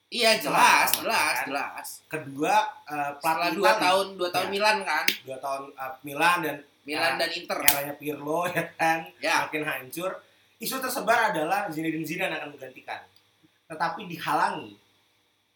Iya 0.09 0.37
jelas 0.37 0.89
Jelas, 0.99 1.05
jelas 1.05 1.35
kan? 1.37 1.47
jelas 1.49 1.87
Kedua, 2.09 2.57
eh, 2.89 3.11
setelah 3.21 3.53
pelatih 3.53 3.57
dua 3.57 3.73
tahun 3.77 4.07
dua 4.17 4.29
tahun 4.33 4.47
Ya. 4.49 4.53
Milan 4.53 4.79
kan 4.83 5.05
dua 5.25 5.39
tahun 5.39 5.63
eh, 5.73 5.93
Milan 6.03 6.39
dan 6.41 6.57
Milan 6.89 7.13
Ah, 7.15 7.19
dan 7.21 7.31
Inter 7.37 7.59
eranya 7.61 7.95
Pirlo 7.95 8.49
ya 8.57 8.65
kan 8.75 8.99
ya 9.21 9.45
makin 9.45 9.61
hancur. 9.61 10.11
Isu 10.57 10.81
tersebar 10.81 11.31
adalah 11.31 11.69
Zinedine 11.69 12.03
Zidane 12.03 12.35
akan 12.35 12.57
menggantikan. 12.57 13.05
Tetapi 13.69 14.09
dihalangi 14.09 14.75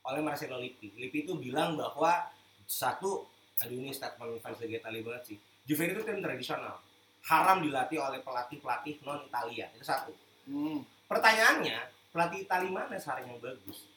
oleh 0.04 0.20
Marcelo 0.20 0.60
Lippi. 0.60 0.92
Lippi 0.94 1.24
itu 1.24 1.34
bilang 1.34 1.74
bahwa 1.74 2.28
satu, 2.62 3.26
aduh 3.58 3.76
ini 3.80 3.90
statement 3.90 4.38
fans 4.38 4.60
Liga 4.62 4.78
Italia 4.78 5.00
banget 5.02 5.22
sih. 5.34 5.36
Juve 5.64 5.90
itu 5.90 6.04
tim 6.04 6.20
tradisional. 6.20 6.78
Haram 7.26 7.64
dilatih 7.64 7.98
oleh 7.98 8.20
pelatih-pelatih 8.22 9.02
non 9.02 9.24
Italia. 9.26 9.66
Itu 9.74 9.82
satu. 9.82 10.12
Hmm. 10.46 10.86
Pertanyaannya, 11.08 11.78
pelatih 12.14 12.44
Italia 12.44 12.70
mana 12.70 12.94
sekarang 12.94 13.26
yang 13.26 13.40
bagus? 13.42 13.88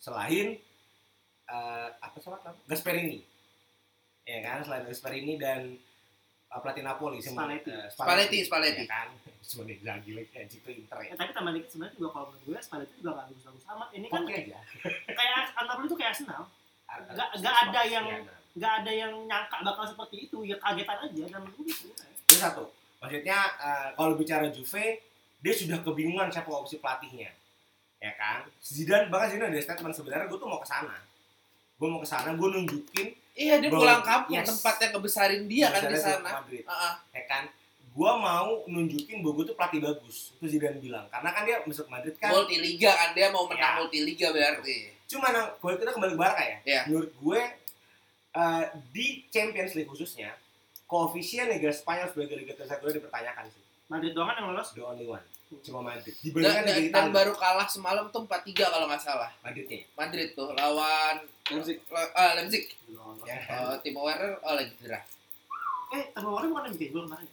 Selain 0.00 0.56
eh, 1.46 1.88
apa 1.92 2.16
nama? 2.18 2.50
Gasperini. 2.64 3.20
Ya 4.24 4.38
kan, 4.40 4.58
selain 4.62 4.84
Gasperini 4.84 5.36
dan 5.36 5.76
eh, 6.46 6.58
pelatih 6.58 6.80
Napoli 6.80 7.20
Spalletti. 7.20 7.68
eh, 7.68 7.88
Spalletti, 7.88 8.38
Spalletti. 8.42 8.84
Ya 8.84 8.90
kan? 8.90 9.08
Sebagai 9.50 9.82
lagi 9.82 10.10
ya, 10.14 10.40
itu 10.42 10.68
Inter 10.70 10.98
ya. 11.02 11.12
Tapi 11.14 11.30
tambah 11.32 11.52
dikit 11.52 11.68
sebenarnya 11.68 11.96
juga 11.96 12.08
kalau 12.12 12.26
menurut 12.28 12.44
gue 12.46 12.58
Spalletti 12.60 12.94
juga 12.96 13.10
gak 13.12 13.26
bagus-bagus 13.28 13.64
amat. 13.68 13.88
Ini 13.92 14.06
kan 14.06 14.20
Oke 14.22 14.34
aja. 14.36 14.58
kayak 15.10 15.38
Napoli 15.58 15.86
itu 15.86 15.96
kayak 15.96 16.12
Arsenal. 16.12 16.42
Nggak- 16.90 17.30
nggak 17.38 17.56
ada 17.62 17.80
yang- 17.84 18.08
Iya, 18.08 18.18
nah. 18.24 18.38
Gak 18.50 18.72
ada 18.82 18.90
yang 18.90 19.12
nyangka 19.24 19.62
bakal 19.62 19.84
seperti 19.86 20.26
itu. 20.26 20.42
Ya 20.42 20.58
kagetan 20.58 20.98
aja. 21.00 21.22
Dan 21.24 21.40
menurut 21.40 21.70
gue. 21.70 21.94
Itu 22.26 22.34
satu. 22.34 22.64
Maksudnya 22.98 23.38
kalau 23.94 24.14
bicara 24.14 24.50
Juve, 24.50 24.98
dia 25.40 25.54
sudah 25.54 25.78
kebingungan 25.80 26.28
siapa 26.28 26.50
opsi 26.50 26.76
pelatihnya. 26.76 27.30
Ya 28.00 28.12
kan? 28.14 28.48
Zidane 28.58 29.06
bahkan 29.06 29.28
Zidane 29.30 29.52
ada 29.52 29.60
statement 29.60 29.92
sebenarnya 29.92 30.26
gue 30.26 30.36
tuh 30.36 30.48
mau 30.48 30.56
ke 30.56 30.66
sana. 30.66 30.96
Gue 31.76 31.86
mau 31.86 32.00
ke 32.00 32.08
sana, 32.08 32.32
gue 32.32 32.48
nunjukin 32.50 33.08
Iya 33.32 33.56
dia 33.56 33.68
Bahwa- 33.68 33.80
pulang 33.80 34.02
kampung 34.02 34.36
yes. 34.36 34.48
tempat 34.50 34.74
yang 34.78 34.92
ngebesarin 34.92 35.42
dia 35.46 35.66
kan 35.70 35.80
di 35.86 35.96
sana. 35.96 36.28
Madrid. 36.36 36.64
Heeh. 36.64 36.92
ya 37.14 37.22
kan 37.26 37.44
gua 37.90 38.12
mau 38.14 38.62
nunjukin 38.66 39.18
bahwa 39.18 39.34
gue 39.34 39.46
tuh 39.48 39.56
pelatih 39.56 39.80
bagus 39.80 40.30
itu 40.32 40.46
Zidane 40.48 40.78
bilang 40.78 41.06
karena 41.08 41.28
kan 41.28 41.42
dia 41.42 41.58
masuk 41.60 41.86
Madrid 41.86 42.14
kan 42.14 42.30
multi 42.30 42.54
liga 42.56 42.86
kan 42.88 43.10
dia 43.10 43.28
mau 43.28 43.44
menang 43.44 43.58
Ya. 43.66 43.78
multi 43.78 43.98
liga 44.00 44.30
berarti. 44.30 44.94
cuma 45.06 45.26
nang 45.28 45.50
kalau 45.56 45.74
kita 45.74 45.90
kembali 45.90 46.12
ke 46.12 46.20
Barca 46.20 46.38
ya 46.40 46.56
Iya. 46.62 46.82
menurut 46.86 47.10
gue 47.12 47.40
eh, 48.32 48.64
di 48.88 49.06
Champions 49.26 49.74
League 49.74 49.88
khususnya 49.88 50.30
koefisien 50.84 51.48
Liga 51.48 51.70
Spanyol 51.70 52.06
sebagai 52.08 52.36
liga 52.36 52.54
tersatu 52.54 52.86
dipertanyakan 52.88 53.46
sih 53.48 53.62
Madrid 53.86 54.12
doang 54.12 54.28
kan 54.28 54.38
yang 54.38 54.50
lolos. 54.50 54.70
the 54.70 54.82
only 54.82 55.02
one 55.04 55.22
cuma 55.60 55.82
Madrid 55.82 56.14
Dan, 56.14 56.22
dibandingkan 56.22 56.62
dan, 56.62 56.70
dan 56.70 56.84
Italia 56.84 57.10
baru 57.12 57.32
kalah 57.34 57.66
semalam 57.66 58.06
tuh 58.08 58.22
4-3 58.22 58.54
kalau 58.64 58.86
nggak 58.86 59.02
salah. 59.02 59.30
Madridnya 59.40 59.82
Madrid 59.92 60.28
tuh 60.32 60.48
lawan 60.52 61.16
Leipzig. 61.46 61.82
ah, 62.14 62.32
Leipzig. 62.34 62.70
Ya 63.26 63.34
Eh, 63.42 63.76
Timo 63.80 64.00
Werner 64.02 64.38
oh 64.38 64.54
lagi 64.54 64.70
cedera. 64.72 65.02
Eh, 65.90 66.04
Timo 66.08 66.30
Werner 66.32 66.48
bukan 66.48 66.62
yang 66.68 66.76
belum 66.88 67.04
kemarin. 67.06 67.28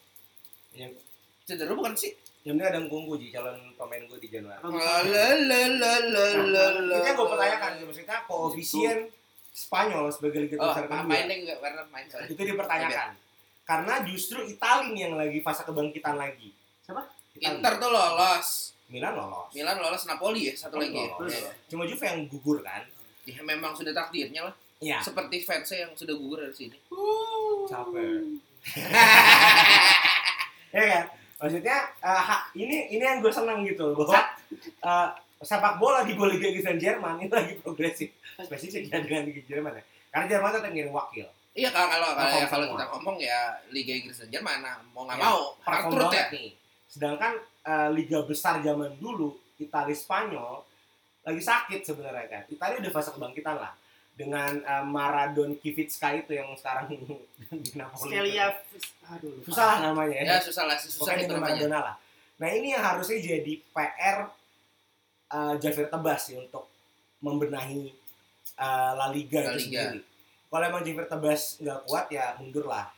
yang 0.73 0.91
Cedera 1.43 1.71
bukan 1.71 1.93
sih? 1.93 2.11
yang 2.41 2.55
ada 2.57 2.79
Ngunggu 2.79 3.17
ji 3.17 3.27
calon 3.27 3.53
pemain 3.75 3.99
gue 4.01 4.17
di 4.17 4.29
Januari 4.29 4.55
Atau 4.55 4.71
La 4.71 5.03
bukan? 5.03 5.03
la 5.05 5.27
la 5.37 5.61
la 5.69 5.93
la 5.99 6.25
la 6.47 6.65
la. 6.79 6.95
itu 6.95 7.05
yang 7.05 7.15
gue 7.15 7.27
pertanyakan 7.27 7.69
sih, 7.73 7.85
maksudnya 7.85 8.17
koefisien 8.23 8.97
Spanyol 9.51 10.05
sebagai 10.09 10.39
liga 10.41 10.55
Oh, 10.55 10.69
terbesar 10.69 10.83
kedua 10.87 11.03
mainnya 11.03 11.35
nggak 11.35 11.59
Werner 11.59 11.85
main 11.87 12.05
itu 12.07 12.39
dipertanyakan 12.39 13.09
karena 13.63 13.93
justru 14.01 14.39
Italia 14.43 14.87
nih 14.87 15.01
yang 15.03 15.15
lagi 15.15 15.39
fase 15.39 15.61
kebangkitan 15.61 16.15
lagi? 16.15 16.55
Italia. 17.37 17.53
Inter 17.53 17.73
tuh 17.77 17.89
lolos. 17.89 18.47
Milan 18.87 19.13
lolos 19.13 19.51
Milan 19.51 19.77
lolos 19.77 20.03
Napoli 20.05 20.47
ya 20.47 20.53
satu 20.53 20.77
lagi. 20.77 20.95
ya? 20.95 21.11
lolos. 21.11 21.27
Iya. 21.29 21.51
cuma 21.67 21.83
Juve 21.83 22.03
yang 22.03 22.19
gugur 22.25 22.59
kan 22.61 22.83
Ya 23.23 23.39
memang 23.41 23.71
sudah 23.71 23.91
takdirnya 23.91 24.41
lah. 24.43 24.55
iya 24.79 24.97
Seperti 24.99 25.41
fansnya 25.41 25.83
yang 25.83 25.91
sudah 25.91 26.13
gugur 26.13 26.39
dari 26.39 26.55
sini. 26.55 26.77
capek 27.65 28.39
ya 30.69 30.83
kan 30.83 31.05
maksudnya 31.37 31.77
ha- 32.01 32.47
ini 32.53 32.89
ini 32.89 32.99
yang 32.99 33.19
gue 33.19 33.29
senang 33.29 33.61
gitu 33.61 33.93
bahwa 33.93 34.19
eh, 34.59 35.09
sepak 35.39 35.77
bola 35.77 36.01
di 36.01 36.11
bola 36.11 36.31
Liga 36.31 36.47
Inggris 36.47 36.65
Jerman 36.73 37.19
ini 37.19 37.29
lagi 37.29 37.53
progresif 37.57 38.09
spesifik 38.37 38.87
ya 38.87 38.97
dengan 38.99 39.23
Liga 39.23 39.41
Jerman 39.43 39.73
ya 39.73 39.83
karena 40.09 40.25
Jerman 40.27 40.49
tetap 40.53 40.71
ngirim 40.71 40.91
wakil 40.91 41.27
Iya 41.51 41.73
kalau 41.73 41.89
kalau 41.89 42.13
kalau, 42.13 42.37
ya, 42.37 42.45
kalau 42.45 42.65
kita 42.69 42.85
ngomong 42.87 43.17
ya 43.17 43.39
Liga 43.67 43.91
Inggris 43.91 44.17
dan 44.17 44.29
Jerman 44.31 44.61
nah, 44.61 44.77
mau 44.87 45.03
nggak 45.03 45.17
Ya, 45.17 45.25
mau 45.25 45.41
perform 45.57 45.91
hardroot 45.91 46.13
ya. 46.13 46.25
nih 46.31 46.49
sedangkan 46.87 47.35
eh, 47.63 47.89
liga 47.93 48.23
besar 48.23 48.59
zaman 48.59 48.95
dulu 48.97 49.35
Italia 49.59 49.93
Spanyol 49.93 50.63
lagi 51.21 51.41
sakit 51.43 51.83
sebenarnya 51.83 52.25
kan 52.27 52.43
Italia 52.47 52.79
udah 52.79 52.91
fase 52.91 53.11
kebangkitan 53.11 53.57
lah 53.59 53.73
dengan 54.17 54.57
eh, 54.59 54.85
Maradon 54.87 55.59
Kivitska 55.59 56.15
itu 56.15 56.33
yang 56.33 56.49
sekarang 56.55 56.89
di 57.63 57.71
Napoli 57.75 58.09
Skelia 58.09 58.47
aduh 59.07 59.35
susah 59.45 59.65
lah 59.67 59.77
namanya 59.91 60.15
Ya 60.23 60.37
susah 60.39 60.65
lah 60.65 60.77
susah 60.79 61.03
Pokoknya 61.05 61.25
itu. 61.27 61.35
Maradona 61.37 61.79
lah. 61.83 61.95
Nah 62.37 62.49
ini 62.49 62.73
yang 62.73 62.81
harusnya 62.81 63.17
jadi 63.17 63.53
PR 63.73 64.29
uh, 65.27 65.53
Javier 65.57 65.89
Tebas 65.89 66.21
sih 66.29 66.37
untuk 66.37 66.69
membenahi 67.17 67.89
uh, 68.57 68.91
La 68.93 69.09
Liga 69.09 69.41
La 69.41 69.53
itu 69.53 69.69
Liga. 69.69 69.89
sendiri. 69.89 69.99
Kalau 70.47 70.63
emang 70.63 70.81
Javier 70.81 71.07
Tebas 71.09 71.57
nggak 71.57 71.79
kuat 71.85 72.05
ya 72.09 72.37
mundur 72.37 72.65
lah. 72.65 72.93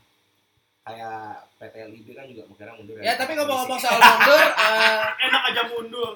Kayak 0.90 1.22
PT 1.56 1.76
LIB 1.86 2.08
kan 2.12 2.26
juga 2.26 2.42
akhirnya 2.46 2.74
mundur. 2.74 2.96
Ya 2.98 3.14
tapi 3.14 3.32
ngomong-ngomong 3.34 3.80
soal 3.80 4.00
mundur, 4.00 4.42
eh, 4.66 5.02
Enak 5.24 5.42
aja 5.48 5.62
mundur. 5.68 6.12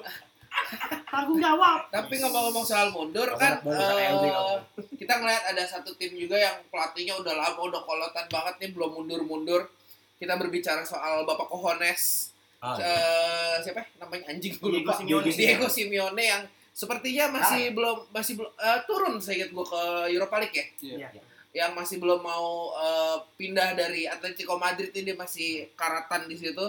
Tanggung 1.10 1.38
jawab. 1.38 1.78
tapi 1.90 2.14
ngomong-ngomong 2.16 2.62
soal 2.62 2.88
mundur 2.90 3.26
kan 3.34 3.58
eh, 3.58 4.58
kita 4.94 5.14
ngeliat 5.18 5.50
ada 5.50 5.62
satu 5.64 5.94
tim 5.94 6.14
juga 6.14 6.34
yang 6.36 6.62
pelatihnya 6.68 7.14
udah 7.16 7.34
lama 7.34 7.58
udah 7.60 7.82
kolotan 7.82 8.26
banget 8.28 8.54
nih 8.58 8.70
belum 8.70 8.90
mundur-mundur. 8.94 9.70
Kita 10.14 10.34
berbicara 10.34 10.82
soal 10.82 11.22
Bapak 11.22 11.46
Cojones 11.46 12.30
Ah, 12.58 12.80
eh, 12.80 13.54
siapa 13.60 13.84
ya? 13.84 13.86
namanya 14.00 14.32
anjing 14.32 14.56
gue 14.56 14.68
Diego 14.72 14.88
lupa 14.88 14.96
Simeone. 14.96 15.28
Diego 15.28 15.68
Simeone 15.68 16.24
yang 16.24 16.42
sepertinya 16.72 17.28
masih 17.30 17.76
belum 17.76 18.08
masih 18.08 18.40
belum 18.40 18.52
turun 18.88 19.14
saya 19.20 19.36
ingat 19.38 19.50
gue 19.52 19.66
ke 19.68 19.82
Europa 20.10 20.36
League 20.40 20.56
ya 20.56 20.64
Iya. 20.80 21.08
Yang 21.54 21.70
masih 21.72 21.96
belum 21.96 22.18
mau 22.18 22.46
eh, 22.74 23.16
pindah 23.36 23.72
dari 23.72 24.04
Atletico 24.04 24.58
Madrid 24.58 24.90
ini 24.92 25.14
masih 25.14 25.70
karatan 25.72 26.26
di 26.26 26.34
situ 26.34 26.66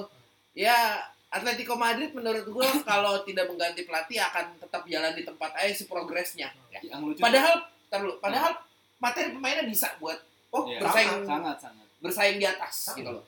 ya 0.53 1.01
Atletico 1.27 1.73
Madrid 1.75 2.13
menurut 2.13 2.45
gue 2.45 2.67
kalau 2.89 3.25
tidak 3.25 3.49
mengganti 3.49 3.81
pelatih 3.81 4.21
akan 4.23 4.55
tetap 4.55 4.85
jalan 4.85 5.11
di 5.11 5.23
tempat 5.23 5.51
aja 5.55 5.73
si 5.73 5.83
progresnya 5.83 6.53
Yang 6.77 7.01
lucu 7.03 7.19
padahal 7.19 7.55
tar 7.85 7.99
dulu, 7.99 8.15
padahal 8.19 8.53
materi 8.97 9.29
pemainnya 9.29 9.65
bisa 9.65 9.91
buat 9.97 10.21
Oh, 10.47 10.63
Iya, 10.63 10.79
bersaing- 10.79 11.27
sangat 11.27 11.57
sangat. 11.59 11.87
bersaing 11.99 12.37
di 12.37 12.47
atas 12.47 12.73
Sama. 12.87 12.95
gitu 12.95 13.11
loh. 13.11 13.25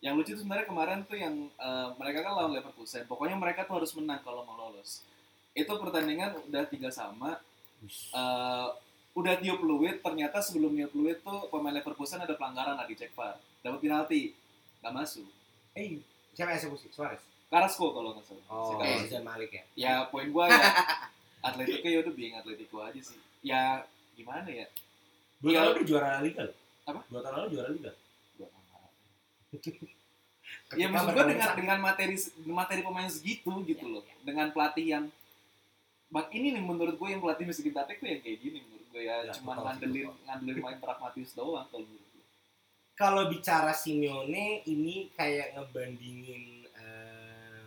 Yang 0.00 0.14
lucu 0.16 0.30
tuh 0.32 0.40
sebenarnya 0.42 0.66
kemarin 0.66 0.98
tuh 1.06 1.14
yang 1.14 1.34
eh, 1.46 1.88
mereka 1.94 2.26
kan 2.26 2.32
lawan 2.34 2.52
Leverkusen. 2.52 3.06
Pokoknya 3.06 3.38
mereka 3.38 3.62
tuh 3.62 3.78
harus 3.78 3.94
menang 3.94 4.18
kalau 4.20 4.42
mau 4.42 4.58
lolos. 4.58 5.06
Itu 5.52 5.70
pertandingan 5.70 6.34
udah 6.42 6.66
tiga 6.66 6.90
sama. 6.90 7.38
eh, 7.86 8.68
udah 9.16 9.34
tiup 9.40 9.58
peluit, 9.58 9.96
ternyata 9.98 10.38
sebelum 10.38 10.70
tiup 10.70 10.92
peluit 10.92 11.18
tuh 11.20 11.48
pemain 11.48 11.72
Leverkusen 11.72 12.20
ada 12.20 12.36
pelanggaran 12.36 12.76
lah 12.76 12.84
di 12.84 12.92
cek 12.92 13.16
VAR. 13.16 13.40
Dapat 13.64 13.80
penalti, 13.80 14.36
nggak 14.80 14.92
masuk. 14.92 15.24
Eh, 15.72 15.98
siapa 16.32 16.52
yang 16.52 16.60
eksekusi? 16.60 16.92
Suarez. 16.92 17.20
Carrasco 17.46 17.90
kalau 17.90 18.12
nggak 18.12 18.24
salah. 18.24 18.44
Oh, 18.48 18.68
Si. 18.68 18.72
Carrasco. 18.76 19.04
Zidane 19.08 19.24
Malik 19.24 19.50
ya. 19.50 19.62
Ya 19.74 19.92
poin 20.06 20.28
gua 20.28 20.50
ya 20.50 20.60
Atletico 21.42 21.86
ya 21.86 22.02
udah 22.02 22.12
being 22.12 22.34
Atletico 22.34 22.82
aja 22.82 22.98
sih. 22.98 23.16
Ya 23.40 23.86
gimana 24.12 24.44
ya? 24.46 24.66
Dua 25.38 25.50
Iya. 25.50 25.58
tahun 25.62 25.72
lalu 25.72 25.82
juara 25.86 26.10
Liga 26.20 26.42
loh. 26.44 26.56
Apa? 26.84 27.00
Dua 27.06 27.20
tahun 27.22 27.34
lalu 27.38 27.48
juara 27.54 27.68
Liga. 27.70 27.92
Gua 28.34 28.46
nggak 28.46 28.62
ngerti. 29.52 29.70
Ya 30.74 30.86
maksud 30.90 31.06
bertemu 31.08 31.30
dengan 31.30 31.48
dengan 31.54 31.78
materi 31.78 32.14
materi 32.44 32.80
pemain 32.82 33.06
segitu 33.06 33.52
gitu 33.62 33.84
Ya, 33.86 33.92
loh, 33.94 34.02
ya. 34.02 34.14
dengan 34.26 34.46
pelatih 34.50 34.86
yang 34.88 35.04
bak 36.06 36.30
ini 36.30 36.50
nih 36.50 36.62
menurut 36.62 36.94
gue 36.94 37.08
yang 37.08 37.18
pelatih 37.18 37.46
mesti 37.46 37.62
kita 37.62 37.82
tuh 37.82 37.94
yang 37.98 38.22
kayak 38.22 38.38
gini 38.38 38.58
menurut 38.62 38.85
gue 38.96 39.04
ya, 39.04 39.20
Ya, 39.20 39.32
cuma 39.34 39.52
ngandelin 39.54 40.08
ngandelin 40.24 40.56
main 40.58 40.78
pragmatis 40.78 41.36
doang 41.36 41.68
kalau 41.68 41.84
menurut 41.84 42.08
gue. 42.08 42.24
kalau 42.94 43.28
bicara 43.28 43.68
Simeone 43.70 44.64
ini 44.64 45.12
kayak 45.12 45.52
ngebandingin 45.52 46.64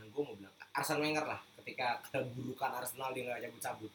gue 0.10 0.22
mau 0.26 0.34
bilang 0.34 0.50
Arsene 0.72 1.00
Wenger 1.00 1.22
lah 1.24 1.38
ketika 1.56 2.02
keburukan 2.04 2.72
Arsenal 2.74 3.14
dia 3.14 3.24
nggak 3.24 3.46
cabut-cabut 3.46 3.92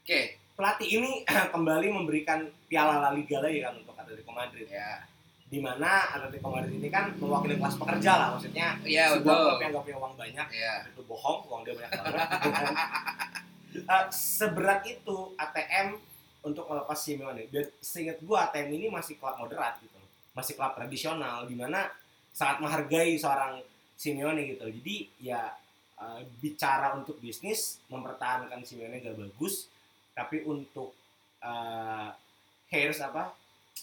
Oke, 0.00 0.20
pelatih 0.54 0.88
ini 0.96 1.10
kembali 1.52 1.86
memberikan 1.92 2.40
piala 2.64 2.98
La 2.98 3.10
Liga 3.12 3.38
lagi 3.38 3.60
kan 3.60 3.76
untuk 3.76 3.92
Atletico 3.92 4.32
Madrid 4.32 4.64
ya. 4.66 5.04
di 5.44 5.60
mana 5.60 6.08
Atletico 6.10 6.48
Madrid 6.48 6.72
ini 6.74 6.88
kan 6.88 7.12
mewakili 7.14 7.56
kelas 7.56 7.76
pekerja 7.76 8.12
lah 8.14 8.28
maksudnya 8.32 8.80
Iya, 8.82 9.12
sebuah 9.12 9.28
betul. 9.28 9.44
klub 9.44 9.60
yang 9.60 9.70
gak 9.70 9.84
punya 9.84 9.98
uang 9.98 10.14
banyak 10.16 10.46
Iya. 10.50 10.74
itu 10.88 11.00
bohong 11.04 11.38
uang 11.46 11.60
dia 11.62 11.74
banyak 11.74 11.90
banget 11.92 12.28
Eh, 13.78 14.04
seberat 14.10 14.80
itu 14.82 15.16
ATM 15.36 16.00
untuk 16.42 16.70
melepas 16.70 16.98
Simeone 16.98 17.50
dan 17.50 17.66
seingat 17.82 18.22
gua 18.22 18.50
ATM 18.50 18.74
ini 18.78 18.86
masih 18.88 19.18
klub 19.18 19.34
moderat 19.38 19.78
gitu 19.82 19.98
masih 20.36 20.54
klub 20.54 20.74
tradisional 20.78 21.44
di 21.50 21.58
mana 21.58 21.90
sangat 22.30 22.62
menghargai 22.62 23.18
seorang 23.18 23.58
Simeone 23.98 24.46
gitu 24.46 24.70
jadi 24.70 24.96
ya 25.18 25.42
eh, 25.98 26.20
bicara 26.38 26.94
untuk 26.94 27.18
bisnis 27.18 27.82
mempertahankan 27.90 28.62
Simeone 28.62 29.02
gak 29.02 29.18
bagus 29.18 29.66
tapi 30.14 30.42
untuk 30.46 30.94
eh 31.38 32.10
heirs 32.74 33.00
apa? 33.00 33.32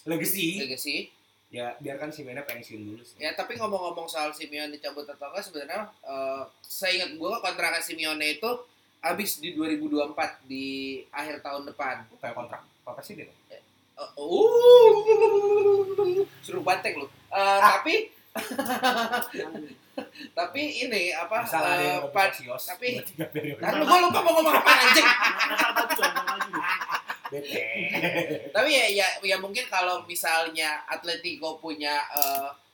Legacy 0.04 0.62
Legacy. 0.62 0.96
ya 1.48 1.72
biarkan 1.80 2.12
Simeone 2.12 2.44
pensiun 2.44 2.82
dulu 2.84 3.02
sih. 3.02 3.16
Ya, 3.16 3.32
tapi 3.32 3.56
ngomong-ngomong 3.56 4.04
soal 4.04 4.30
Simeone 4.36 4.74
dicabut 4.74 5.08
atau 5.08 5.32
enggak 5.32 5.44
sebenarnya 5.46 5.88
eh 6.04 6.42
saya 6.60 6.92
ingat 7.00 7.10
gua 7.16 7.40
kontrak 7.40 7.80
Simeone 7.80 8.36
itu 8.38 8.50
habis 9.00 9.38
di 9.38 9.54
2024 9.54 10.42
di 10.44 11.00
akhir 11.10 11.40
tahun 11.40 11.70
depan. 11.70 12.02
kayak 12.18 12.34
kontrak 12.34 12.62
Pak 12.82 12.94
Presiden 12.98 13.30
Eh, 13.96 13.96
uh, 13.96 14.92
suruh 16.44 16.60
bantek 16.60 17.00
lu. 17.00 17.08
Eh, 17.08 17.60
tapi 17.60 18.12
tapi 20.36 20.62
ini 20.84 21.16
apa? 21.16 21.48
dia 21.48 22.04
eh, 22.04 22.28
sios 22.36 22.68
tapi- 22.68 23.00
lu 23.56 23.84
gua 23.88 23.98
lupa 24.04 24.20
mau 24.20 24.36
ngomong 24.36 24.54
apa 24.60 24.72
anjing. 24.76 25.06
Tapi 28.54 28.70
ya 28.70 28.86
ya 29.02 29.06
ya 29.18 29.34
mungkin 29.42 29.66
kalau 29.66 30.06
misalnya 30.06 30.86
Atletico 30.86 31.58
punya 31.58 31.98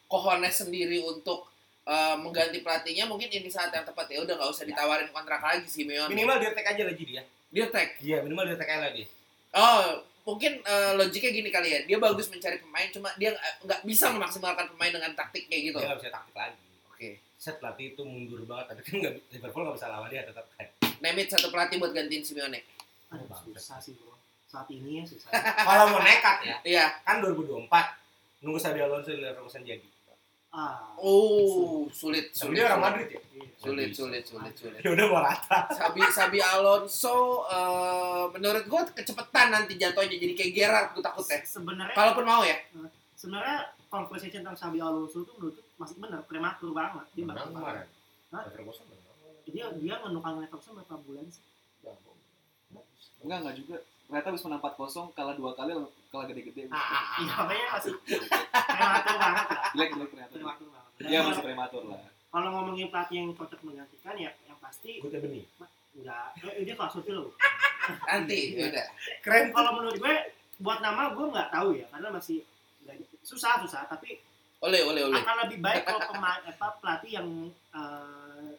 cojones 0.04 0.60
sendiri 0.60 1.00
untuk 1.00 1.48
eh, 1.84 2.14
mengganti 2.16 2.58
pelatihnya 2.58 3.04
mungkin 3.04 3.26
ini 3.26 3.46
saat 3.46 3.70
yang 3.70 3.82
tepat 3.82 4.06
ya 4.08 4.20
udah 4.20 4.34
nggak 4.34 4.50
usah 4.50 4.64
ditawarin 4.64 5.08
kontrak 5.08 5.38
lagi 5.38 5.66
Simeone. 5.66 6.08
minimal 6.08 6.36
dia 6.36 6.50
tag 6.50 6.66
aja 6.68 6.82
lagi 6.82 7.02
dia 7.04 7.22
dia 7.48 7.66
tag. 7.68 7.88
iya 7.98 8.20
minimal 8.20 8.44
dia 8.44 8.56
tag 8.56 8.68
aja 8.68 8.86
lagi 8.86 9.04
Oh, 9.52 10.00
mungkin 10.24 10.58
eh, 10.58 10.92
logiknya 10.94 11.28
gini 11.30 11.50
kali 11.50 11.68
ya. 11.68 11.80
Dia 11.84 11.98
bagus 11.98 12.24
mencari 12.26 12.56
pemain 12.56 12.88
cuma 12.88 13.12
dia 13.14 13.36
nggak- 13.60 13.82
bisa 13.82 14.08
memaksimalkan 14.08 14.64
pemain 14.66 14.88
dengan 14.90 15.12
taktik 15.12 15.44
kayak 15.44 15.62
gitu. 15.68 15.76
dia 15.76 15.86
nggak 15.86 16.00
bisa 16.00 16.08
taktik 16.10 16.32
lagi 16.34 16.56
Oke. 16.88 17.10
set 17.36 17.58
pelatih 17.58 17.92
itu 17.92 18.02
mundur 18.02 18.40
banget 18.42 18.70
tapi 18.70 18.80
kan 18.80 18.94
nggak 18.98 19.14
Liverpool 19.28 19.62
nggak 19.62 19.76
bisa 19.76 19.88
lawan 19.88 20.08
dia 20.08 20.24
tetap 20.24 20.48
kan 20.50 20.66
Name 21.02 21.18
it 21.18 21.28
satu 21.28 21.48
pelatih 21.48 21.76
buat 21.76 21.90
gantiin 21.90 22.22
Simeone. 22.22 22.64
Aduh, 23.10 23.28
susah 23.44 23.76
sih 23.76 23.92
bro. 23.92 24.16
Saat 24.46 24.70
ini 24.70 24.90
ya 24.94 25.04
susah. 25.04 25.28
kalau 25.60 25.84
mau 25.90 26.00
nekat 26.00 26.36
ya 26.42 26.56
Iya. 26.62 26.84
kan 27.02 27.20
2024 27.20 27.68
nunggu 28.40 28.56
Xabi 28.56 28.80
Alonso 28.80 29.10
di 29.10 29.20
Leverkusen 29.20 29.62
jadi 29.62 29.84
Ah. 30.52 30.84
Oh, 31.00 31.88
sulit, 31.88 32.28
sulit. 32.36 32.60
dia 32.60 32.68
orang 32.68 32.76
sulit. 32.76 32.84
Madrid 32.84 33.08
ya 33.08 33.20
iya. 33.32 33.48
Sulit, 33.56 33.90
sulit, 33.96 34.22
sulit, 34.28 34.52
sulit. 34.52 34.78
ya 34.84 34.92
udah 34.92 35.06
mau 35.08 35.24
rata 35.24 35.64
Sabi 35.72 36.04
Sabi 36.12 36.38
Alonso 36.44 37.48
eh, 37.48 38.24
menurut 38.36 38.64
gua 38.68 38.84
kecepatan 38.84 39.48
nanti 39.48 39.80
jatuhnya 39.80 40.12
jadi 40.20 40.34
kayak 40.36 40.52
Gerrard 40.52 40.88
gue 40.92 41.00
takutnya. 41.00 41.40
Sebenarnya 41.40 41.96
Kalaupun 41.96 42.24
mau 42.28 42.44
ya. 42.44 42.60
sebenarnya 43.16 43.72
conversation 43.88 44.44
tentang 44.44 44.58
Xabi 44.60 44.78
Alonso 44.84 45.24
itu 45.24 45.32
menurut 45.40 45.56
masih 45.80 45.96
benar 45.96 46.20
prematur 46.28 46.70
banget. 46.76 47.06
Dia 47.16 47.24
bakal 47.32 47.46
kemarin 47.48 47.86
Hah? 48.32 48.44
Dia 49.48 49.66
dia 49.72 49.94
menukang 50.04 50.36
Leverkusen 50.36 50.76
berapa 50.76 50.96
bulan 51.00 51.24
sih? 51.32 51.44
Enggak 53.24 53.38
enggak 53.40 53.54
juga. 53.56 53.76
Ternyata 54.12 54.28
habis 54.28 54.44
menang 54.44 54.60
4-0 54.60 55.16
kalah 55.16 55.32
dua 55.32 55.50
kali 55.56 55.72
kalah 56.12 56.26
gede-gede. 56.28 56.68
Iya, 56.68 57.32
makanya 57.34 57.66
masih 57.72 57.92
prematur 58.52 59.16
banget 59.16 59.46
lah. 59.48 59.62
Jelek 59.72 59.88
jelek 59.90 60.08
ternyata. 60.12 60.32
Prematur 60.34 60.68
banget. 60.68 60.90
Ya 61.08 61.18
masih 61.22 61.42
prematur 61.42 61.82
lah. 61.88 62.00
Kalau 62.28 62.48
ngomongin 62.50 62.86
pelatih 62.88 63.16
yang 63.18 63.28
cocok 63.32 63.60
menggantikan 63.62 64.14
ya 64.14 64.30
yang 64.42 64.58
pasti 64.58 65.00
gue 65.00 65.08
benih 65.10 65.44
enggak 65.92 66.28
eh, 66.42 66.60
dia 66.60 66.74
kelas 66.74 66.92
loh. 67.06 67.32
Nanti 68.04 68.40
Iya. 68.50 68.56
ya 68.58 68.64
udah. 68.68 68.86
keren 69.20 69.44
Kalau 69.50 69.70
menurut 69.74 69.96
gue 69.96 70.14
buat 70.60 70.78
nama 70.78 71.02
gue 71.10 71.26
nggak 71.26 71.48
tahu 71.50 71.68
ya 71.74 71.86
karena 71.88 72.08
masih 72.10 72.44
susah 73.22 73.56
susah 73.60 73.84
tapi 73.86 74.20
Oleh 74.60 74.80
oleh 74.82 75.02
oleh. 75.02 75.16
akan 75.18 75.36
lebih 75.44 75.58
baik 75.58 75.82
kalau 75.82 76.00
pemain 76.10 76.40
apa 76.42 76.68
pelatih 76.78 77.10
yang 77.14 77.28
eh, 77.72 78.52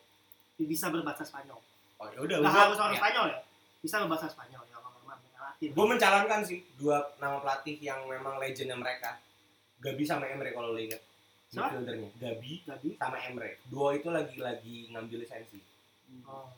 bisa 0.59 0.89
berbahasa 0.89 1.21
Spanyol. 1.21 1.61
oh 1.95 2.07
ya 2.07 2.19
udah 2.19 2.37
Nggak 2.39 2.49
gua- 2.49 2.65
harus 2.67 2.79
orang 2.79 2.91
ya. 2.91 2.99
Spanyol 2.99 3.25
ya, 3.27 3.39
bisa 3.79 3.95
berbahasa 4.01 4.27
Spanyol 4.27 4.63
ya. 4.63 4.72
Gue 5.61 5.85
mencalonkan 5.85 6.41
sih 6.41 6.63
dua 6.79 7.03
nama 7.21 7.37
pelatih 7.43 7.77
yang 7.81 8.05
memang 8.07 8.39
legendnya 8.41 8.77
mereka. 8.77 9.19
Gabi 9.83 10.03
sama 10.07 10.25
Emre 10.31 10.55
kalau 10.55 10.71
lo 10.71 10.79
Siapa? 10.79 11.69
midfieldernya 11.75 12.09
Gabi 12.17 12.51
Gabi. 12.65 12.89
sama 12.97 13.17
Emre. 13.21 13.61
Dua 13.69 13.93
itu 13.93 14.09
lagi 14.09 14.37
lagi 14.41 14.89
ngambil 14.89 15.21
lisensi. 15.21 15.59
Oh. 16.25 16.49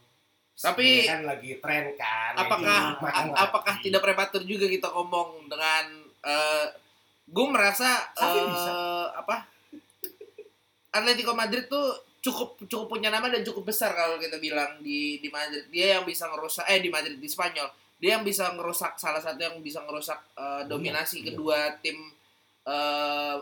Tapi- 0.55 1.03
Ini 1.03 1.11
kan 1.11 1.21
lagi 1.27 1.51
tren 1.59 1.85
kan 1.99 2.33
apakah 2.39 2.79
apakah 3.35 3.75
tidak 3.83 3.99
prematur 3.99 4.39
juga 4.47 4.71
kita 4.71 4.87
ngomong 4.87 5.51
dengan 5.51 5.83
eh 6.23 6.65
gue 7.27 7.45
merasa 7.51 8.07
Safi 8.15 8.39
eh, 8.39 8.45
bisa. 8.47 8.73
apa? 9.19 9.35
Atletico 10.95 11.35
Madrid 11.35 11.67
tuh 11.67 11.91
cukup 12.23 12.55
cukup 12.65 12.87
punya 12.97 13.11
nama 13.11 13.27
dan 13.27 13.43
cukup 13.43 13.67
besar 13.67 13.91
kalau 13.91 14.15
kita 14.15 14.39
bilang 14.39 14.79
di 14.79 15.19
di 15.19 15.27
Madrid. 15.27 15.67
Dia 15.67 15.99
yang 15.99 16.07
bisa 16.07 16.23
ngerusak 16.31 16.63
eh 16.71 16.79
di 16.79 16.87
Madrid 16.87 17.19
di 17.19 17.27
Spanyol 17.27 17.67
dia 18.01 18.19
yang 18.19 18.23
bisa 18.27 18.51
ngerusak 18.53 18.99
salah 18.99 19.23
satu 19.23 19.39
yang 19.39 19.57
bisa 19.63 19.79
ngerusak 19.83 20.19
eh, 20.35 20.63
dominasi 20.67 21.23
iya. 21.23 21.25
kedua 21.31 21.57
tim 21.79 21.97
eh, 22.67 23.35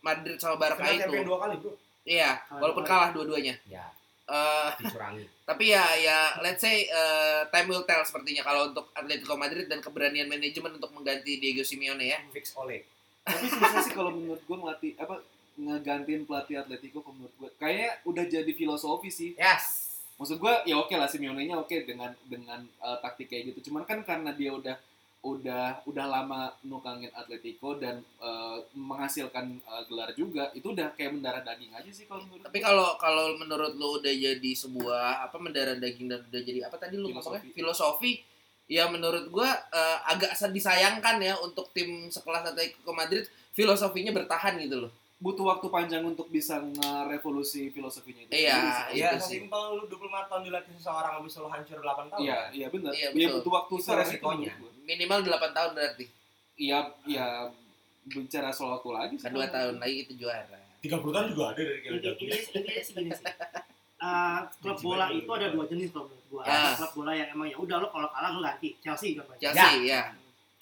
Madrid 0.00 0.36
sama 0.40 0.56
Barca 0.56 0.88
itu. 0.90 1.10
dua 1.24 1.38
kali 1.38 1.54
bro. 1.60 1.72
Iya 2.00 2.40
Kalah 2.48 2.60
walaupun 2.64 2.84
dua 2.84 2.90
kalah 2.90 3.10
dua-duanya. 3.12 3.54
Ya 3.68 3.84
Eh, 4.30 4.68
dicurangi 4.78 5.26
tapi 5.50 5.74
ya 5.74 5.82
ya 5.98 6.38
let's 6.38 6.62
say 6.62 6.86
eh, 6.86 7.42
time 7.50 7.66
will 7.66 7.82
tell 7.82 7.98
sepertinya 8.06 8.46
kalau 8.46 8.70
untuk 8.70 8.86
Atletico 8.94 9.34
Madrid 9.34 9.66
dan 9.66 9.82
keberanian 9.82 10.30
manajemen 10.30 10.78
untuk 10.78 10.94
mengganti 10.94 11.42
Diego 11.42 11.66
Simeone 11.66 12.06
ya. 12.06 12.22
fix 12.30 12.54
oleh. 12.54 12.86
Tapi 13.26 13.50
susah 13.50 13.82
sih 13.82 13.90
kalau 13.90 14.14
menurut 14.14 14.38
gue 14.46 14.54
ngelatih 14.54 14.92
apa 15.02 15.18
ngegantiin 15.58 16.30
pelatih 16.30 16.62
Atletico 16.62 17.02
menurut 17.10 17.34
gue 17.42 17.50
kayaknya 17.58 17.98
udah 18.06 18.24
jadi 18.30 18.52
filosofi 18.54 19.10
sih. 19.10 19.30
yes 19.34 19.79
Maksud 20.20 20.36
gue 20.36 20.54
ya 20.68 20.76
oke 20.76 20.92
lah 21.00 21.08
Simeone-nya 21.08 21.56
oke 21.56 21.88
dengan 21.88 22.12
dengan 22.28 22.60
eh, 22.60 22.98
taktik 23.00 23.32
kayak 23.32 23.56
gitu. 23.56 23.72
Cuman 23.72 23.88
kan 23.88 24.04
karena 24.04 24.36
dia 24.36 24.52
udah 24.52 24.76
udah 25.20 25.84
udah 25.84 26.06
lama 26.08 26.48
nukangin 26.64 27.12
Atletico 27.12 27.76
dan 27.76 28.00
eh, 28.20 28.58
menghasilkan 28.76 29.60
eh, 29.60 29.82
gelar 29.88 30.12
juga, 30.16 30.48
itu 30.56 30.72
udah 30.72 30.92
kayak 30.96 31.16
mendarah 31.16 31.40
daging 31.40 31.72
aja 31.72 31.88
sih 31.92 32.04
kalau 32.04 32.24
menurut 32.24 32.44
Tapi 32.44 32.58
kalau 32.60 32.96
kalau 32.96 33.36
menurut 33.36 33.72
lu 33.76 34.00
udah 34.00 34.12
jadi 34.12 34.50
sebuah 34.56 35.24
apa 35.28 35.36
mendarah 35.40 35.76
daging 35.76 36.08
dan 36.08 36.20
udah 36.24 36.40
jadi 36.44 36.60
apa 36.68 36.76
tadi 36.76 36.96
lu 36.96 37.12
Filosofi. 37.12 37.16
ngomongnya 37.16 37.52
filosofi 37.56 38.12
ya 38.68 38.84
menurut 38.88 39.24
gua 39.28 39.50
eh, 39.72 39.98
agak 40.08 40.36
disayangkan 40.52 41.16
ya 41.20 41.36
untuk 41.40 41.68
tim 41.76 42.08
sekelas 42.08 42.52
Atletico 42.56 42.92
Madrid 42.96 43.28
filosofinya 43.52 44.12
bertahan 44.16 44.56
gitu 44.56 44.88
loh. 44.88 44.92
Butuh 45.20 45.44
waktu 45.46 45.66
panjang 45.68 46.00
untuk 46.02 46.26
bisa 46.26 46.56
ngerevolusi 46.58 47.68
filosofinya 47.68 48.24
itu. 48.24 48.32
Iya, 48.32 48.88
iya. 48.90 49.08
ya 49.12 49.20
simpel 49.20 49.76
lu 49.76 49.84
25 49.84 50.00
tahun 50.26 50.42
dilatih 50.48 50.72
seseorang 50.74 51.12
habis 51.16 51.36
lo 51.36 51.46
hancur 51.46 51.76
8 51.76 52.08
tahun 52.08 52.20
Iya, 52.20 52.38
iya 52.50 52.66
benar. 52.68 52.90
Iya, 52.90 53.08
Dia 53.12 53.28
betul. 53.28 53.36
butuh 53.38 53.52
waktu 53.54 53.74
Itu 53.76 53.92
resikonya. 53.94 54.52
Minimal 54.82 55.18
8 55.22 55.52
tahun 55.52 55.70
berarti. 55.76 56.04
Iya, 56.56 56.78
iya 57.04 57.26
bicara 58.02 58.48
soal 58.50 58.74
waktu 58.74 58.90
lagi. 58.90 59.14
Kan 59.16 59.30
dua 59.30 59.46
tahun 59.46 59.76
lagi 59.76 59.96
itu 60.02 60.12
juara. 60.16 60.56
30 60.80 60.88
tahun 61.12 61.26
juga 61.28 61.44
ada 61.52 61.60
dari 61.60 61.78
Inti- 61.78 62.00
Kevin 62.00 62.00
intinya 62.08 62.36
intinya 62.40 62.82
sih 62.82 62.92
gini 62.96 63.10
sih 63.12 63.26
Eh, 64.00 64.38
klub 64.64 64.80
bola 64.80 65.12
itu 65.12 65.28
ada 65.28 65.52
dua 65.52 65.68
jenis 65.68 65.92
kalau 65.92 66.08
menurut 66.08 66.24
gua 66.32 66.40
ada 66.42 66.72
klub 66.72 66.92
bola 66.96 67.12
yang 67.12 67.36
emang 67.36 67.52
ya 67.52 67.56
udah 67.60 67.76
lo 67.76 67.92
kalau 67.92 68.08
kalah 68.08 68.32
lo 68.32 68.40
ganti 68.40 68.72
Chelsea 68.80 69.12
contohnya 69.12 69.52
Chelsea 69.52 69.84
ya. 69.84 70.02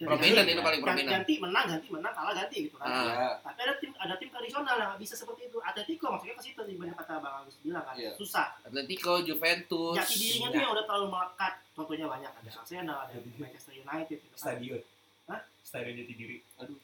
Prominent 0.00 0.30
ganti- 0.38 0.52
itu 0.52 0.62
paling 0.62 0.80
prominent. 0.80 1.10
ganti 1.12 1.34
menang 1.38 1.64
ganti 1.66 1.88
menang 1.90 2.12
kalah 2.12 2.30
ganti 2.32 2.56
gitu 2.64 2.76
kan 2.76 2.86
Ah. 2.86 3.02
Ya. 3.02 3.30
tapi 3.42 3.58
ada 3.60 3.74
tim 3.76 3.90
ada 3.92 4.14
tim 4.14 4.28
tradisional 4.28 4.76
yang 4.76 4.92
bisa 4.94 5.12
seperti 5.12 5.40
itu 5.44 5.58
Atletico 5.58 6.06
maksudnya 6.08 6.34
ke 6.34 6.42
situ 6.44 6.60
banyak 6.62 6.94
kata 6.94 7.14
bang 7.18 7.34
Agus 7.36 7.56
bilang 7.58 7.82
kan 7.82 7.94
Iya. 7.94 8.10
susah 8.14 8.46
Atletico, 8.62 9.12
Juventus. 9.20 9.94
jati 9.96 10.14
dirinya 10.16 10.48
tuh 10.48 10.60
yang 10.60 10.70
udah 10.70 10.84
terlalu 10.84 11.06
melekat 11.08 11.52
contohnya 11.72 12.06
banyak 12.06 12.30
ada 12.32 12.50
Arsenal 12.52 12.98
ada 13.00 13.14
Manchester 13.34 13.74
United 13.74 14.16
gitu 14.16 14.30
kan 14.32 14.38
Stadion. 14.38 14.80
Hah? 15.26 15.40
Stadion 15.60 15.94
Jati 15.96 16.14
Diri. 16.14 16.36
Aduh. 16.56 16.78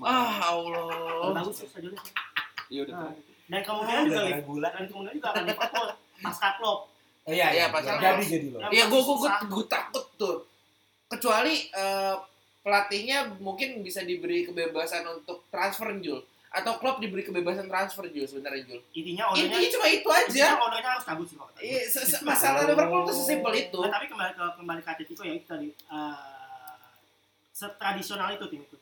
Ah, 0.00 0.48
Oh, 0.50 0.72
Allah. 1.22 1.32
bagus 1.36 1.54
sih 1.56 1.66
stadionnya. 1.66 2.00
Iya 2.66 2.80
udah. 2.82 2.94
Nah, 2.96 3.12
dan 3.46 3.60
kemungkinan 3.62 4.02
juga 4.02 4.16
Gara-gara 4.18 4.40
gula. 4.42 4.68
dan 4.70 4.84
kemungkinan 4.86 5.14
juga 5.14 5.28
akan 5.30 5.42
Liverpool 5.44 5.88
pasca 6.18 6.48
Klopp 6.56 6.80
Oh 7.22 7.30
iya, 7.30 7.46
Iya, 7.46 7.48
iya. 7.54 7.66
pasal- 7.68 7.96
Jadi 7.98 8.24
jadi 8.26 8.46
loh. 8.50 8.60
Iya, 8.68 8.84
gue 8.86 8.96
gue 8.98 9.16
Susah. 9.18 9.40
gue 9.42 9.64
takut 9.66 10.04
tuh. 10.16 10.36
Kecuali 11.06 11.54
eh, 11.70 12.14
pelatihnya 12.64 13.36
mungkin 13.38 13.84
bisa 13.84 14.00
diberi 14.00 14.42
kebebasan 14.42 15.04
untuk 15.06 15.44
transfer 15.52 15.92
Jul 16.00 16.24
atau 16.48 16.78
klub 16.78 16.96
diberi 16.96 17.20
kebebasan 17.20 17.68
transfer 17.68 18.08
Jul 18.08 18.24
sebenarnya 18.24 18.64
Jul. 18.64 18.80
intinya 18.94 19.28
ownernya 19.28 19.58
Intinya 19.58 19.70
cuma 19.74 19.86
itu 19.86 20.08
intinya 20.08 20.48
aja. 20.48 20.62
ownernya 20.64 20.90
harus 20.90 21.04
cabut 21.04 21.26
sih 21.28 21.36
gua. 21.36 21.50
Iya, 21.60 21.80
se- 21.84 22.06
se- 22.08 22.24
masalah 22.24 22.64
Liverpool 22.64 23.04
tuh 23.04 23.14
sesimpel 23.14 23.52
itu. 23.60 23.78
Nah, 23.78 23.90
tapi 23.92 24.06
kembali 24.08 24.32
ke 24.32 24.44
kembali 24.56 24.80
ke 24.80 24.90
Atletico 24.90 25.22
ya 25.22 25.34
itu 25.34 25.44
tadi 25.44 25.68
uh, 25.90 26.78
setradisional 27.50 28.32
itu 28.32 28.46
tim 28.48 28.62
itu. 28.62 28.76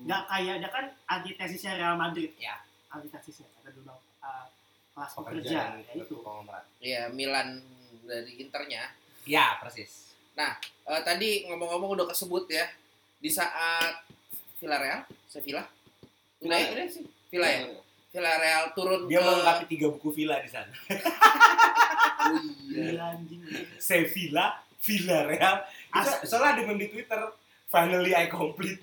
Nggak 0.00 0.22
kayak 0.28 0.54
dia 0.62 0.70
kan 0.70 0.84
antitesisnya 1.04 1.72
Real 1.76 1.96
Madrid. 1.98 2.30
Ya. 2.38 2.56
Antitesisnya 2.88 3.46
ada 3.60 3.70
dulu 3.74 3.92
uh, 4.22 4.46
kelas 4.94 5.12
pekerja 5.12 5.60
ya 5.76 5.92
itu. 5.94 6.16
Iya, 6.80 7.02
Milan 7.10 7.60
dari 8.06 8.38
Internya. 8.38 8.86
Iya, 9.26 9.58
persis. 9.58 10.14
Eh, 10.86 11.02
tadi 11.02 11.48
ngomong-ngomong 11.50 11.98
udah 11.98 12.06
kesebut 12.06 12.46
ya 12.46 12.62
di 13.26 13.30
saat 13.34 14.06
Villarreal, 14.62 15.02
Sevilla. 15.26 15.66
Udah 16.38 16.54
ya, 16.62 16.68
udah 16.78 16.86
sih. 16.86 17.02
Villa 17.26 17.48
ya. 17.50 17.60
Villarreal 18.14 18.62
turun 18.78 19.10
Dia 19.10 19.18
ke 19.18 19.26
melengkapi 19.26 19.64
tiga 19.66 19.86
buku 19.90 20.14
villa 20.14 20.38
di 20.38 20.46
sana. 20.46 20.70
Oh 22.26 22.42
iya. 22.74 23.14
Anjing. 23.14 23.38
Sevilla, 23.78 24.58
Villarreal. 24.82 25.62
Itu 25.94 26.10
soalnya 26.26 26.58
ada 26.58 26.62
meme 26.66 26.82
di 26.82 26.88
Twitter. 26.90 27.22
Finally 27.70 28.18
I 28.18 28.26
complete. 28.26 28.82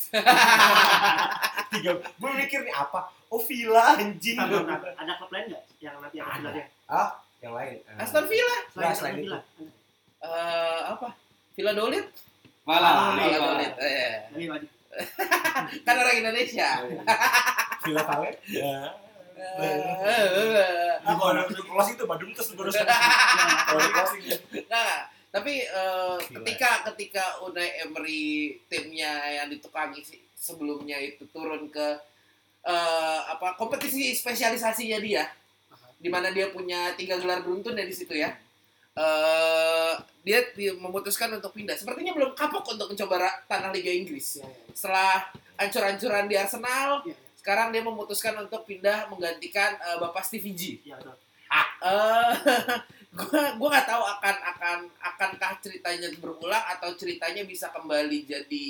tiga. 1.75 1.91
Gue 1.99 2.31
mikir 2.39 2.63
nih 2.63 2.71
apa? 2.71 3.11
Oh 3.27 3.43
Villa 3.43 3.99
anjing. 3.99 4.39
Ada 4.39 5.11
klub 5.19 5.31
lain 5.31 5.51
nggak 5.51 5.63
yang 5.83 5.99
nanti 5.99 6.23
akan 6.23 6.31
Ada. 6.31 6.39
Villarreal? 6.39 7.07
Yang 7.43 7.53
lain. 7.59 7.75
eh, 7.83 7.99
Aston 7.99 8.25
Villa. 8.31 8.57
Selain 8.71 8.95
selain 8.95 9.15
Villa. 9.19 9.39
Eh, 10.23 10.81
apa? 10.87 11.07
Valladolid? 11.59 12.07
Malah. 12.63 12.91
Ah, 12.91 13.11
malah. 13.15 13.69
Eh, 13.75 14.13
Dari 14.31 14.45
lagi. 14.47 14.67
kan 15.87 15.95
orang 15.97 16.15
Indonesia. 16.21 16.69
Villa 17.83 18.03
Valen. 18.05 18.35
Ya. 18.47 18.77
Eh, 19.43 20.93
Ah, 21.03 21.19
kalau 21.19 21.35
ada 21.35 21.43
untuk 21.51 21.67
close 21.67 21.91
itu 21.99 22.03
Badung 22.07 22.31
terus 22.31 22.55
di 22.55 22.55
closing. 22.55 24.23
Nah, 24.71 25.11
tapi 25.35 25.67
eh, 25.67 26.15
Gila. 26.15 26.39
ketika 26.39 26.87
ketika 26.93 27.23
Unai 27.43 27.83
Emery 27.83 28.55
timnya 28.71 29.11
yang 29.27 29.51
ditukangi 29.51 29.99
sebelumnya 30.31 30.95
itu 31.03 31.27
turun 31.35 31.67
ke 31.67 31.99
eh, 32.63 33.19
apa 33.27 33.59
kompetisi 33.59 34.15
spesialisasinya 34.15 35.03
dia, 35.03 35.27
di 35.99 36.07
mana 36.07 36.31
dia 36.31 36.47
punya 36.55 36.95
tiga 36.95 37.19
gelar 37.19 37.43
beruntun 37.43 37.75
ya 37.75 37.83
di 37.83 37.91
situ 37.91 38.15
ya. 38.15 38.31
Eh, 38.93 39.93
dia 40.21 40.39
di- 40.53 40.77
memutuskan 40.77 41.33
untuk 41.33 41.49
pindah. 41.49 41.73
Sepertinya 41.73 42.13
belum 42.13 42.37
kapok 42.37 42.77
untuk 42.77 42.93
mencoba 42.93 43.25
tanah 43.49 43.73
Liga 43.73 43.89
Inggris. 43.89 44.37
Iya, 44.37 44.45
iya, 44.45 44.69
Setelah 44.69 45.13
ancur-ancuran 45.57 46.29
di 46.29 46.37
Arsenal, 46.37 47.01
iya. 47.01 47.17
sekarang 47.33 47.73
dia 47.73 47.81
memutuskan 47.81 48.37
untuk 48.37 48.69
pindah 48.69 49.09
menggantikan 49.09 49.73
eh, 49.81 49.97
Bapak 49.97 50.21
Stevie 50.21 50.53
G. 50.53 50.61
Iya, 50.85 51.01
betul. 51.01 51.17
Eh, 51.83 52.33
gua 53.17 53.41
gua 53.57 53.67
nggak 53.73 53.87
tahu 53.89 54.03
akan 54.05 54.35
akan 54.55 54.79
akankah 55.01 55.53
ceritanya 55.61 56.09
berulang 56.17 56.65
atau 56.77 56.93
ceritanya 56.93 57.45
bisa 57.45 57.73
kembali 57.73 58.29
jadi 58.29 58.65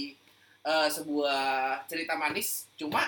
eh, 0.64 0.88
sebuah 0.88 1.84
cerita 1.84 2.16
manis. 2.16 2.72
Cuma 2.80 3.04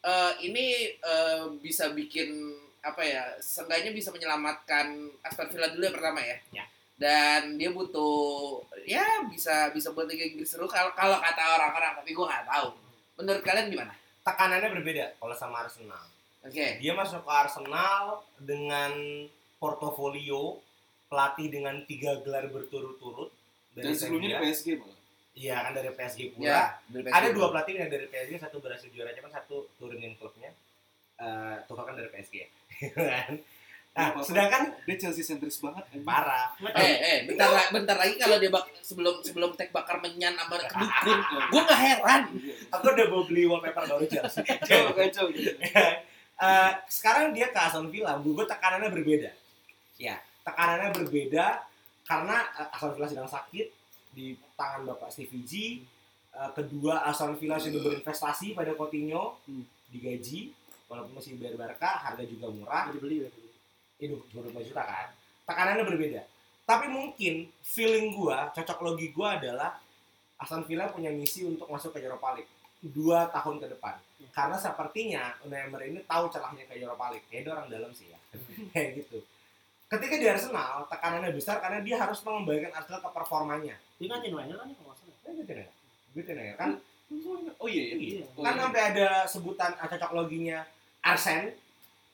eh, 0.00 0.32
ini 0.48 0.96
eh, 0.96 1.44
bisa 1.60 1.92
bikin 1.92 2.56
apa 2.94 3.02
ya? 3.04 3.22
Seenggaknya 3.42 3.92
bisa 3.92 4.08
menyelamatkan 4.10 5.12
Aston 5.24 5.48
Villa 5.52 5.68
dulu 5.72 5.82
yang 5.88 5.96
pertama 5.96 6.20
ya. 6.24 6.36
Ya. 6.52 6.64
Dan 6.98 7.60
dia 7.60 7.70
butuh 7.70 8.58
ya 8.82 9.22
bisa 9.30 9.70
bisa 9.70 9.94
buat 9.94 10.10
Liga 10.10 10.26
Inggris 10.26 10.50
seru 10.50 10.66
kalau 10.66 10.90
kalau 10.98 11.14
kata 11.22 11.42
orang-orang 11.60 11.94
tapi 11.94 12.10
gua 12.16 12.26
nggak 12.32 12.46
tahu. 12.50 12.68
Menurut 13.22 13.42
kalian 13.46 13.70
gimana? 13.70 13.94
Tekanannya 14.26 14.68
berbeda 14.74 15.04
kalau 15.22 15.34
sama 15.38 15.62
Arsenal. 15.62 16.02
Oke. 16.42 16.82
Dia 16.82 16.92
masuk 16.94 17.22
ke 17.22 17.30
Arsenal 17.30 18.26
dengan 18.40 18.92
portofolio 19.58 20.58
pelatih 21.08 21.48
dengan 21.48 21.82
tiga 21.88 22.20
gelar 22.22 22.46
berturut-turut 22.52 23.32
Dan 23.74 23.96
sebelumnya 23.96 24.38
di. 24.38 24.52
PSG 24.52 24.66
malah. 24.78 24.98
Iya 25.38 25.56
kan 25.62 25.72
dari 25.72 25.90
PSG 25.94 26.18
pula. 26.34 26.46
Ya, 26.50 26.62
dari 26.90 27.02
PSG. 27.06 27.14
Ada 27.14 27.28
dua 27.30 27.46
pelatih 27.54 27.74
yang 27.78 27.90
dari 27.90 28.06
PSG, 28.10 28.32
satu 28.42 28.56
berhasil 28.58 28.90
juara 28.90 29.14
cuman 29.14 29.30
satu 29.30 29.70
turunin 29.78 30.18
klubnya. 30.18 30.50
Eh 31.18 31.56
Tuchel 31.70 31.86
kan 31.86 31.94
dari 31.94 32.10
PSG 32.10 32.34
ya. 32.42 32.48
Kan? 32.78 33.42
nah, 33.90 34.14
Apa-apa. 34.14 34.22
sedangkan 34.22 34.62
Dia 34.84 34.96
Chelsea 34.96 35.20
sentris 35.20 35.58
banget. 35.58 35.82
anjing. 35.84 36.06
parah. 36.06 36.54
Eh, 36.72 36.96
eh, 36.96 37.18
bentar, 37.26 37.50
bentar 37.68 37.96
lagi 37.96 38.14
kalau 38.14 38.38
dia 38.38 38.46
bak 38.48 38.70
sebelum 38.78 39.18
sebelum 39.20 39.50
tek 39.52 39.68
bakar 39.68 39.98
menyan 39.98 40.32
sama 40.32 40.54
kedukun, 40.56 41.18
gue 41.50 41.60
nggak 41.60 41.80
heran. 41.80 42.22
Iya. 42.32 42.54
Aku 42.70 42.84
udah 42.88 43.06
mau 43.08 43.22
beli 43.24 43.42
wallpaper 43.44 43.84
baru 43.84 44.06
Chelsea. 44.06 44.46
Kacau, 44.48 44.94
kacau. 44.94 45.26
Eh, 46.38 46.72
sekarang 46.86 47.34
dia 47.34 47.50
ke 47.50 47.58
Aston 47.58 47.90
Villa, 47.90 48.14
gue 48.14 48.46
tekanannya 48.46 48.88
berbeda. 48.88 49.30
Ya, 49.98 50.22
tekanannya 50.40 50.94
berbeda 50.94 51.66
karena 52.04 52.46
eh, 52.54 52.68
Aston 52.70 52.94
Villa 52.94 53.08
sedang 53.08 53.26
sakit 53.26 53.66
di 54.14 54.32
tangan 54.54 54.86
Bapak 54.86 55.10
Stevie 55.10 55.42
G. 55.42 55.52
Eh, 56.30 56.50
kedua, 56.54 57.02
Aston 57.02 57.34
Villa 57.34 57.58
sudah 57.58 57.82
berinvestasi 57.82 58.54
pada 58.54 58.70
Coutinho, 58.72 59.42
Hmm. 59.42 59.66
digaji, 59.90 60.54
walaupun 60.88 61.20
masih 61.20 61.36
bayar 61.36 61.54
Barca, 61.60 62.00
harga 62.00 62.24
juga 62.24 62.48
murah. 62.48 62.88
Dibeli, 62.90 63.22
udah 63.22 63.32
dibeli. 63.32 63.48
itu 63.98 64.14
25 64.30 64.62
juta 64.62 64.82
kan 64.86 65.10
tekanannya 65.42 65.82
berbeda 65.82 66.22
tapi 66.62 66.86
mungkin 66.86 67.50
feeling 67.66 68.14
gua 68.14 68.46
cocok 68.54 68.78
logi 68.84 69.10
gua 69.10 69.34
adalah 69.40 69.74
Aston 70.38 70.62
Villa 70.70 70.86
punya 70.86 71.10
misi 71.10 71.42
untuk 71.42 71.66
masuk 71.66 71.90
ke 71.96 72.04
Europa 72.06 72.38
League 72.38 72.46
dua 72.78 73.26
tahun 73.34 73.58
ke 73.58 73.74
depan 73.74 73.98
karena 74.30 74.54
sepertinya 74.54 75.34
Unai 75.42 75.66
Emery 75.66 75.90
ini 75.90 76.00
tahu 76.06 76.30
celahnya 76.30 76.62
ke 76.62 76.78
Europa 76.78 77.10
League 77.10 77.26
ya 77.26 77.42
dia 77.42 77.52
orang 77.58 77.66
dalam 77.66 77.90
sih 77.90 78.06
ya 78.06 78.18
kayak 78.76 79.02
gitu 79.02 79.18
ketika 79.90 80.14
di 80.14 80.26
Arsenal 80.30 80.86
tekanannya 80.86 81.34
besar 81.34 81.58
karena 81.58 81.82
dia 81.82 81.98
harus 81.98 82.22
mengembalikan 82.22 82.70
Arsenal 82.70 83.02
ke 83.02 83.10
performanya 83.10 83.74
Dia 83.98 84.14
kan 84.14 84.22
Wenger 84.22 84.54
kan 84.62 84.70
ya 84.70 84.74
kalau 84.78 84.94
nggak 84.94 84.98
salah. 85.02 85.16
Ya 85.26 85.66
gitu 86.14 86.32
ya 86.38 86.54
kan 86.54 86.70
Oh 87.58 87.64
iya, 87.64 87.96
iya. 87.96 88.20
Iya. 88.20 88.24
Oh, 88.36 88.44
kan 88.44 88.52
iya. 88.52 88.60
sampai 88.68 88.82
ada 88.92 89.08
sebutan 89.24 89.72
ah, 89.80 89.88
cocok 89.88 90.12
loginya 90.12 90.60
Arsene 91.04 91.54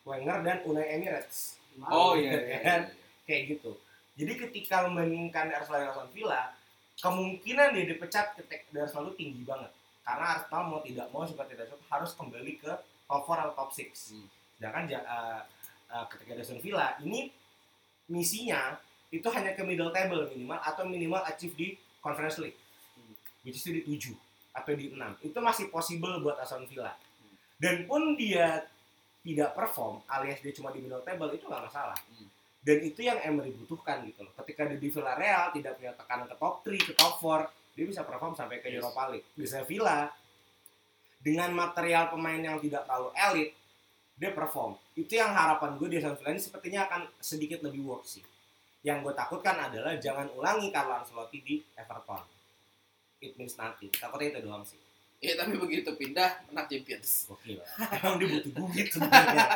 Wenger 0.05 0.45
dan 0.45 0.59
Unai 0.69 1.01
Emirates 1.01 1.57
Oh 1.91 2.15
iya, 2.15 2.39
iya, 2.39 2.59
Kan? 2.63 2.81
iya. 2.87 2.95
kayak 3.27 3.43
gitu. 3.57 3.73
Jadi 4.15 4.33
ketika 4.47 4.87
membandingkan 4.87 5.51
Arsenal 5.51 5.83
dan 5.83 5.91
Aston 5.91 6.11
Villa, 6.15 6.55
kemungkinan 7.03 7.75
dia 7.75 7.85
dipecat 7.91 8.39
dari 8.39 8.79
Arsenal 8.79 9.11
itu 9.11 9.15
tinggi 9.19 9.43
banget. 9.43 9.75
Karena 10.07 10.39
Arsenal 10.39 10.71
mau 10.71 10.81
tidak 10.87 11.11
mau 11.11 11.27
suka 11.27 11.43
tidak 11.51 11.67
suka 11.67 11.83
harus 11.91 12.15
kembali 12.15 12.53
ke 12.63 12.73
top 13.11 13.27
4 13.27 13.43
atau 13.43 13.55
top 13.59 13.71
6. 13.75 14.15
Hmm. 14.15 14.27
Sedangkan 14.55 14.85
eh, 14.87 15.43
eh, 15.91 16.05
ketika 16.15 16.31
Aston 16.39 16.63
Villa 16.63 16.95
ini 17.03 17.33
misinya 18.07 18.79
itu 19.11 19.27
hanya 19.31 19.55
ke 19.59 19.63
middle 19.67 19.91
table 19.91 20.31
minimal 20.31 20.59
atau 20.63 20.87
minimal 20.87 21.23
achieve 21.27 21.55
di 21.59 21.69
Conference 21.99 22.39
League. 22.39 22.59
Hmm. 22.95 23.15
Which 23.43 23.59
is 23.59 23.67
di 23.67 23.83
7 23.83 24.15
atau 24.55 24.73
di 24.79 24.95
6. 24.95 25.27
Itu 25.27 25.43
masih 25.43 25.75
possible 25.75 26.23
buat 26.23 26.39
Aston 26.39 26.71
Villa. 26.71 26.95
Hmm. 26.95 27.35
Dan 27.59 27.91
pun 27.91 28.15
dia 28.15 28.63
tidak 29.25 29.57
perform 29.57 30.05
alias 30.05 30.45
dia 30.45 30.53
cuma 30.53 30.69
di 30.69 30.85
middle 30.85 31.01
table 31.01 31.33
itu 31.33 31.49
nggak 31.49 31.65
masalah. 31.65 31.97
Hmm. 32.13 32.29
Dan 32.65 32.81
itu 32.81 33.05
yang 33.05 33.21
Emery 33.21 33.53
butuhkan 33.57 34.05
gitu 34.09 34.25
loh. 34.25 34.33
Ketika 34.41 34.65
dia 34.69 34.81
di 34.81 34.89
Villarreal 34.89 35.53
tidak 35.53 35.77
punya 35.77 35.93
tekanan 35.97 36.25
ke 36.29 36.37
top 36.37 36.55
3, 36.65 36.89
ke 36.89 36.95
top 36.97 37.13
4, 37.21 37.77
dia 37.77 37.85
bisa 37.85 38.01
perform 38.09 38.33
sampai 38.33 38.65
ke 38.65 38.73
Yes. 38.73 38.81
Europa 38.81 39.13
League. 39.13 39.29
Di 39.37 39.45
Sevilla 39.45 40.09
dengan 41.21 41.53
material 41.57 42.13
pemain 42.13 42.41
yang 42.41 42.57
tidak 42.61 42.85
terlalu 42.89 43.13
elit, 43.17 43.51
dia 44.17 44.31
perform. 44.33 44.77
Itu 44.97 45.13
yang 45.17 45.33
harapan 45.33 45.77
gue 45.81 45.89
di 45.89 45.99
Villa 46.01 46.31
ini 46.33 46.41
sepertinya 46.41 46.81
akan 46.89 47.03
sedikit 47.21 47.65
lebih 47.65 47.85
work 47.85 48.05
sih. 48.05 48.25
Yang 48.85 49.09
gue 49.09 49.15
takutkan 49.17 49.57
adalah 49.57 49.97
jangan 49.97 50.29
ulangi 50.37 50.69
Carlo 50.69 51.01
Ancelotti 51.01 51.41
di 51.41 51.57
Everton. 51.77 52.21
It 53.25 53.41
means 53.41 53.57
nothing. 53.57 53.89
Takutnya 53.89 54.37
itu 54.37 54.41
doang 54.45 54.65
sih. 54.69 54.84
Ya 55.25 55.35
tapi 55.35 55.57
begitu 55.57 55.89
pindah 55.91 56.45
menang 56.49 56.69
Champions. 56.69 57.29
Oke 57.29 57.57
lah. 57.57 57.67
Emang 57.97 58.21
dia 58.21 58.29
butuh 58.29 58.53
duit 58.53 58.87
sebenarnya. 58.93 59.47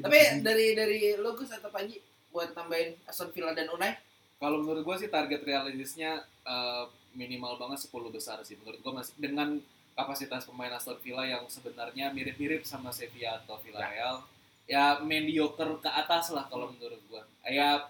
Tapi 0.00 0.18
dari 0.40 0.66
dari 0.72 1.00
lo 1.14 1.32
Gus 1.32 1.52
atau 1.52 1.68
Panji 1.68 2.00
buat 2.32 2.50
tambahin 2.50 2.96
Aston 3.04 3.28
Villa 3.30 3.52
dan 3.52 3.68
Unai? 3.68 3.92
Kalau 4.36 4.58
menurut 4.58 4.82
gue 4.82 4.96
sih 4.98 5.06
target 5.06 5.44
realistisnya 5.44 6.16
eh, 6.42 6.84
minimal 7.12 7.60
banget 7.60 7.84
10 7.84 7.92
besar 8.08 8.40
sih 8.40 8.56
menurut 8.56 8.80
gue 8.80 8.88
masih 8.90 9.12
dengan 9.16 9.60
kapasitas 9.92 10.48
pemain 10.48 10.72
Aston 10.72 10.96
Villa 10.98 11.22
yang 11.22 11.44
sebenarnya 11.46 12.08
mirip-mirip 12.08 12.64
sama 12.64 12.88
Sevilla 12.88 13.36
atau 13.38 13.60
Villarreal 13.60 14.24
ya 14.64 14.96
mediocre 15.04 15.76
ke 15.76 15.90
atas 15.92 16.32
lah 16.32 16.48
kalau 16.48 16.72
menurut 16.72 16.96
gue 17.04 17.22
ya 17.44 17.84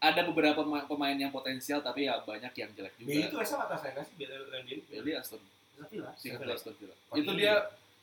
ada 0.00 0.20
beberapa 0.24 0.64
pema- 0.64 0.88
pemain 0.88 1.12
yang 1.12 1.28
potensial 1.28 1.78
tapi 1.78 2.08
ya 2.08 2.18
banyak 2.18 2.50
yang 2.50 2.70
jelek 2.72 2.96
Beli 2.96 3.22
itu 3.22 3.36
juga 3.36 3.44
Esa 3.44 3.56
atas 3.60 3.78
saya 3.84 4.00
sih. 4.00 4.16
Beli 4.88 5.12
Aston 5.12 5.38
Sevilla. 5.88 6.10
Singapura 6.18 6.52
Aston 6.54 6.74
Villa 6.78 6.94
itu 7.16 7.32
iya. 7.34 7.38
dia 7.38 7.54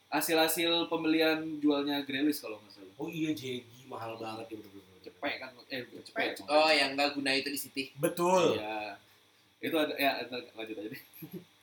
hasil-hasil 0.10 0.90
pembelian 0.90 1.62
jualnya 1.62 2.02
Grealish 2.04 2.42
kalau 2.42 2.58
nggak 2.62 2.74
salah 2.74 2.94
Oh 3.00 3.08
iya 3.08 3.32
Jegi 3.32 3.88
mahal 3.88 4.20
banget 4.20 4.52
ya 4.52 4.56
bener-bener. 4.60 4.86
cepet 5.00 5.34
kan 5.40 5.50
eh 5.72 5.82
bukan 5.88 6.04
cepet 6.04 6.36
ya, 6.36 6.44
Oh 6.52 6.70
yang 6.70 7.00
nggak 7.00 7.16
guna 7.16 7.32
itu 7.32 7.50
di 7.50 7.60
City. 7.60 7.84
Betul. 7.96 8.60
Iya. 8.60 9.00
Itu 9.64 9.76
ada 9.80 9.94
ya 9.96 10.24
lanjut 10.30 10.76
aja 10.76 10.90
deh. 10.92 11.04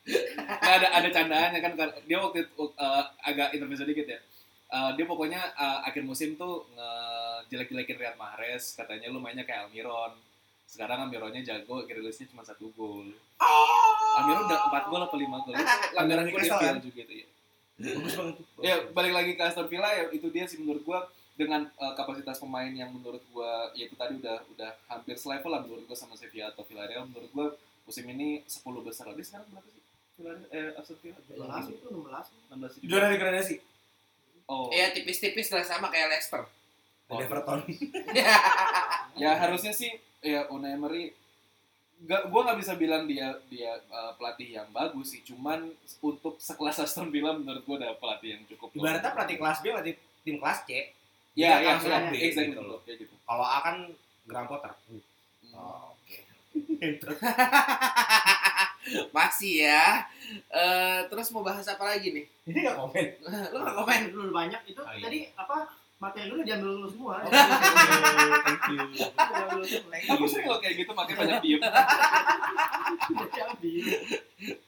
Nggak 0.06 0.74
ada 0.78 0.88
ada 1.02 1.08
candaannya 1.10 1.58
kan 1.58 1.72
kan 1.74 1.90
dia 2.06 2.18
waktu 2.22 2.46
itu 2.46 2.70
uh, 2.78 3.04
agak 3.26 3.50
intermezzo 3.58 3.82
dikit 3.82 4.06
ya. 4.06 4.22
Uh, 4.70 4.94
dia 4.94 5.02
pokoknya 5.02 5.42
uh, 5.58 5.82
akhir 5.82 6.06
musim 6.06 6.38
tuh 6.38 6.62
ngejelek-jelekin 6.78 7.98
Riyad 7.98 8.14
Mahrez, 8.14 8.78
katanya 8.78 9.10
lu 9.10 9.18
mainnya 9.18 9.42
kayak 9.42 9.66
Almiron. 9.66 10.14
Sekarang 10.66 11.06
Almironnya 11.06 11.46
jago, 11.46 11.86
Grealishnya 11.86 12.26
cuma 12.26 12.42
satu 12.42 12.74
gol. 12.74 13.14
Almiron 14.18 14.50
udah 14.50 14.58
4 14.68 14.90
gol 14.90 15.02
apa 15.06 15.16
5 15.16 15.46
gol. 15.46 15.54
Langgaran 15.96 16.26
Crystal, 16.34 16.58
kan? 16.58 16.82
juga 16.82 17.00
itu 17.06 17.14
ya. 17.22 17.28
Bagus 17.76 18.14
banget 18.16 18.34
tuh. 18.40 18.46
Ya, 18.64 18.76
balik 18.90 19.12
lagi 19.12 19.32
ke 19.36 19.42
Aston 19.44 19.68
Villa 19.68 19.92
ya 19.92 20.08
itu 20.10 20.26
dia 20.32 20.48
sih 20.48 20.58
menurut 20.58 20.82
gua 20.82 21.04
dengan 21.36 21.68
uh, 21.76 21.92
kapasitas 21.92 22.40
pemain 22.40 22.72
yang 22.72 22.88
menurut 22.88 23.20
gua 23.28 23.68
ya 23.76 23.84
itu 23.84 23.92
tadi 23.92 24.16
udah 24.16 24.40
udah 24.56 24.70
hampir 24.88 25.20
selevel 25.20 25.52
lah 25.52 25.60
menurut 25.60 25.84
gua 25.84 25.92
sama 25.92 26.16
Sevilla 26.16 26.48
atau 26.48 26.64
Villarreal 26.64 27.04
menurut 27.04 27.28
gua 27.36 27.46
musim 27.84 28.08
ini 28.08 28.40
10 28.48 28.64
besar 28.80 29.12
lagi 29.12 29.20
sekarang 29.20 29.44
berapa 29.52 29.68
sih? 29.68 29.84
Villarreal 30.16 30.48
eh 30.48 30.72
Aston 30.80 30.96
Villa 31.04 31.20
16 31.28 31.76
itu 31.76 31.86
16. 31.92 32.32
16 32.56 32.80
juga. 32.80 32.88
Juara 32.88 33.06
degradasi. 33.12 33.56
Oh. 34.48 34.72
Ya 34.72 34.96
tipis-tipis 34.96 35.52
lah 35.52 35.64
sama 35.68 35.92
kayak 35.92 36.16
Leicester. 36.16 36.48
Dan 37.12 37.22
Everton. 37.22 37.60
Ya 39.16 39.32
harusnya 39.36 39.72
sih 39.72 39.92
ya 40.20 40.48
Unai 40.52 40.76
Emery 40.76 41.12
Gak, 41.96 42.28
gue 42.28 42.40
nggak 42.44 42.60
bisa 42.60 42.76
bilang 42.76 43.08
dia 43.08 43.32
dia 43.48 43.72
uh, 43.88 44.12
pelatih 44.20 44.60
yang 44.60 44.68
bagus 44.68 45.16
sih, 45.16 45.24
cuman 45.24 45.64
untuk 46.04 46.36
sekelas 46.36 46.84
Aston 46.84 47.08
Villa 47.08 47.32
menurut 47.32 47.64
gue 47.64 47.76
ada 47.80 47.96
pelatih 47.96 48.36
yang 48.36 48.44
cukup. 48.52 48.68
Ibaratnya 48.76 49.16
pelatih 49.16 49.36
kelas 49.40 49.64
B, 49.64 49.72
pelatih 49.72 49.96
tim 50.20 50.36
kelas 50.36 50.60
C. 50.68 50.92
ya, 51.32 51.34
dia 51.56 51.56
ya, 51.56 51.58
ya, 51.64 51.72
upgrade 51.80 52.20
exactly, 52.20 52.52
gitu 52.52 52.62
loh. 52.68 52.84
kayak 52.84 52.96
gitu. 53.00 53.14
Kalau 53.24 53.46
A 53.48 53.58
kan 53.64 53.76
Graham 54.28 54.44
Potter. 54.44 54.76
Hmm. 54.76 55.00
Oh, 55.56 55.96
oke. 55.96 56.16
Masih 59.16 59.64
ya. 59.64 60.04
Eh 60.52 61.00
terus 61.08 61.32
mau 61.32 61.40
bahas 61.40 61.64
apa 61.64 61.96
lagi 61.96 62.12
nih? 62.12 62.24
Ini 62.44 62.58
nggak 62.60 62.76
komen. 62.76 63.06
Lo 63.52 63.56
nggak 63.64 63.76
komen? 63.80 64.00
Dulu 64.12 64.30
banyak 64.36 64.60
itu 64.68 64.80
Oh, 64.84 64.92
iya. 64.92 65.00
tadi 65.00 65.18
apa 65.32 65.56
materi 65.96 66.28
lu 66.28 66.44
diambil 66.44 66.76
dulu 66.76 66.88
semua. 66.92 67.14
Thank 67.24 68.64
you. 68.68 68.84
Diambil 69.16 69.48
dulu 69.56 69.64
semua. 69.64 69.96
Aku 70.12 70.24
sering 70.28 70.44
kalau 70.44 70.60
kayak 70.60 70.74
gitu 70.76 70.92
makin 70.92 71.14
banyak 71.16 71.38
diem. 71.44 71.60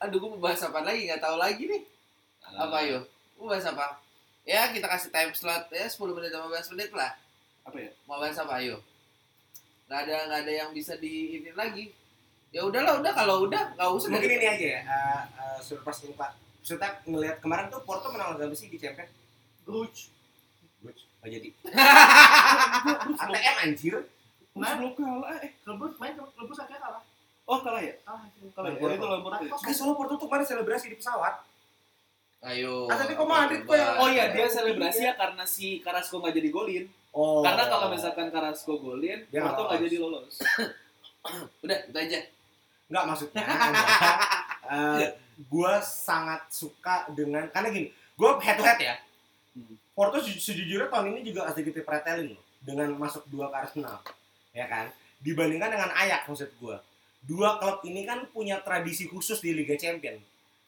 Aduh, 0.01 0.17
gue 0.17 0.29
mau 0.33 0.41
bahas 0.41 0.61
apa 0.65 0.79
lagi? 0.81 1.05
Nggak 1.05 1.21
tahu 1.21 1.35
lagi 1.37 1.63
nih. 1.69 1.81
Apa 2.57 2.77
yuk? 2.89 3.03
Mau 3.37 3.53
bahas 3.53 3.65
apa? 3.69 4.01
Ya 4.49 4.65
kita 4.73 4.89
kasih 4.89 5.13
time 5.13 5.31
slot 5.37 5.69
ya 5.69 5.85
10 5.85 6.17
menit 6.17 6.33
15 6.33 6.73
menit 6.73 6.89
lah. 6.97 7.13
Apa 7.61 7.77
ya? 7.77 7.91
Mau 8.09 8.17
bahas 8.17 8.37
apa 8.41 8.57
ayo? 8.65 8.81
Nggak 9.85 9.99
ada 10.09 10.15
nggak 10.25 10.39
ada 10.45 10.53
yang 10.65 10.69
bisa 10.73 10.97
di 10.97 11.37
ini 11.37 11.53
lagi. 11.53 11.93
Ya 12.49 12.65
udahlah 12.65 12.97
udah 12.97 13.13
kalau 13.13 13.45
udah 13.45 13.77
nggak 13.77 13.89
usah. 13.93 14.09
Mungkin 14.09 14.33
ini 14.41 14.47
aja 14.49 14.67
ya. 14.77 14.81
Uh, 14.89 15.23
uh, 15.37 15.57
surprise 15.61 16.01
impact. 16.09 16.33
Maksudnya 16.65 16.89
ngelihat 17.05 17.37
kemarin 17.37 17.69
tuh 17.69 17.85
Porto 17.85 18.09
menang 18.09 18.33
berapa 18.33 18.53
sih 18.57 18.73
di 18.73 18.81
Champions? 18.81 19.13
Gruj. 19.69 20.09
Nggak 21.19 21.31
jadi. 21.35 21.49
ATM 23.15 23.55
anjir. 23.59 23.95
Nah, 24.55 24.75
Belum 24.75 24.91
kalah 24.95 25.39
eh. 25.39 25.51
Klebus 25.61 25.93
main 25.97 26.13
Klebus 26.15 26.57
akhirnya 26.57 26.81
kalah. 26.81 27.01
Oh 27.43 27.59
kalah 27.59 27.81
ya? 27.81 27.95
Kalah. 28.03 28.23
Kalah 28.55 28.69
ya? 28.71 28.95
Itu 28.95 29.05
lawan 29.05 29.21
Porto 29.21 29.43
ya? 29.43 29.51
Guys, 29.51 29.75
soalnya 29.75 29.95
Porto 29.95 30.13
tuh 30.15 30.27
kemarin 30.27 30.45
selebrasi 30.45 30.85
di 30.87 30.97
pesawat. 30.97 31.35
Ayo. 32.39 32.87
Atletico 32.87 33.27
Madrid 33.27 33.67
kok 33.67 33.75
yang- 33.75 33.99
Oh 33.99 34.07
iya 34.07 34.31
dia 34.31 34.47
selebrasi 34.47 35.03
ya 35.03 35.13
karena 35.13 35.43
si 35.43 35.83
Carrasco 35.83 36.23
nggak 36.23 36.35
jadi 36.35 36.49
golin. 36.49 36.85
Oh. 37.11 37.43
Karena 37.43 37.67
kalau 37.67 37.91
misalkan 37.91 38.31
Carrasco 38.31 38.79
golin, 38.79 39.27
Dia 39.27 39.39
nggak 39.43 39.53
Porto 39.53 39.63
nggak 39.69 39.81
jadi 39.85 39.97
lolos. 39.99 40.35
Udah, 41.63 41.77
itu 41.83 41.97
aja. 41.99 42.19
Nggak 42.87 43.03
maksudnya. 43.05 43.43
uh, 44.71 45.03
gue 45.35 45.73
sangat 45.81 46.47
suka 46.47 47.11
dengan 47.11 47.47
karena 47.49 47.69
gini, 47.69 47.87
gue 47.91 48.29
head 48.39 48.55
to 48.55 48.63
head 48.63 48.79
ya. 48.79 48.95
Hmm. 49.59 49.75
Porto 49.91 50.23
seju- 50.23 50.39
sejujurnya 50.39 50.87
tahun 50.87 51.11
ini 51.11 51.27
juga 51.27 51.51
sedikit 51.51 51.83
pretelin 51.83 52.31
loh 52.31 52.43
dengan 52.63 52.95
masuk 52.95 53.27
dua 53.27 53.51
ke 53.51 53.55
Arsenal, 53.67 53.99
ya 54.55 54.65
kan? 54.71 54.87
Dibandingkan 55.19 55.75
dengan 55.75 55.91
Ajax 55.91 56.31
maksud 56.31 56.51
gue. 56.55 56.77
Dua 57.27 57.59
klub 57.59 57.83
ini 57.83 58.07
kan 58.07 58.23
punya 58.31 58.63
tradisi 58.63 59.03
khusus 59.11 59.43
di 59.43 59.51
Liga 59.51 59.75
Champion 59.75 60.15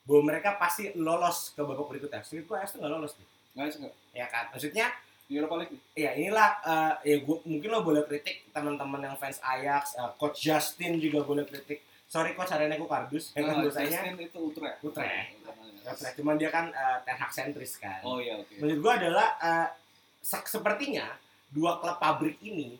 bahwa 0.03 0.35
mereka 0.35 0.59
pasti 0.59 0.91
lolos 0.99 1.55
ke 1.55 1.63
babak 1.63 1.87
berikutnya. 1.87 2.19
Sedikit 2.27 2.51
gue 2.51 2.57
Ajax 2.59 2.75
tuh 2.75 2.83
nggak 2.83 2.91
lolos 2.91 3.15
nih, 3.15 3.27
Nggak 3.55 3.91
ya 4.11 4.25
kan? 4.27 4.51
Maksudnya 4.51 4.91
Di 5.31 5.39
Europa 5.39 5.63
League 5.63 5.79
ya 5.95 6.11
inilah 6.11 6.59
eh, 6.59 6.93
ya 7.07 7.15
gua 7.23 7.39
mungkin 7.47 7.71
lo 7.71 7.87
boleh 7.87 8.03
kritik 8.03 8.51
teman-teman 8.51 8.99
yang 8.99 9.15
fans 9.15 9.39
Ajax, 9.39 9.95
eh, 9.95 10.11
coach 10.19 10.43
Justin 10.43 10.99
juga 10.99 11.23
boleh 11.23 11.47
kritik. 11.47 11.79
Sorry 12.11 12.35
coach 12.35 12.51
hari 12.51 12.67
ini 12.67 12.75
aku 12.75 12.85
kardus, 12.85 13.31
ya 13.31 13.39
kan 13.41 13.55
Nah, 13.55 13.63
dosanya 13.63 13.87
Justin 14.03 14.19
itu 14.19 14.39
Utrecht. 14.43 14.77
Utrecht. 14.83 15.31
Utrecht. 15.39 15.87
Utrecht. 15.87 16.15
Cuman 16.19 16.35
dia 16.35 16.51
kan 16.51 16.67
eh, 16.69 16.97
Ten 17.01 17.15
Hag 17.15 17.31
sentris 17.31 17.79
kan. 17.79 18.03
Oh 18.03 18.19
iya 18.19 18.35
oke. 18.35 18.51
Menurut 18.59 18.79
gua 18.83 18.93
adalah 18.99 19.27
eh, 19.39 19.67
se- 20.19 20.43
sepertinya 20.45 21.07
dua 21.47 21.79
klub 21.79 21.95
pabrik 21.97 22.35
ini 22.41 22.75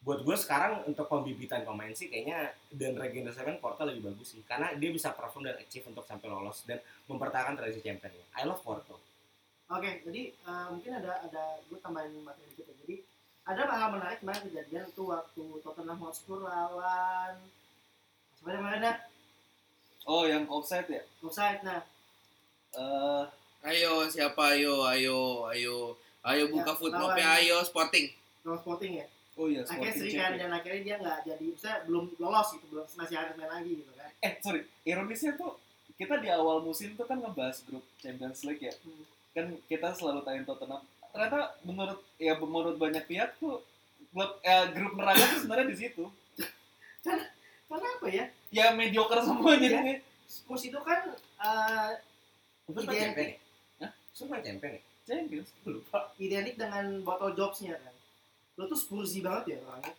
buat 0.00 0.20
gue 0.20 0.36
sekarang 0.36 0.84
untuk 0.84 1.08
pembibitan 1.08 1.64
pemain 1.64 1.88
sih 1.90 2.12
kayaknya 2.12 2.52
dan 2.70 2.92
regenerasi 2.92 3.40
kan 3.40 3.56
Porto 3.56 3.88
lebih 3.88 4.12
bagus 4.12 4.36
sih 4.36 4.44
karena 4.44 4.76
dia 4.76 4.92
bisa 4.92 5.12
perform 5.12 5.48
dan 5.48 5.56
achieve 5.56 5.88
untuk 5.88 6.04
sampai 6.04 6.28
lolos 6.28 6.60
dan 6.64 6.76
mempertahankan 7.04 7.56
tradisi 7.56 7.80
championnya. 7.80 8.20
I 8.36 8.44
love 8.44 8.60
Porto. 8.60 9.00
Oke, 9.66 10.00
jadi 10.00 10.22
eh, 10.28 10.66
mungkin 10.68 10.92
ada 10.96 11.24
ada 11.24 11.44
gue 11.62 11.76
tambahin 11.76 12.20
materi 12.20 12.52
dikit 12.52 12.68
ya. 12.68 12.76
Jadi 12.84 12.96
ada 13.44 13.64
hal 13.64 13.88
menarik 13.92 14.20
kemarin 14.20 14.44
kejadian 14.44 14.88
tuh 14.92 15.08
waktu 15.08 15.44
Tottenham 15.60 16.00
Hotspur 16.00 16.40
lawan 16.40 17.36
kemarin 18.46 18.80
dah 18.82 18.96
Oh 20.04 20.22
yang 20.22 20.44
offside 20.46 20.84
ya? 20.86 21.00
offside. 21.18 21.60
Nah, 21.62 21.80
Eh 22.70 23.24
Ayo, 23.64 24.04
siapa? 24.06 24.52
Ayo, 24.52 24.84
ayo, 24.84 25.18
ayo. 25.48 25.96
Ayo 26.20 26.44
buka 26.50 26.68
Ya, 26.68 26.76
footmapnya, 26.76 27.24
lawan- 27.24 27.38
ayo 27.38 27.56
Sporting. 27.62 28.06
lawan 28.42 28.58
Sporting 28.58 28.92
ya. 28.94 29.06
oh 29.34 29.46
iya 29.46 29.60
Akhirnya 29.62 29.72
Sporting 29.88 29.96
seri 29.96 30.10
kan 30.10 30.20
Champion. 30.30 30.40
dan 30.42 30.50
akhirnya 30.52 30.80
dia 30.82 30.96
nggak 30.98 31.18
jadi, 31.24 31.46
saya 31.56 31.76
belum 31.82 32.04
lolos 32.18 32.48
gitu, 32.52 32.64
belum 32.68 32.84
masih 32.86 33.14
harus 33.14 33.34
main 33.34 33.50
lagi 33.50 33.72
gitu 33.74 33.92
kan. 33.94 34.10
Eh 34.20 34.32
sorry, 34.38 34.60
ironisnya 34.84 35.32
tuh 35.34 35.52
kita 35.94 36.14
di 36.16 36.28
awal 36.28 36.60
musim 36.60 36.92
tuh 36.92 37.02
kan 37.02 37.18
ngebahas 37.18 37.56
grup 37.62 37.82
Champions 37.96 38.42
League 38.42 38.62
ya. 38.62 38.74
Hmm. 38.78 39.04
Kan 39.32 39.46
kita 39.64 39.88
selalu 39.90 40.20
tanya 40.22 40.44
Tottenham. 40.44 40.82
Ternyata 41.08 41.38
menurut 41.62 42.00
ya 42.16 42.34
menurut 42.36 42.76
banyak 42.76 43.04
pihak 43.04 43.38
tuh 43.38 43.64
klub 44.10 44.30
eh, 44.40 44.64
grup 44.70 44.92
neraka 44.94 45.24
tuh 45.24 45.40
sebenarnya 45.40 45.66
di 45.66 45.78
situ. 45.78 46.04
Karena 47.74 47.88
apa 47.90 48.06
ya? 48.06 48.24
Ya 48.54 48.66
mediocre 48.70 49.18
semua 49.18 49.58
Iya. 49.58 49.62
jadinya. 49.66 49.94
Spurs 50.24 50.62
itu 50.62 50.78
kan 50.78 51.10
eh, 51.18 51.90
Terus 52.64 52.86
Identik. 52.86 53.02
champion 53.02 53.26
ya? 53.26 53.38
Hah? 53.82 53.90
Terus 54.14 54.26
main 54.30 54.42
champion 54.42 54.72
ya? 54.72 54.82
Champions 55.04 55.48
lupa. 55.66 56.00
identik 56.16 56.54
dengan 56.54 56.84
bottle 57.02 57.34
jobsnya 57.34 57.74
kan. 57.76 57.94
Lo 58.54 58.64
tuh 58.64 58.78
Spursy 58.78 59.20
banget 59.20 59.58
ya 59.58 59.66
orangnya. 59.66 59.92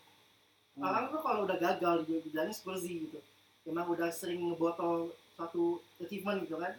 Hmm. 0.74 0.82
Orang 0.82 1.06
tuh 1.12 1.20
kalau 1.20 1.44
udah 1.44 1.60
gagal 1.60 2.08
dia 2.08 2.20
bilangnya 2.24 2.56
Spursy 2.56 3.06
gitu. 3.06 3.20
Emang 3.68 3.92
udah 3.92 4.08
sering 4.10 4.40
ngebotol 4.40 5.12
suatu 5.36 5.84
achievement 6.00 6.48
gitu 6.48 6.56
kan. 6.56 6.74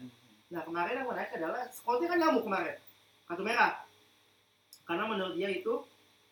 Nah 0.49 0.65
kemarin 0.65 1.05
yang 1.05 1.09
menarik 1.13 1.37
adalah 1.37 1.69
Scotty 1.69 2.09
kan 2.09 2.17
nyamuk 2.17 2.43
kemarin 2.43 2.79
kartu 3.27 3.43
merah 3.43 3.83
karena 4.87 5.03
menurut 5.05 5.35
dia 5.35 5.51
itu 5.51 5.83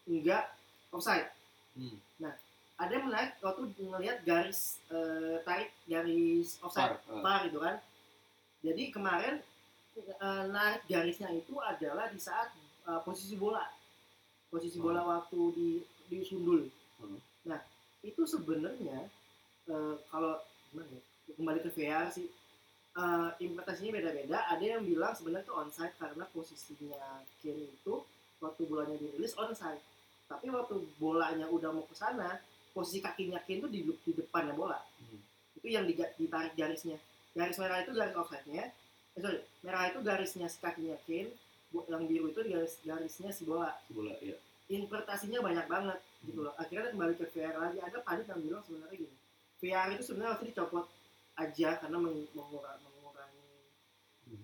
enggak 0.06 0.50
offside. 0.88 1.26
Hmm. 1.74 1.98
Nah 2.16 2.32
ada 2.74 2.90
yang 2.90 3.06
menarik 3.06 3.38
waktu 3.38 3.70
ngelihat 3.78 4.18
garis 4.26 4.82
eh, 4.90 5.38
tarik 5.46 5.70
garis 5.86 6.58
offside 6.58 6.98
Var, 7.06 7.14
eh. 7.14 7.22
VAR 7.22 7.40
gitu 7.46 7.58
kan. 7.62 7.76
Jadi 8.64 8.82
kemarin 8.90 9.34
narik 10.50 10.82
garisnya 10.90 11.30
itu 11.30 11.54
adalah 11.62 12.10
di 12.10 12.18
saat 12.18 12.50
eh, 12.90 13.00
posisi 13.06 13.38
bola, 13.38 13.62
posisi 14.50 14.82
bola 14.82 15.06
waktu 15.06 15.40
di 15.54 15.70
di 16.10 16.18
sundul. 16.26 16.66
Hmm. 16.98 17.18
Nah 17.46 17.62
itu 18.02 18.26
sebenarnya 18.26 19.06
eh, 19.70 19.94
kalau 20.10 20.42
gimana 20.74 20.90
ya, 20.90 21.02
kembali 21.38 21.58
ke 21.62 21.70
VAR 21.78 22.10
sih 22.10 22.26
eh, 22.98 23.30
interpretasinya 23.38 24.02
beda-beda. 24.02 24.38
Ada 24.50 24.64
yang 24.78 24.82
bilang 24.82 25.14
sebenarnya 25.14 25.46
itu 25.46 25.54
onside 25.54 25.94
karena 25.94 26.24
posisinya 26.34 27.22
Kane 27.38 27.70
itu 27.70 28.02
waktu 28.42 28.62
bolanya 28.66 28.98
dirilis 28.98 29.38
onside. 29.38 29.78
Tapi 30.26 30.50
waktu 30.50 30.82
bolanya 30.98 31.46
udah 31.52 31.70
mau 31.70 31.86
ke 31.86 31.94
sana, 31.94 32.42
posisi 32.74 32.98
kakinya 32.98 33.38
Kane 33.38 33.58
itu 33.60 33.68
di, 33.68 33.80
di 33.86 34.12
depannya 34.12 34.52
bola. 34.52 34.82
Hmm. 34.98 35.22
Itu 35.54 35.66
yang 35.66 35.86
diga- 35.86 36.10
ditarik 36.12 36.52
garisnya. 36.52 36.98
Garis 37.32 37.56
merah 37.56 37.80
itu 37.80 37.90
garis 37.90 38.12
offside-nya. 38.12 38.74
Eh, 39.14 39.20
sorry, 39.20 39.40
merah 39.60 39.86
itu 39.86 39.98
garisnya 40.00 40.46
si 40.46 40.58
kakinya 40.58 40.98
Kane, 41.00 41.30
yang 41.86 42.02
biru 42.04 42.28
itu 42.28 42.40
garis 42.44 42.74
garisnya 42.80 43.30
si 43.30 43.42
bola. 43.44 43.70
bola 43.88 44.12
ya 44.18 44.34
Interpretasinya 44.66 45.38
banyak 45.38 45.66
banget 45.66 45.98
gitu 46.22 46.40
loh. 46.40 46.54
Akhirnya 46.56 46.88
kembali 46.88 47.14
ke 47.14 47.26
VR 47.28 47.54
lagi. 47.54 47.78
Ada 47.78 48.00
Padit 48.00 48.26
yang 48.26 48.40
bilang 48.40 48.62
sebenarnya 48.62 48.96
gini, 48.98 49.14
VR 49.58 49.88
itu 49.90 50.02
sebenarnya 50.02 50.30
harus 50.34 50.44
dicopot 50.46 50.86
aja 51.34 51.68
karena 51.76 51.98
meng- 51.98 52.30
mengurangi, 52.32 52.86
mengurangi 52.90 53.44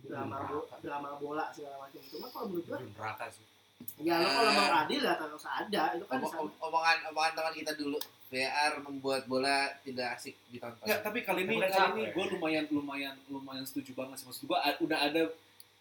drama 0.02 0.36
bo- 0.44 0.68
drama 0.76 1.10
bola 1.16 1.48
segala 1.50 1.76
macam. 1.80 2.02
Cuma 2.04 2.26
kalau 2.28 2.46
menurut 2.46 2.66
gua 2.66 2.78
neraka 2.78 3.26
sih 3.30 3.46
ya 3.96 4.12
lo 4.14 4.28
kalau 4.28 4.44
Eh. 4.44 4.54
mau 4.54 4.70
adil 4.78 5.00
ya 5.00 5.14
harus 5.16 5.40
ada 5.42 5.82
itu 5.96 6.04
kan 6.04 6.20
Omong- 6.20 6.36
om- 6.36 6.56
omongan 6.60 6.96
omongan 7.08 7.32
teman 7.32 7.54
kita 7.54 7.72
dulu 7.72 7.96
VR 8.30 8.78
membuat 8.86 9.26
bola 9.26 9.74
tidak 9.82 10.14
asik 10.14 10.38
ditonton. 10.54 10.86
Enggak, 10.86 11.02
tapi 11.02 11.18
kali 11.26 11.42
ini 11.50 11.58
kali 11.58 11.86
ini 11.98 12.02
gue 12.14 12.24
lumayan 12.38 12.64
lumayan 12.70 13.14
lumayan 13.26 13.66
setuju 13.66 13.90
banget 13.98 14.22
sih. 14.22 14.26
Maksud 14.30 14.46
gue 14.46 14.58
udah 14.86 14.98
ada 15.02 15.22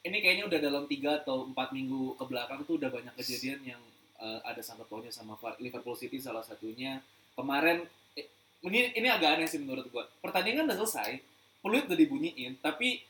ini 0.01 0.17
kayaknya 0.17 0.45
udah 0.49 0.59
dalam 0.59 0.83
tiga 0.89 1.21
atau 1.21 1.45
empat 1.45 1.69
minggu 1.69 2.17
ke 2.17 2.25
belakang 2.25 2.65
tuh 2.65 2.81
udah 2.81 2.89
banyak 2.89 3.13
kejadian 3.21 3.77
yang 3.77 3.81
eh, 4.17 4.39
ada 4.41 4.65
sangkut 4.65 4.89
pautnya 4.89 5.13
sama 5.13 5.37
Liverpool 5.61 5.93
City 5.93 6.17
salah 6.17 6.41
satunya. 6.41 6.97
Kemarin 7.37 7.85
eh, 8.17 8.25
ini 8.65 8.97
ini 8.97 9.07
agak 9.07 9.37
aneh 9.37 9.45
sih 9.45 9.61
menurut 9.61 9.85
gue 9.85 10.03
pertandingan 10.17 10.65
udah 10.65 10.77
selesai 10.81 11.21
peluit 11.61 11.85
udah 11.85 11.99
dibunyiin 11.99 12.57
tapi 12.63 13.03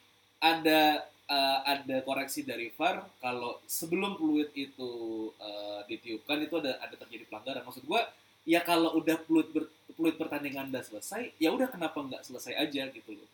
ada 0.44 1.08
eh, 1.32 1.60
ada 1.64 2.04
koreksi 2.04 2.44
dari 2.44 2.76
VAR 2.76 3.08
kalau 3.24 3.64
sebelum 3.64 4.20
peluit 4.20 4.52
itu 4.52 4.92
eh, 5.40 5.80
ditiupkan 5.88 6.44
itu 6.44 6.60
ada 6.60 6.76
ada 6.84 6.96
terjadi 7.00 7.24
pelanggaran. 7.32 7.64
Maksud 7.64 7.88
gue 7.88 8.02
ya 8.48 8.60
kalau 8.64 8.96
udah 9.00 9.18
peluit 9.24 9.50
ber- 9.52 9.72
peluit 9.96 10.16
pertandingan 10.16 10.72
udah 10.72 10.84
selesai 10.84 11.36
ya 11.36 11.52
udah 11.52 11.68
kenapa 11.68 12.00
nggak 12.00 12.24
selesai 12.24 12.56
aja 12.56 12.88
gitu 12.92 13.12
loh. 13.16 13.30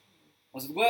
Maksud 0.53 0.72
gua 0.74 0.89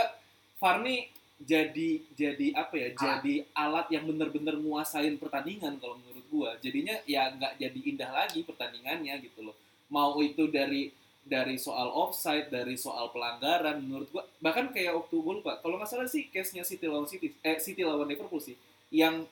VAR 0.62 0.80
nih 0.86 1.12
jadi 1.36 1.90
jadi 2.16 2.48
apa 2.56 2.76
ya 2.80 2.90
jadi 2.96 3.44
alat 3.52 3.92
yang 3.92 4.08
bener-bener 4.08 4.56
nguasain 4.56 5.20
pertandingan 5.20 5.76
kalau 5.84 6.00
menurut 6.00 6.26
gua. 6.32 6.50
Jadinya 6.64 6.96
ya 7.04 7.28
nggak 7.34 7.60
jadi 7.60 7.80
indah 7.92 8.12
lagi 8.12 8.44
pertandingannya 8.48 9.20
gitu 9.20 9.52
loh. 9.52 9.56
Mau 9.92 10.16
itu 10.24 10.48
dari 10.48 10.96
dari 11.26 11.58
soal 11.58 11.90
offside 11.90 12.54
dari 12.54 12.78
soal 12.78 13.10
pelanggaran 13.10 13.82
menurut 13.82 14.08
gua 14.14 14.24
bahkan 14.38 14.70
kayak 14.70 14.94
waktu 14.94 15.16
gua 15.18 15.34
lupa 15.42 15.54
kalau 15.60 15.82
nggak 15.82 15.90
salah 15.90 16.06
sih 16.06 16.30
case 16.30 16.54
nya 16.54 16.62
City 16.62 16.86
lawan 16.86 17.10
City 17.10 17.34
eh 17.42 17.58
City 17.58 17.82
lawan 17.82 18.06
Liverpool 18.06 18.38
sih 18.38 18.54
yang 18.94 19.26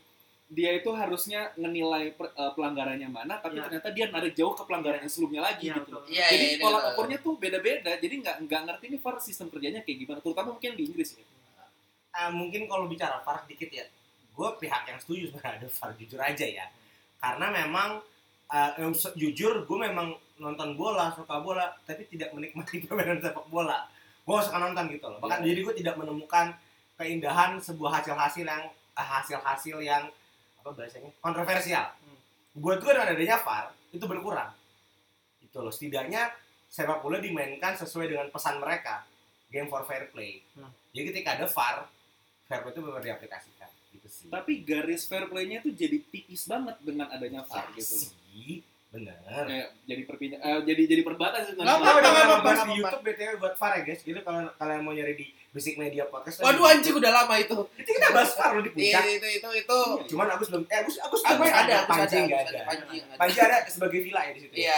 dia 0.53 0.71
itu 0.71 0.89
harusnya 0.91 1.49
ngenilai 1.55 2.13
per- 2.13 2.29
eh, 2.31 2.51
pelanggarannya 2.53 3.09
mana 3.09 3.37
tapi 3.37 3.57
Ya. 3.57 3.65
ternyata 3.65 3.89
dia 3.89 4.05
narik 4.07 4.33
jauh 4.33 4.53
ke 4.53 4.63
pelanggaran 4.63 4.99
yang 4.99 5.09
sebelumnya 5.09 5.41
lagi 5.43 5.65
Iya, 5.65 5.75
gitu 5.75 5.89
betul. 5.89 6.01
Iya, 6.07 6.25
Jadi 6.29 6.45
iya, 6.47 6.61
pola 6.61 6.77
betul. 6.77 6.89
ukurnya 6.89 7.17
tuh 7.19 7.33
beda-beda. 7.35 7.91
Jadi 7.95 8.15
nggak 8.19 8.35
nggak 8.43 8.61
ngerti 8.63 8.85
nih 8.87 8.99
VAR 8.99 9.15
sistem 9.19 9.47
kerjanya 9.47 9.81
kayak 9.81 9.97
gimana. 9.99 10.19
Terutama 10.19 10.47
mungkin 10.51 10.71
di 10.73 10.83
Inggris 10.85 11.09
ya. 11.13 11.25
Ah, 12.11 12.29
mungkin 12.29 12.61
kalau 12.63 12.85
bicara 12.85 13.17
VAR 13.19 13.43
dikit 13.43 13.69
ya 13.69 13.85
gue 14.29 14.49
pihak 14.57 14.83
yang 14.83 14.97
setuju 14.97 15.29
sebenarnya 15.29 15.57
ada 15.59 15.67
VAR 15.67 15.91
jujur 15.93 16.19
aja 16.19 16.45
ya 16.47 16.65
karena 17.15 17.47
memang 17.51 18.01
yang 18.75 18.89
se- 18.91 19.13
jujur 19.13 19.61
gue 19.63 19.77
memang 19.79 20.09
nonton 20.35 20.73
bola 20.73 21.09
suka 21.09 21.37
bola 21.37 21.69
tapi 21.83 22.05
tidak 22.07 22.29
menikmati 22.31 22.81
permainan 22.83 23.17
sepak 23.17 23.45
bola 23.47 23.85
gue 24.19 24.37
suka 24.39 24.57
nonton 24.59 24.89
gitu 24.89 25.05
loh 25.05 25.17
bahkan 25.19 25.41
Iya. 25.41 25.47
jadi 25.47 25.59
gue 25.63 25.75
tidak 25.79 25.95
menemukan 25.95 26.53
keindahan 26.95 27.57
sebuah 27.57 27.99
hasil-hasil 27.99 28.41
yang 28.43 28.63
ah, 28.93 29.07
hasil-hasil 29.15 29.77
yang 29.81 30.05
apa 30.63 30.71
bahasanya? 30.71 31.11
Kontroversial. 31.19 31.85
Hmm. 31.99 32.19
buat 32.53 32.79
gue 32.79 32.91
dengan 32.95 33.11
adanya 33.11 33.37
VAR 33.43 33.75
itu 33.91 34.05
berkurang. 34.07 34.55
Itu 35.43 35.59
loh. 35.59 35.73
Setidaknya 35.73 36.31
sepak 36.71 37.03
bola 37.03 37.19
dimainkan 37.19 37.75
sesuai 37.75 38.07
dengan 38.07 38.27
pesan 38.31 38.63
mereka. 38.63 39.03
Game 39.51 39.67
for 39.67 39.83
fair 39.83 40.09
play. 40.09 40.41
Hmm. 40.55 40.71
jadi 40.95 41.11
ketika 41.11 41.29
ada 41.37 41.45
VAR 41.51 41.85
fair 42.47 42.61
play 42.63 42.71
itu 42.71 42.81
benar 42.81 43.03
diaplikasikan. 43.03 43.69
Gitu 43.91 44.07
sih. 44.07 44.27
Tapi 44.31 44.63
garis 44.63 45.03
fair 45.03 45.27
play-nya 45.27 45.59
tuh 45.59 45.75
jadi 45.75 45.99
tipis 46.07 46.47
banget 46.47 46.79
dengan 46.79 47.11
adanya 47.11 47.43
VAR 47.43 47.67
gitu. 47.75 47.91
loh. 47.91 48.07
sih. 48.07 48.63
Bener 48.93 49.17
Kayak 49.25 49.69
jadi 49.89 50.01
perpindah 50.05 50.39
eh, 50.39 50.59
jadi 50.69 50.81
jadi 50.85 51.01
perbatas 51.01 51.49
Nggak 51.57 51.65
apa-apa, 51.65 51.99
nggak 52.05 52.25
apa-apa, 52.29 52.51
di 52.69 52.73
YouTube 52.77 53.03
BTW 53.03 53.31
buat 53.41 53.53
VAR 53.59 53.71
ya 53.75 53.81
guys. 53.83 54.01
Jadi 54.05 54.19
kalau 54.23 54.39
kalian 54.55 54.81
mau 54.85 54.93
nyari 54.95 55.13
di 55.17 55.27
Basic 55.53 55.77
Media 55.77 56.03
Podcast. 56.05 56.41
waduh 56.41 56.65
anjing 56.65 56.91
udah 56.91 57.13
lama 57.13 57.37
itu 57.37 57.53
Itu 57.77 57.85
kita 57.87 58.09
bahas 58.09 58.33
loh 58.33 58.59
di 58.59 58.73
Iya, 58.73 58.97
puncak. 58.97 59.03
itu 59.13 59.27
itu 59.37 59.49
itu 59.55 59.79
Cuman 60.09 60.27
Agus 60.27 60.49
belum 60.49 60.65
eh 60.65 60.77
Agus 60.81 60.97
Agus 60.97 61.21
Agus 61.21 61.45
ada, 61.45 61.85
Panji 61.85 62.01
ada, 62.09 62.25
nggak 62.25 62.39
Agus 62.39 62.49
ada. 62.49 62.61
Panji 62.65 62.95
yang 62.95 63.07
ada. 63.07 63.17
Panji 63.21 63.37
ada 63.39 63.57
sebagai 63.67 63.99
villa 64.01 64.21
ya 64.23 64.31
di 64.31 64.41
situ. 64.41 64.53
Iya. 64.55 64.75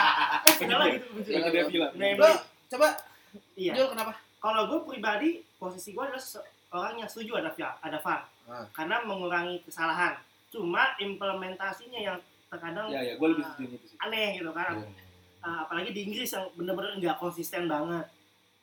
Kenapa 0.60 0.84
gitu 0.88 1.06
ada 1.30 1.60
villa. 1.68 1.88
Lo 2.16 2.30
coba 2.66 2.88
Iya. 3.54 3.72
Jul 3.72 3.88
kenapa? 3.88 4.12
Kalau 4.36 4.62
gue 4.66 4.80
pribadi 4.86 5.30
posisi 5.54 5.92
gue 5.92 6.02
adalah 6.02 6.20
orang 6.74 6.94
yang 6.98 7.08
setuju 7.08 7.36
ada 7.36 7.50
VAR, 7.50 7.76
ada 7.78 7.98
VAR. 7.98 8.20
Ah. 8.46 8.64
Karena 8.70 9.00
mengurangi 9.02 9.60
kesalahan. 9.62 10.16
Cuma 10.48 10.92
implementasinya 10.96 11.96
yang 11.98 12.16
terkadang 12.46 12.88
Ya 12.88 13.00
ya, 13.02 13.14
gue 13.14 13.28
lebih 13.28 13.44
setuju 13.46 13.74
itu 13.74 13.86
sih. 13.86 13.96
aneh 13.98 14.36
gitu 14.36 14.48
kan. 14.50 14.80
Ah, 15.40 15.64
apalagi 15.64 15.90
di 15.90 16.04
Inggris 16.04 16.28
yang 16.30 16.48
bener-bener 16.52 16.96
nggak 16.96 17.16
konsisten 17.16 17.64
banget 17.64 18.06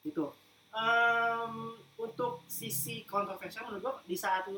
gitu. 0.03 0.29
Em, 0.73 1.77
untuk 2.01 2.41
sisi 2.49 3.05
kontroversial 3.05 3.69
menurut 3.69 3.81
gua 3.85 3.95
di 4.09 4.17
saat 4.17 4.49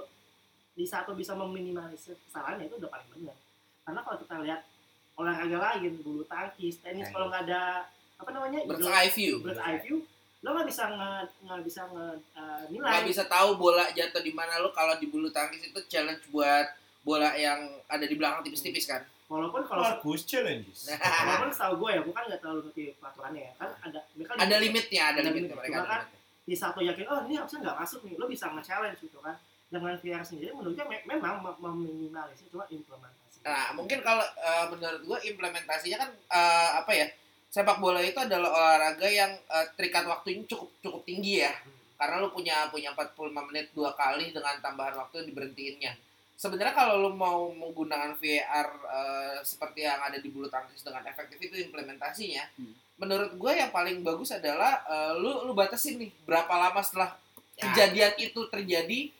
di 0.76 0.84
saat 0.88 1.07
bisa 1.11 1.36
meminimalisir 1.36 2.16
kesalahan 2.28 2.63
ya 2.63 2.72
itu 2.72 2.80
udah 2.80 2.88
paling 2.88 3.09
benar. 3.11 3.38
Karena 3.84 3.99
kalau 3.99 4.18
kita 4.24 4.36
lihat 4.43 4.61
olahraga 5.20 5.57
lain, 5.59 5.99
bulu 6.03 6.24
tangkis, 6.28 6.80
tenis, 6.80 7.11
kalau 7.11 7.28
nggak 7.28 7.47
ada 7.51 7.88
apa 8.16 8.30
namanya 8.32 8.63
Bird's 8.63 8.88
eye 8.88 9.11
view. 9.11 9.43
bird's 9.43 9.59
eye 9.59 9.80
view, 9.84 10.07
lo 10.39 10.55
nggak 10.55 10.68
bisa 10.68 10.84
nggak 11.43 11.61
bisa 11.68 11.82
nge 11.91 12.07
eh, 12.36 12.63
nilai. 12.72 12.91
Nggak 12.91 13.07
bisa 13.11 13.24
tahu 13.28 13.49
bola 13.59 13.86
jatuh 13.91 14.24
di 14.24 14.32
mana 14.32 14.59
lo 14.63 14.72
kalau 14.72 14.95
di 14.95 15.11
bulu 15.11 15.28
tangkis 15.32 15.68
itu 15.68 15.80
challenge 15.91 16.24
buat 16.32 16.72
bola 17.03 17.36
yang 17.36 17.59
ada 17.91 18.07
di 18.07 18.16
belakang 18.16 18.43
tipis-tipis 18.47 18.88
kan. 18.88 19.03
Walaupun 19.26 19.61
kalau 19.63 19.82
Agus 19.84 20.21
challenges. 20.23 20.86
walaupun 21.19 21.49
setahu 21.49 21.73
gue 21.78 21.89
ya, 21.91 22.01
gue 22.01 22.13
kan 22.13 22.23
nggak 22.26 22.39
terlalu 22.39 22.59
ngerti 22.63 22.84
peraturannya 22.95 23.41
ya, 23.41 23.51
kan 23.55 23.69
ada 23.82 23.99
mereka 24.11 24.32
Ada 24.38 24.55
limitnya, 24.59 25.03
ada 25.03 25.17
Ada 25.17 25.28
limitnya 25.28 25.49
limit. 25.49 25.59
mereka. 25.65 25.80
Kan 25.84 26.01
di 26.45 26.55
satu 26.55 26.80
yakin 26.80 27.05
oh 27.05 27.19
ini 27.26 27.34
harusnya 27.36 27.59
nggak 27.63 27.78
masuk 27.80 27.99
nih 28.05 28.13
lo 28.15 28.26
bisa 28.26 28.45
nge-challenge 28.47 29.01
gitu 29.01 29.17
kan 29.17 29.34
dengan 29.65 29.97
VR 29.97 30.21
sendiri 30.21 30.53
menurut 30.53 30.78
gue 30.78 30.86
me- 30.86 31.01
memang 31.03 31.41
mem- 31.41 31.57
meminimalisir 31.59 32.45
cuma 32.47 32.69
implementasi 32.69 33.41
Nah, 33.41 33.73
mungkin 33.73 33.99
kalau 33.99 34.21
eh, 34.21 34.65
menurut 34.67 35.01
gua 35.03 35.17
implementasinya 35.19 35.97
kan 35.99 36.09
eh, 36.13 36.69
apa 36.76 36.91
ya? 36.91 37.07
Sepak 37.47 37.78
bola 37.78 37.97
itu 37.99 38.13
adalah 38.15 38.49
olahraga 38.51 39.05
yang 39.05 39.34
eh, 39.34 39.65
terikat 39.73 40.01
waktunya 40.03 40.41
cukup 40.43 40.69
cukup 40.80 41.01
tinggi 41.03 41.41
ya. 41.41 41.53
Karena 41.95 42.19
lu 42.19 42.30
punya 42.30 42.69
punya 42.69 42.89
45 42.91 43.13
menit 43.43 43.69
dua 43.71 43.93
kali 43.93 44.30
dengan 44.30 44.57
tambahan 44.59 44.93
waktu 44.95 45.26
diberhentiinnya. 45.26 45.93
Sebenarnya 46.36 46.71
kalau 46.71 46.99
lu 46.99 47.11
mau 47.11 47.47
menggunakan 47.49 48.13
VR 48.13 48.67
eh, 48.69 49.38
seperti 49.41 49.81
yang 49.81 49.99
ada 49.99 50.15
di 50.15 50.27
bulu 50.27 50.45
tangkis 50.45 50.81
dengan 50.81 51.03
efektif 51.03 51.39
itu 51.39 51.55
implementasinya, 51.61 52.43
Hmm. 52.53 52.75
menurut 52.95 53.31
gue 53.33 53.51
yang 53.53 53.69
paling 53.69 53.99
bagus 54.01 54.29
adalah 54.29 54.83
eh, 54.86 55.13
lu 55.15 55.43
lu 55.43 55.51
batasin 55.51 55.95
nih 55.97 56.11
berapa 56.21 56.51
lama 56.51 56.79
setelah 56.79 57.15
Ya. 57.55 57.71
kejadian 57.71 58.13
itu 58.19 58.41
terjadi 58.45 59.15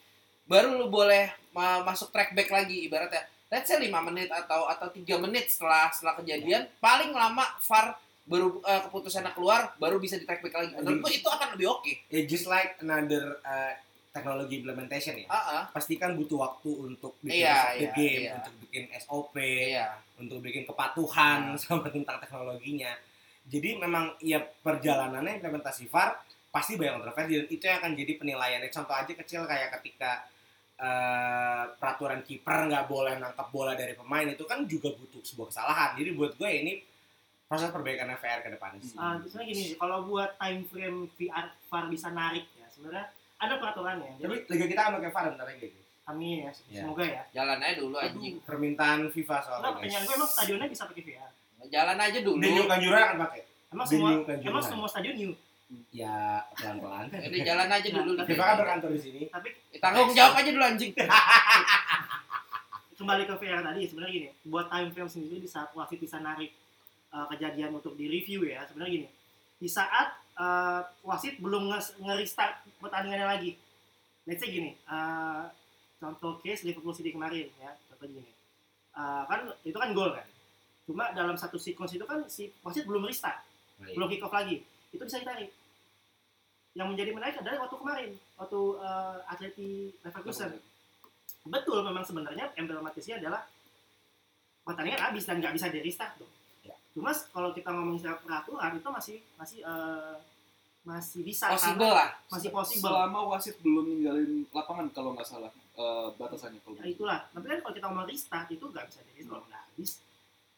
baru 0.46 0.76
lu 0.76 0.88
boleh 0.90 1.24
ma- 1.50 1.80
masuk 1.82 2.12
track 2.12 2.32
back 2.32 2.52
lagi 2.52 2.84
ibaratnya 2.84 3.24
let's 3.48 3.64
say 3.66 3.80
5 3.80 3.88
menit 4.04 4.28
atau 4.28 4.68
atau 4.68 4.92
tiga 4.92 5.16
menit 5.16 5.48
setelah 5.48 5.88
setelah 5.88 6.20
kejadian 6.20 6.68
paling 6.78 7.10
lama 7.10 7.48
VAR 7.62 7.96
baru 8.24 8.60
eh, 8.60 8.82
keputusannya 8.84 9.32
keluar 9.32 9.72
baru 9.76 9.98
bisa 9.98 10.16
di 10.16 10.28
track 10.28 10.42
back 10.42 10.52
lagi 10.54 10.72
menurut 10.74 11.00
gue 11.02 11.14
itu 11.16 11.30
akan 11.30 11.56
lebih 11.56 11.68
oke 11.70 11.92
Ya 12.10 12.22
just 12.26 12.44
like 12.46 12.76
another 12.78 13.40
uh, 13.42 13.72
teknologi 14.16 14.64
implementation 14.64 15.20
ya. 15.20 15.28
Ah, 15.28 15.36
ah. 15.36 15.64
Pastikan 15.76 16.16
butuh 16.16 16.40
waktu 16.40 16.72
untuk 16.72 17.20
bikin 17.20 17.44
Iya, 17.44 17.76
SOP 17.76 17.76
iya, 17.84 17.92
game, 17.92 18.24
iya. 18.24 18.32
untuk 18.40 18.54
bikin 18.64 18.84
SOP, 19.04 19.36
iya 19.44 19.88
untuk 20.16 20.40
bikin 20.40 20.64
kepatuhan 20.64 21.52
Hmm. 21.52 21.60
sama 21.64 21.92
tentang 21.92 22.24
teknologinya. 22.24 22.96
Jadi 23.46 23.78
memang 23.78 24.16
ya 24.24 24.40
perjalanannya 24.40 25.44
implementasi 25.44 25.92
VAR 25.92 26.16
pasti 26.50 26.80
banyak 26.80 27.04
kontroversi 27.04 27.36
dan 27.36 27.48
itu 27.52 27.64
yang 27.68 27.78
akan 27.84 27.92
jadi 27.94 28.12
penilaiannya. 28.16 28.70
Contoh 28.72 28.96
aja 28.96 29.12
kecil 29.12 29.44
kayak 29.44 29.76
ketika 29.78 30.24
eh, 30.76 31.64
peraturan 31.76 32.24
kiper 32.24 32.68
nggak 32.72 32.88
boleh 32.88 33.16
nangkap 33.20 33.48
bola 33.52 33.76
dari 33.76 33.96
pemain 33.96 34.28
itu 34.28 34.44
kan 34.48 34.64
juga 34.66 34.92
butuh 34.96 35.22
sebuah 35.22 35.52
kesalahan. 35.52 36.00
Jadi 36.00 36.10
buat 36.16 36.36
gue 36.36 36.50
ini 36.50 36.74
proses 37.46 37.70
perbaikan 37.70 38.10
VR 38.18 38.42
ke 38.42 38.50
depannya 38.50 38.82
sih. 38.82 38.98
Ah, 38.98 39.22
sebenarnya 39.22 39.48
gini 39.54 39.64
kalau 39.78 40.10
buat 40.10 40.34
time 40.42 40.66
frame 40.66 41.00
VR 41.14 41.48
VAR 41.70 41.86
bisa 41.88 42.10
narik 42.10 42.50
ya 42.58 42.68
sebenarnya 42.74 43.06
ada 43.46 43.56
peraturannya 43.56 44.12
Tapi 44.16 44.22
jadi 44.22 44.36
liga 44.48 44.66
kita 44.68 44.82
akan 44.82 44.94
pakai 44.98 45.12
VAR 45.12 45.26
bentar 45.32 45.46
lagi 45.46 45.68
amin 46.06 46.38
ya 46.38 46.52
Iya. 46.68 46.82
semoga 46.82 47.04
ya 47.04 47.24
jalan 47.32 47.58
aja 47.60 47.76
dulu 47.78 47.96
anjing 47.96 48.36
Permintaan 48.42 49.00
FIFA 49.10 49.38
soalnya 49.40 49.62
guys. 49.64 49.74
pertanyaan 49.76 50.04
gue 50.04 50.16
emang 50.16 50.30
stadionnya 50.30 50.68
bisa 50.68 50.84
pakai 50.86 51.04
VR 51.04 51.32
jalan 51.66 51.98
aja 51.98 52.20
dulu 52.20 52.38
Denyu 52.38 52.64
Kanjuruhan 52.64 53.04
akan 53.04 53.18
pakai. 53.20 53.42
emang 53.70 53.86
semua 53.86 54.10
emang 54.28 54.64
semua 54.64 54.88
stadion 54.88 55.16
new 55.16 55.34
Ya 55.90 56.46
pelan-pelan. 56.54 57.10
Ini 57.26 57.42
jalan 57.42 57.66
aja 57.66 57.90
dulu. 57.90 58.14
Tapi- 58.14 58.30
FIFA 58.30 58.44
kan 58.46 58.56
berkantor 58.56 58.90
di 58.94 59.02
sini. 59.02 59.22
Tapi 59.34 59.50
Tanggung 59.82 60.14
jawab 60.14 60.38
aja 60.38 60.50
dulu 60.54 60.62
anjing. 60.62 60.94
kembali 62.96 63.24
ke 63.26 63.34
VR 63.36 63.62
tadi 63.62 63.82
sebenarnya 63.84 64.14
gini, 64.14 64.30
buat 64.46 64.70
time 64.70 64.90
frame 64.90 65.10
sendiri 65.10 65.38
di 65.38 65.50
saat 65.50 65.74
wasit 65.74 65.98
bisa 65.98 66.18
narik 66.18 66.54
uh, 67.12 67.28
kejadian 67.28 67.76
untuk 67.76 67.98
di 67.98 68.08
review 68.08 68.46
ya 68.46 68.64
sebenarnya 68.64 69.04
gini. 69.04 69.08
Di 69.58 69.68
saat 69.68 70.16
uh, 70.40 70.82
wasit 71.04 71.40
belum 71.40 71.72
nge- 71.72 72.00
nge-restart 72.00 72.68
pertandingannya 72.80 73.28
lagi. 73.28 73.52
Let's 74.26 74.42
say 74.42 74.50
gini, 74.50 74.74
uh, 74.90 75.48
contoh 76.02 76.42
case 76.42 76.66
Liverpool 76.66 76.96
City 76.98 77.14
kemarin 77.14 77.50
ya, 77.62 77.72
contoh 77.92 78.08
gini. 78.10 78.32
Uh, 78.96 79.24
kan 79.28 79.52
itu 79.64 79.76
kan 79.76 79.92
gol 79.92 80.12
kan. 80.16 80.28
Cuma 80.86 81.12
dalam 81.14 81.36
satu 81.36 81.58
sequence 81.58 81.98
itu 81.98 82.06
kan 82.06 82.26
si 82.30 82.50
wasit 82.62 82.86
belum 82.86 83.06
restart, 83.06 83.42
belum 83.98 84.08
kick 84.10 84.24
off 84.26 84.34
lagi. 84.34 84.62
Itu 84.94 85.04
bisa 85.04 85.22
ditarik. 85.22 85.52
Yang 86.76 86.88
menjadi 86.92 87.12
menarik 87.16 87.36
adalah 87.40 87.68
waktu 87.68 87.78
kemarin, 87.80 88.12
waktu 88.36 88.62
uh, 88.84 89.18
Atleti 89.32 89.96
Leverkusen 90.04 90.60
betul 91.46 91.78
memang 91.86 92.02
sebenarnya 92.02 92.50
emblematisnya 92.58 93.22
adalah 93.22 93.46
pertandingan 94.66 94.98
habis 94.98 95.30
dan 95.30 95.38
nggak 95.38 95.54
bisa 95.54 95.70
di 95.70 95.80
restart 95.86 96.18
tuh. 96.18 96.30
Cuma 96.96 97.12
kalau 97.12 97.52
kita 97.52 97.70
ngomongin 97.70 98.00
secara 98.00 98.18
peraturan 98.18 98.72
itu 98.74 98.88
masih 98.90 99.18
masih 99.36 99.60
eh, 99.62 100.16
masih 100.82 101.22
bisa 101.22 101.50
Possible 101.50 101.92
lah. 101.92 102.10
masih 102.26 102.50
possible. 102.50 102.88
Selama 102.88 103.20
wasit 103.28 103.56
belum 103.60 103.86
ninggalin 103.86 104.32
lapangan 104.50 104.88
kalau 104.90 105.12
nggak 105.12 105.26
salah 105.26 105.52
eh, 105.52 106.08
batasannya 106.16 106.62
kalau 106.62 106.80
Ya, 106.80 106.88
itulah. 106.88 107.20
Tapi 107.28 107.46
kan 107.46 107.58
kalau 107.60 107.74
kita 107.74 107.86
ngomong 107.86 108.08
restart 108.08 108.48
itu 108.48 108.64
nggak 108.64 108.86
bisa 108.86 109.00
di 109.02 109.12
restart 109.14 109.28
kalau 109.30 109.44
nggak 109.46 109.62
habis. 109.66 109.92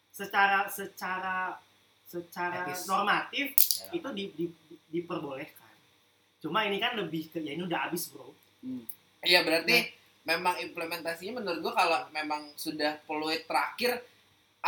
Secara 0.08 0.58
secara 0.68 1.36
secara 2.04 2.64
Etis. 2.64 2.86
normatif 2.86 3.46
Ya. 3.80 3.90
itu 3.94 4.08
di, 4.12 4.24
di- 4.32 4.54
di- 4.64 4.80
diperbolehkan. 4.90 5.74
Cuma 6.38 6.62
ini 6.62 6.78
kan 6.78 6.94
lebih 6.94 7.28
ke 7.28 7.38
ya 7.38 7.52
ini 7.52 7.62
udah 7.62 7.80
habis 7.84 8.08
bro. 8.08 8.30
Iya 9.20 9.42
berarti 9.42 9.90
memang 10.22 10.54
implementasinya 10.60 11.36
menurut 11.36 11.58
gua 11.60 11.74
kalau 11.74 11.98
memang 12.10 12.52
sudah 12.54 12.96
peluit 13.04 13.42
terakhir 13.44 14.00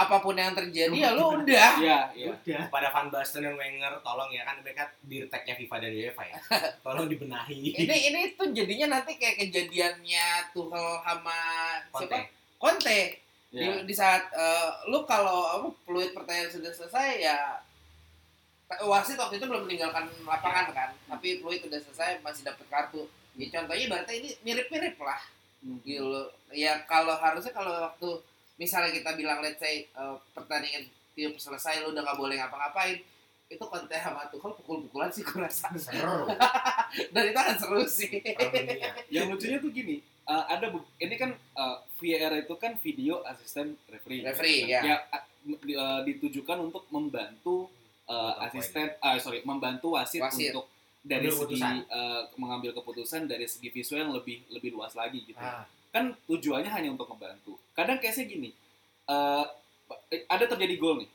apa 0.00 0.16
pun 0.18 0.32
yang 0.32 0.56
terjadi 0.56 0.96
ya 0.96 1.10
lu 1.12 1.36
udah. 1.36 1.70
Iya, 1.76 1.98
iya. 2.16 2.26
Udah. 2.32 2.60
Kepada 2.68 2.88
Van 2.88 3.08
Basten 3.08 3.44
dan 3.44 3.54
Wenger, 3.54 4.00
tolong 4.00 4.32
ya 4.32 4.42
kan 4.42 4.56
mereka 4.60 4.88
di 5.04 5.20
tag-nya 5.28 5.52
FIFA 5.54 5.76
dan 5.76 5.92
UEFA 5.92 6.24
ya. 6.24 6.36
Tolong 6.84 7.06
dibenahi. 7.06 7.76
Ini 7.76 7.96
ini 8.08 8.20
tuh 8.32 8.48
jadinya 8.50 8.96
nanti 8.96 9.20
kayak 9.20 9.36
kejadiannya 9.38 10.26
Tuchel 10.50 10.86
sama 11.00 11.38
Conte. 11.92 12.08
siapa? 12.08 12.18
Conte. 12.56 13.00
Di, 13.50 13.58
Iya. 13.58 13.82
di 13.82 13.90
saat 13.90 14.30
eh, 14.30 14.68
lu 14.86 15.02
kalau 15.04 15.42
apa 15.50 15.66
peluit 15.82 16.14
pertandingan 16.14 16.54
sudah 16.54 16.70
selesai 16.70 17.08
ya 17.18 17.58
wasit 18.86 19.18
waktu 19.18 19.42
itu 19.42 19.50
belum 19.50 19.66
meninggalkan 19.66 20.06
lapangan 20.22 20.70
kan, 20.70 20.90
tapi 21.10 21.42
peluit 21.42 21.58
udah 21.66 21.82
selesai 21.82 22.22
masih 22.22 22.46
dapat 22.46 22.62
kartu. 22.70 23.10
Ya 23.34 23.50
contohnya 23.50 23.86
berarti 23.90 24.12
ini 24.22 24.30
mirip-mirip 24.46 24.94
lah. 25.02 25.18
Hmm. 25.60 25.76
gitu 25.84 26.08
ya 26.56 26.80
kalau 26.88 27.12
harusnya 27.20 27.52
kalau 27.52 27.84
waktu 27.84 28.08
misalnya 28.60 28.92
kita 28.92 29.10
bilang 29.14 29.40
let's 29.40 29.56
say 29.56 29.88
eh, 29.88 30.16
pertandingan 30.30 30.84
tim 31.10 31.32
selesai 31.34 31.80
lu 31.80 31.90
udah 31.90 32.02
nggak 32.02 32.18
boleh 32.18 32.36
ngapa-ngapain 32.36 33.00
itu 33.48 33.64
konten 33.64 33.90
sama 33.90 34.28
Tuchel 34.28 34.54
pukul-pukulan 34.54 35.08
sih 35.08 35.24
kurasa 35.24 35.72
Seru. 35.74 36.28
dan 37.12 37.22
itu 37.24 37.34
akan 37.36 37.56
seru 37.56 37.82
sih 37.82 38.22
dunia. 38.22 38.94
Yang 39.10 39.26
lucunya 39.28 39.58
tuh 39.58 39.70
gini, 39.70 39.96
eh, 40.00 40.44
ada 40.46 40.68
bu- 40.68 40.86
ini 40.96 41.14
kan 41.16 41.30
eh, 41.34 41.76
VAR 41.96 42.32
itu 42.38 42.54
kan 42.54 42.78
video 42.78 43.24
asisten 43.24 43.74
referee. 43.86 44.22
Referee, 44.22 44.60
ya. 44.68 44.80
Ya 44.84 44.96
a- 45.10 45.26
di- 45.42 45.74
eh, 45.74 46.00
ditujukan 46.06 46.60
untuk 46.60 46.86
membantu 46.88 47.66
Membantu 48.06 48.42
asisten, 48.42 48.86
ah 48.98 49.14
sorry, 49.16 49.38
membantu 49.40 49.94
wasit, 49.94 50.18
Wasit. 50.18 50.50
untuk 50.50 50.66
dari 51.00 51.26
Ambil 51.26 51.30
segi 51.32 51.42
keputusan. 51.54 51.74
eh, 51.88 52.22
mengambil 52.36 52.70
keputusan 52.72 53.20
dari 53.24 53.46
segi 53.46 53.68
visual 53.68 53.98
yang 54.00 54.12
lebih 54.12 54.42
lebih 54.48 54.70
luas 54.72 54.92
lagi 54.92 55.22
gitu. 55.24 55.38
Ah, 55.38 55.62
Kan 55.90 56.14
tujuannya 56.24 56.70
hanya 56.70 56.88
untuk 56.88 57.06
membantu. 57.06 57.58
Kadang 57.72 57.98
case-nya 57.98 58.26
gini, 58.26 58.50
eh, 59.06 59.44
ada 60.26 60.44
terjadi 60.46 60.74
gol 60.76 61.02
nih. 61.02 61.10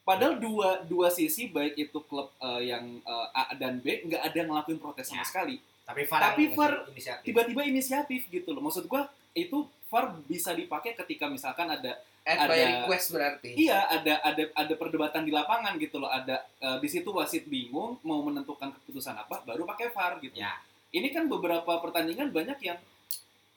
Padahal 0.00 0.34
dua 0.36 0.82
dua 0.82 1.06
sisi 1.08 1.46
baik 1.46 1.78
itu 1.78 1.98
klub 2.02 2.34
eh, 2.36 2.68
yang 2.68 2.84
eh, 2.98 3.26
A 3.32 3.54
dan 3.54 3.78
B 3.78 4.02
nggak 4.02 4.18
ada 4.20 4.36
yang 4.36 4.48
ngelakuin 4.50 4.78
protes 4.78 5.06
sama 5.06 5.22
Ya. 5.22 5.28
sekali 5.28 5.56
tapi 5.82 6.06
VAR 6.06 6.22
Tapi 6.22 6.42
VAR 6.50 6.72
inisiatif. 6.86 7.24
tiba-tiba 7.24 7.60
inisiatif 7.64 8.20
gitu 8.28 8.50
loh. 8.50 8.62
Maksud 8.62 8.86
gua 8.86 9.06
itu 9.32 9.66
VAR 9.86 10.14
bisa 10.24 10.50
dipakai 10.52 10.94
ketika 10.96 11.26
misalkan 11.26 11.66
ada 11.66 11.98
Ada- 12.20 12.86
request 12.86 13.10
berarti 13.10 13.56
iya 13.56 13.88
ada 13.88 14.20
ada 14.20 14.44
ada 14.52 14.74
perdebatan 14.76 15.22
di 15.22 15.30
lapangan 15.30 15.74
gitu 15.78 15.98
loh. 15.98 16.06
Ada 16.08 16.42
eh, 16.58 16.78
di 16.78 16.86
situ 16.86 17.10
wasit 17.10 17.46
bingung 17.46 17.98
mau 18.00 18.18
menentukan 18.20 18.70
keputusan 18.72 19.14
apa 19.14 19.42
baru 19.42 19.62
pakai 19.64 19.90
VAR 19.90 20.18
gitu. 20.18 20.34
Ya. 20.34 20.58
Ini 20.90 21.10
kan 21.10 21.26
beberapa 21.26 21.78
pertandingan 21.78 22.30
banyak 22.30 22.58
yang 22.60 22.78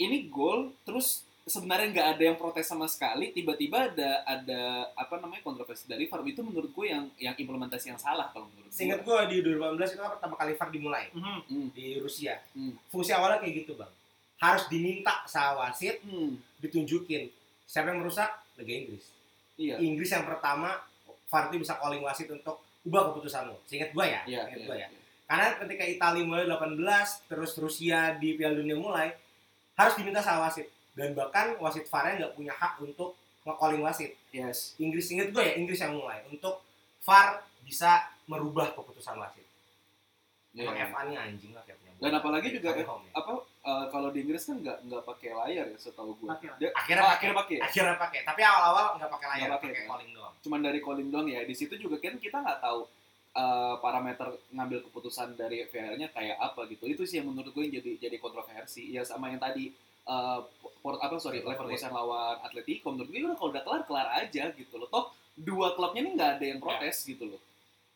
ini 0.03 0.27
gol 0.27 0.71
terus 0.83 1.23
sebenarnya 1.43 1.91
nggak 1.91 2.07
ada 2.09 2.23
yang 2.23 2.37
protes 2.37 2.63
sama 2.63 2.87
sekali 2.87 3.29
tiba-tiba 3.29 3.91
ada 3.91 4.23
ada 4.23 4.61
apa 4.93 5.19
namanya 5.19 5.43
kontroversi 5.43 5.83
dari 5.85 6.07
VAR 6.07 6.23
itu 6.23 6.39
menurut 6.39 6.71
gue 6.71 6.87
yang 6.87 7.03
yang 7.17 7.35
implementasi 7.35 7.91
yang 7.91 7.99
salah 7.99 8.31
kalau 8.31 8.47
menurut 8.47 8.67
gue. 8.67 8.73
Seingat 8.73 9.03
gue 9.03 9.19
di 9.27 9.37
2018 9.43 9.91
itu 9.91 9.99
kan 9.99 10.11
pertama 10.15 10.35
kali 10.35 10.51
VAR 10.53 10.69
dimulai 10.69 11.05
Mhm. 11.11 11.39
Hmm. 11.43 11.67
di 11.71 11.99
Rusia. 11.99 12.39
Hmm. 12.53 12.79
Fungsi 12.87 13.11
awalnya 13.11 13.39
kayak 13.39 13.55
gitu 13.59 13.75
bang. 13.75 13.91
Harus 14.37 14.63
diminta 14.67 15.23
sama 15.25 15.67
wasit 15.67 15.99
Hmm, 16.01 16.39
ditunjukin 16.59 17.27
siapa 17.65 17.91
yang 17.91 17.99
merusak 17.99 18.29
Liga 18.55 18.73
Inggris. 18.77 19.05
iya. 19.55 19.75
Inggris 19.77 20.09
yang 20.09 20.23
pertama 20.23 20.79
VAR 21.27 21.49
itu 21.49 21.59
bisa 21.59 21.75
calling 21.75 21.99
wasit 22.01 22.29
untuk 22.29 22.55
ubah 22.83 23.11
keputusanmu. 23.11 23.55
Seingat 23.65 23.91
gue 23.91 24.05
ya. 24.05 24.21
Iya, 24.23 24.41
Seingat 24.45 24.59
iya, 24.59 24.65
gue 24.65 24.77
ya. 24.77 24.87
iya. 24.87 24.99
Karena 25.23 25.47
ketika 25.57 25.83
Italia 25.85 26.23
mulai 26.23 26.45
18, 26.45 26.79
terus 27.25 27.51
Rusia 27.57 28.13
di 28.13 28.35
Piala 28.35 28.53
Dunia 28.53 28.75
mulai, 28.75 29.11
harus 29.73 29.93
diminta 29.95 30.21
sama 30.21 30.47
wasit. 30.47 30.67
Dan 30.93 31.17
bahkan 31.17 31.57
wasit 31.57 31.89
VAR-nya 31.89 32.21
nggak 32.21 32.33
punya 32.37 32.53
hak 32.53 32.77
untuk 32.79 33.17
nge-calling 33.43 33.81
wasit. 33.81 34.13
Yes. 34.29 34.77
Inggris, 34.77 35.09
inget 35.09 35.33
gue 35.33 35.41
ya, 35.41 35.53
Inggris 35.57 35.81
yang 35.81 35.97
mulai. 35.97 36.21
Untuk 36.29 36.61
VAR 37.01 37.41
bisa 37.65 38.05
merubah 38.25 38.71
keputusan 38.71 39.17
wasit. 39.17 39.43
Iya. 40.53 40.69
Emang 40.69 40.77
FA-nya 40.77 41.17
anjing 41.25 41.49
lah 41.57 41.65
kayak 41.65 41.81
punya 41.81 41.91
Dan 41.97 42.13
apalagi 42.13 42.53
juga 42.53 42.77
kan, 42.77 42.85
home 42.85 43.09
ya. 43.09 43.13
apa 43.17 43.33
eh, 43.41 43.85
kalau 43.89 44.13
di 44.13 44.21
Inggris 44.21 44.45
kan 44.45 44.61
nggak 44.61 44.77
nggak 44.85 45.01
pakai 45.01 45.29
layar 45.33 45.65
ya 45.65 45.77
setahu 45.81 46.13
gue. 46.13 46.29
Lah. 46.29 46.37
Dia- 46.61 46.69
Akhirnya 46.77 47.01
oh, 47.01 47.09
pakai. 47.09 47.17
akhirnya 47.17 47.35
pakai. 47.41 47.55
ya? 47.57 47.63
Akhirnya 47.65 47.95
pakai. 47.97 48.19
Tapi 48.21 48.41
awal-awal 48.45 48.85
nggak 49.01 49.11
pakai 49.17 49.27
layar, 49.33 49.49
pakai, 49.57 49.69
kan? 49.73 49.85
calling 49.89 50.11
doang. 50.13 50.33
Cuman 50.45 50.59
dari 50.61 50.79
calling 50.79 51.09
doang 51.09 51.25
ya. 51.25 51.41
Di 51.41 51.55
situ 51.57 51.73
juga 51.81 51.97
kan 51.97 52.21
kita 52.21 52.37
nggak 52.37 52.59
tahu 52.61 52.85
eh, 53.33 53.75
parameter 53.81 54.27
ngambil 54.53 54.85
keputusan 54.89 55.33
dari 55.33 55.65
VAR-nya 55.65 56.09
kayak 56.13 56.37
apa 56.37 56.69
gitu. 56.69 56.85
Itu 56.85 57.03
sih 57.03 57.19
yang 57.19 57.33
menurut 57.33 57.49
gue 57.51 57.65
yang 57.65 57.81
jadi 57.81 57.91
jadi 58.09 58.17
kontroversi. 58.21 58.93
Ya 58.93 59.01
sama 59.01 59.33
yang 59.33 59.41
tadi 59.41 59.73
eh, 60.05 60.39
Port 60.83 60.99
apa 61.01 61.15
sorry. 61.17 61.41
Leverkusen 61.41 61.89
lawan 61.89 62.39
Atletico 62.43 62.91
menurut 62.93 63.09
gue 63.09 63.19
udah 63.23 63.37
kalau 63.37 63.49
udah 63.51 63.63
kelar 63.63 63.81
kelar 63.87 64.07
aja 64.21 64.53
gitu 64.53 64.75
loh. 64.77 64.87
Toh 64.87 65.09
dua 65.33 65.73
klubnya 65.73 66.05
ini 66.05 66.13
nggak 66.13 66.31
ada 66.37 66.45
yang 66.45 66.59
protes 66.61 67.01
gitu 67.03 67.25
loh. 67.25 67.41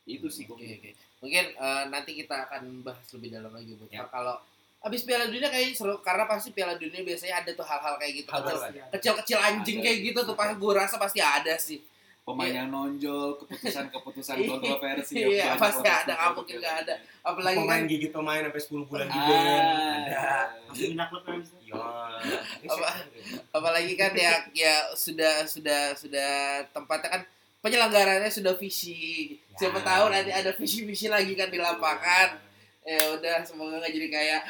Itu 0.08 0.32
sih. 0.32 0.48
Oke, 0.50 0.66
oke. 0.66 0.92
Mungkin 1.22 1.46
eh, 1.54 1.84
nanti 1.90 2.12
kita 2.18 2.50
akan 2.50 2.82
bahas 2.82 3.06
lebih 3.14 3.30
dalam 3.34 3.52
lagi 3.54 3.74
buat 3.78 3.90
Ya. 3.94 4.06
kalau 4.10 4.38
habis 4.78 5.02
Piala 5.04 5.26
Dunia 5.28 5.50
kayaknya 5.50 5.74
seru 5.74 6.00
karena 6.06 6.30
pasti 6.30 6.54
Piala 6.54 6.78
Dunia 6.78 7.02
biasanya 7.02 7.42
ada 7.44 7.52
tuh 7.52 7.66
hal-hal 7.66 7.98
kayak 7.98 8.14
gitu. 8.24 8.30
Hal 8.30 8.46
Ya. 8.72 8.86
Kecil-kecil 8.94 9.38
anjing 9.42 9.78
Ada. 9.82 9.86
kayak 9.90 10.00
gitu 10.06 10.20
tuh 10.24 10.36
pasti 10.38 10.54
gue 10.56 10.72
rasa 10.74 10.96
pasti 11.02 11.20
ada 11.20 11.54
sih. 11.60 11.82
Pemain 12.28 12.52
yang 12.52 12.68
nonjol, 12.68 13.40
keputusan-keputusan 13.40 14.36
Iya, 14.44 14.48
kontroversi. 14.52 15.16
iya, 15.16 15.28
yang 15.48 15.56
banyak 15.56 15.64
pasti 15.64 15.88
ada, 15.88 16.12
nggak 16.12 16.32
mungkin 16.36 16.56
nggak 16.60 16.76
ada. 16.84 16.96
Apalagi 17.24 17.56
kan 17.56 17.64
Pemain 17.64 17.84
gigit 17.88 18.12
pemain 18.12 18.42
sampai 18.44 18.62
10 18.62 18.84
bulan 18.84 19.08
di 19.08 19.16
Ah. 19.16 19.24
band. 19.24 19.68
Ada. 20.04 20.28
Langsung 20.68 20.90
pindah 20.92 21.08
klub 21.08 21.24
itu. 21.24 21.56
Iya. 21.64 21.84
Apa? 22.68 22.90
apalagi 23.50 23.94
kan 23.96 24.12
ya 24.12 24.34
ya 24.52 24.76
sudah 24.94 25.48
sudah 25.48 25.96
sudah 25.96 26.32
tempatnya 26.68 27.10
kan 27.10 27.22
penyelenggarannya 27.58 28.28
sudah 28.30 28.54
visi. 28.54 29.32
Siapa 29.56 29.80
Ya. 29.80 29.86
tahu 29.88 30.06
nanti 30.10 30.32
ada 30.32 30.52
visi-visi 30.52 31.08
lagi 31.08 31.32
kan 31.32 31.48
di 31.48 31.58
lapangan. 31.58 32.44
Ya 32.84 33.16
udah 33.16 33.40
semoga 33.42 33.80
nggak 33.80 33.94
jadi 33.94 34.08
kayak 34.10 34.42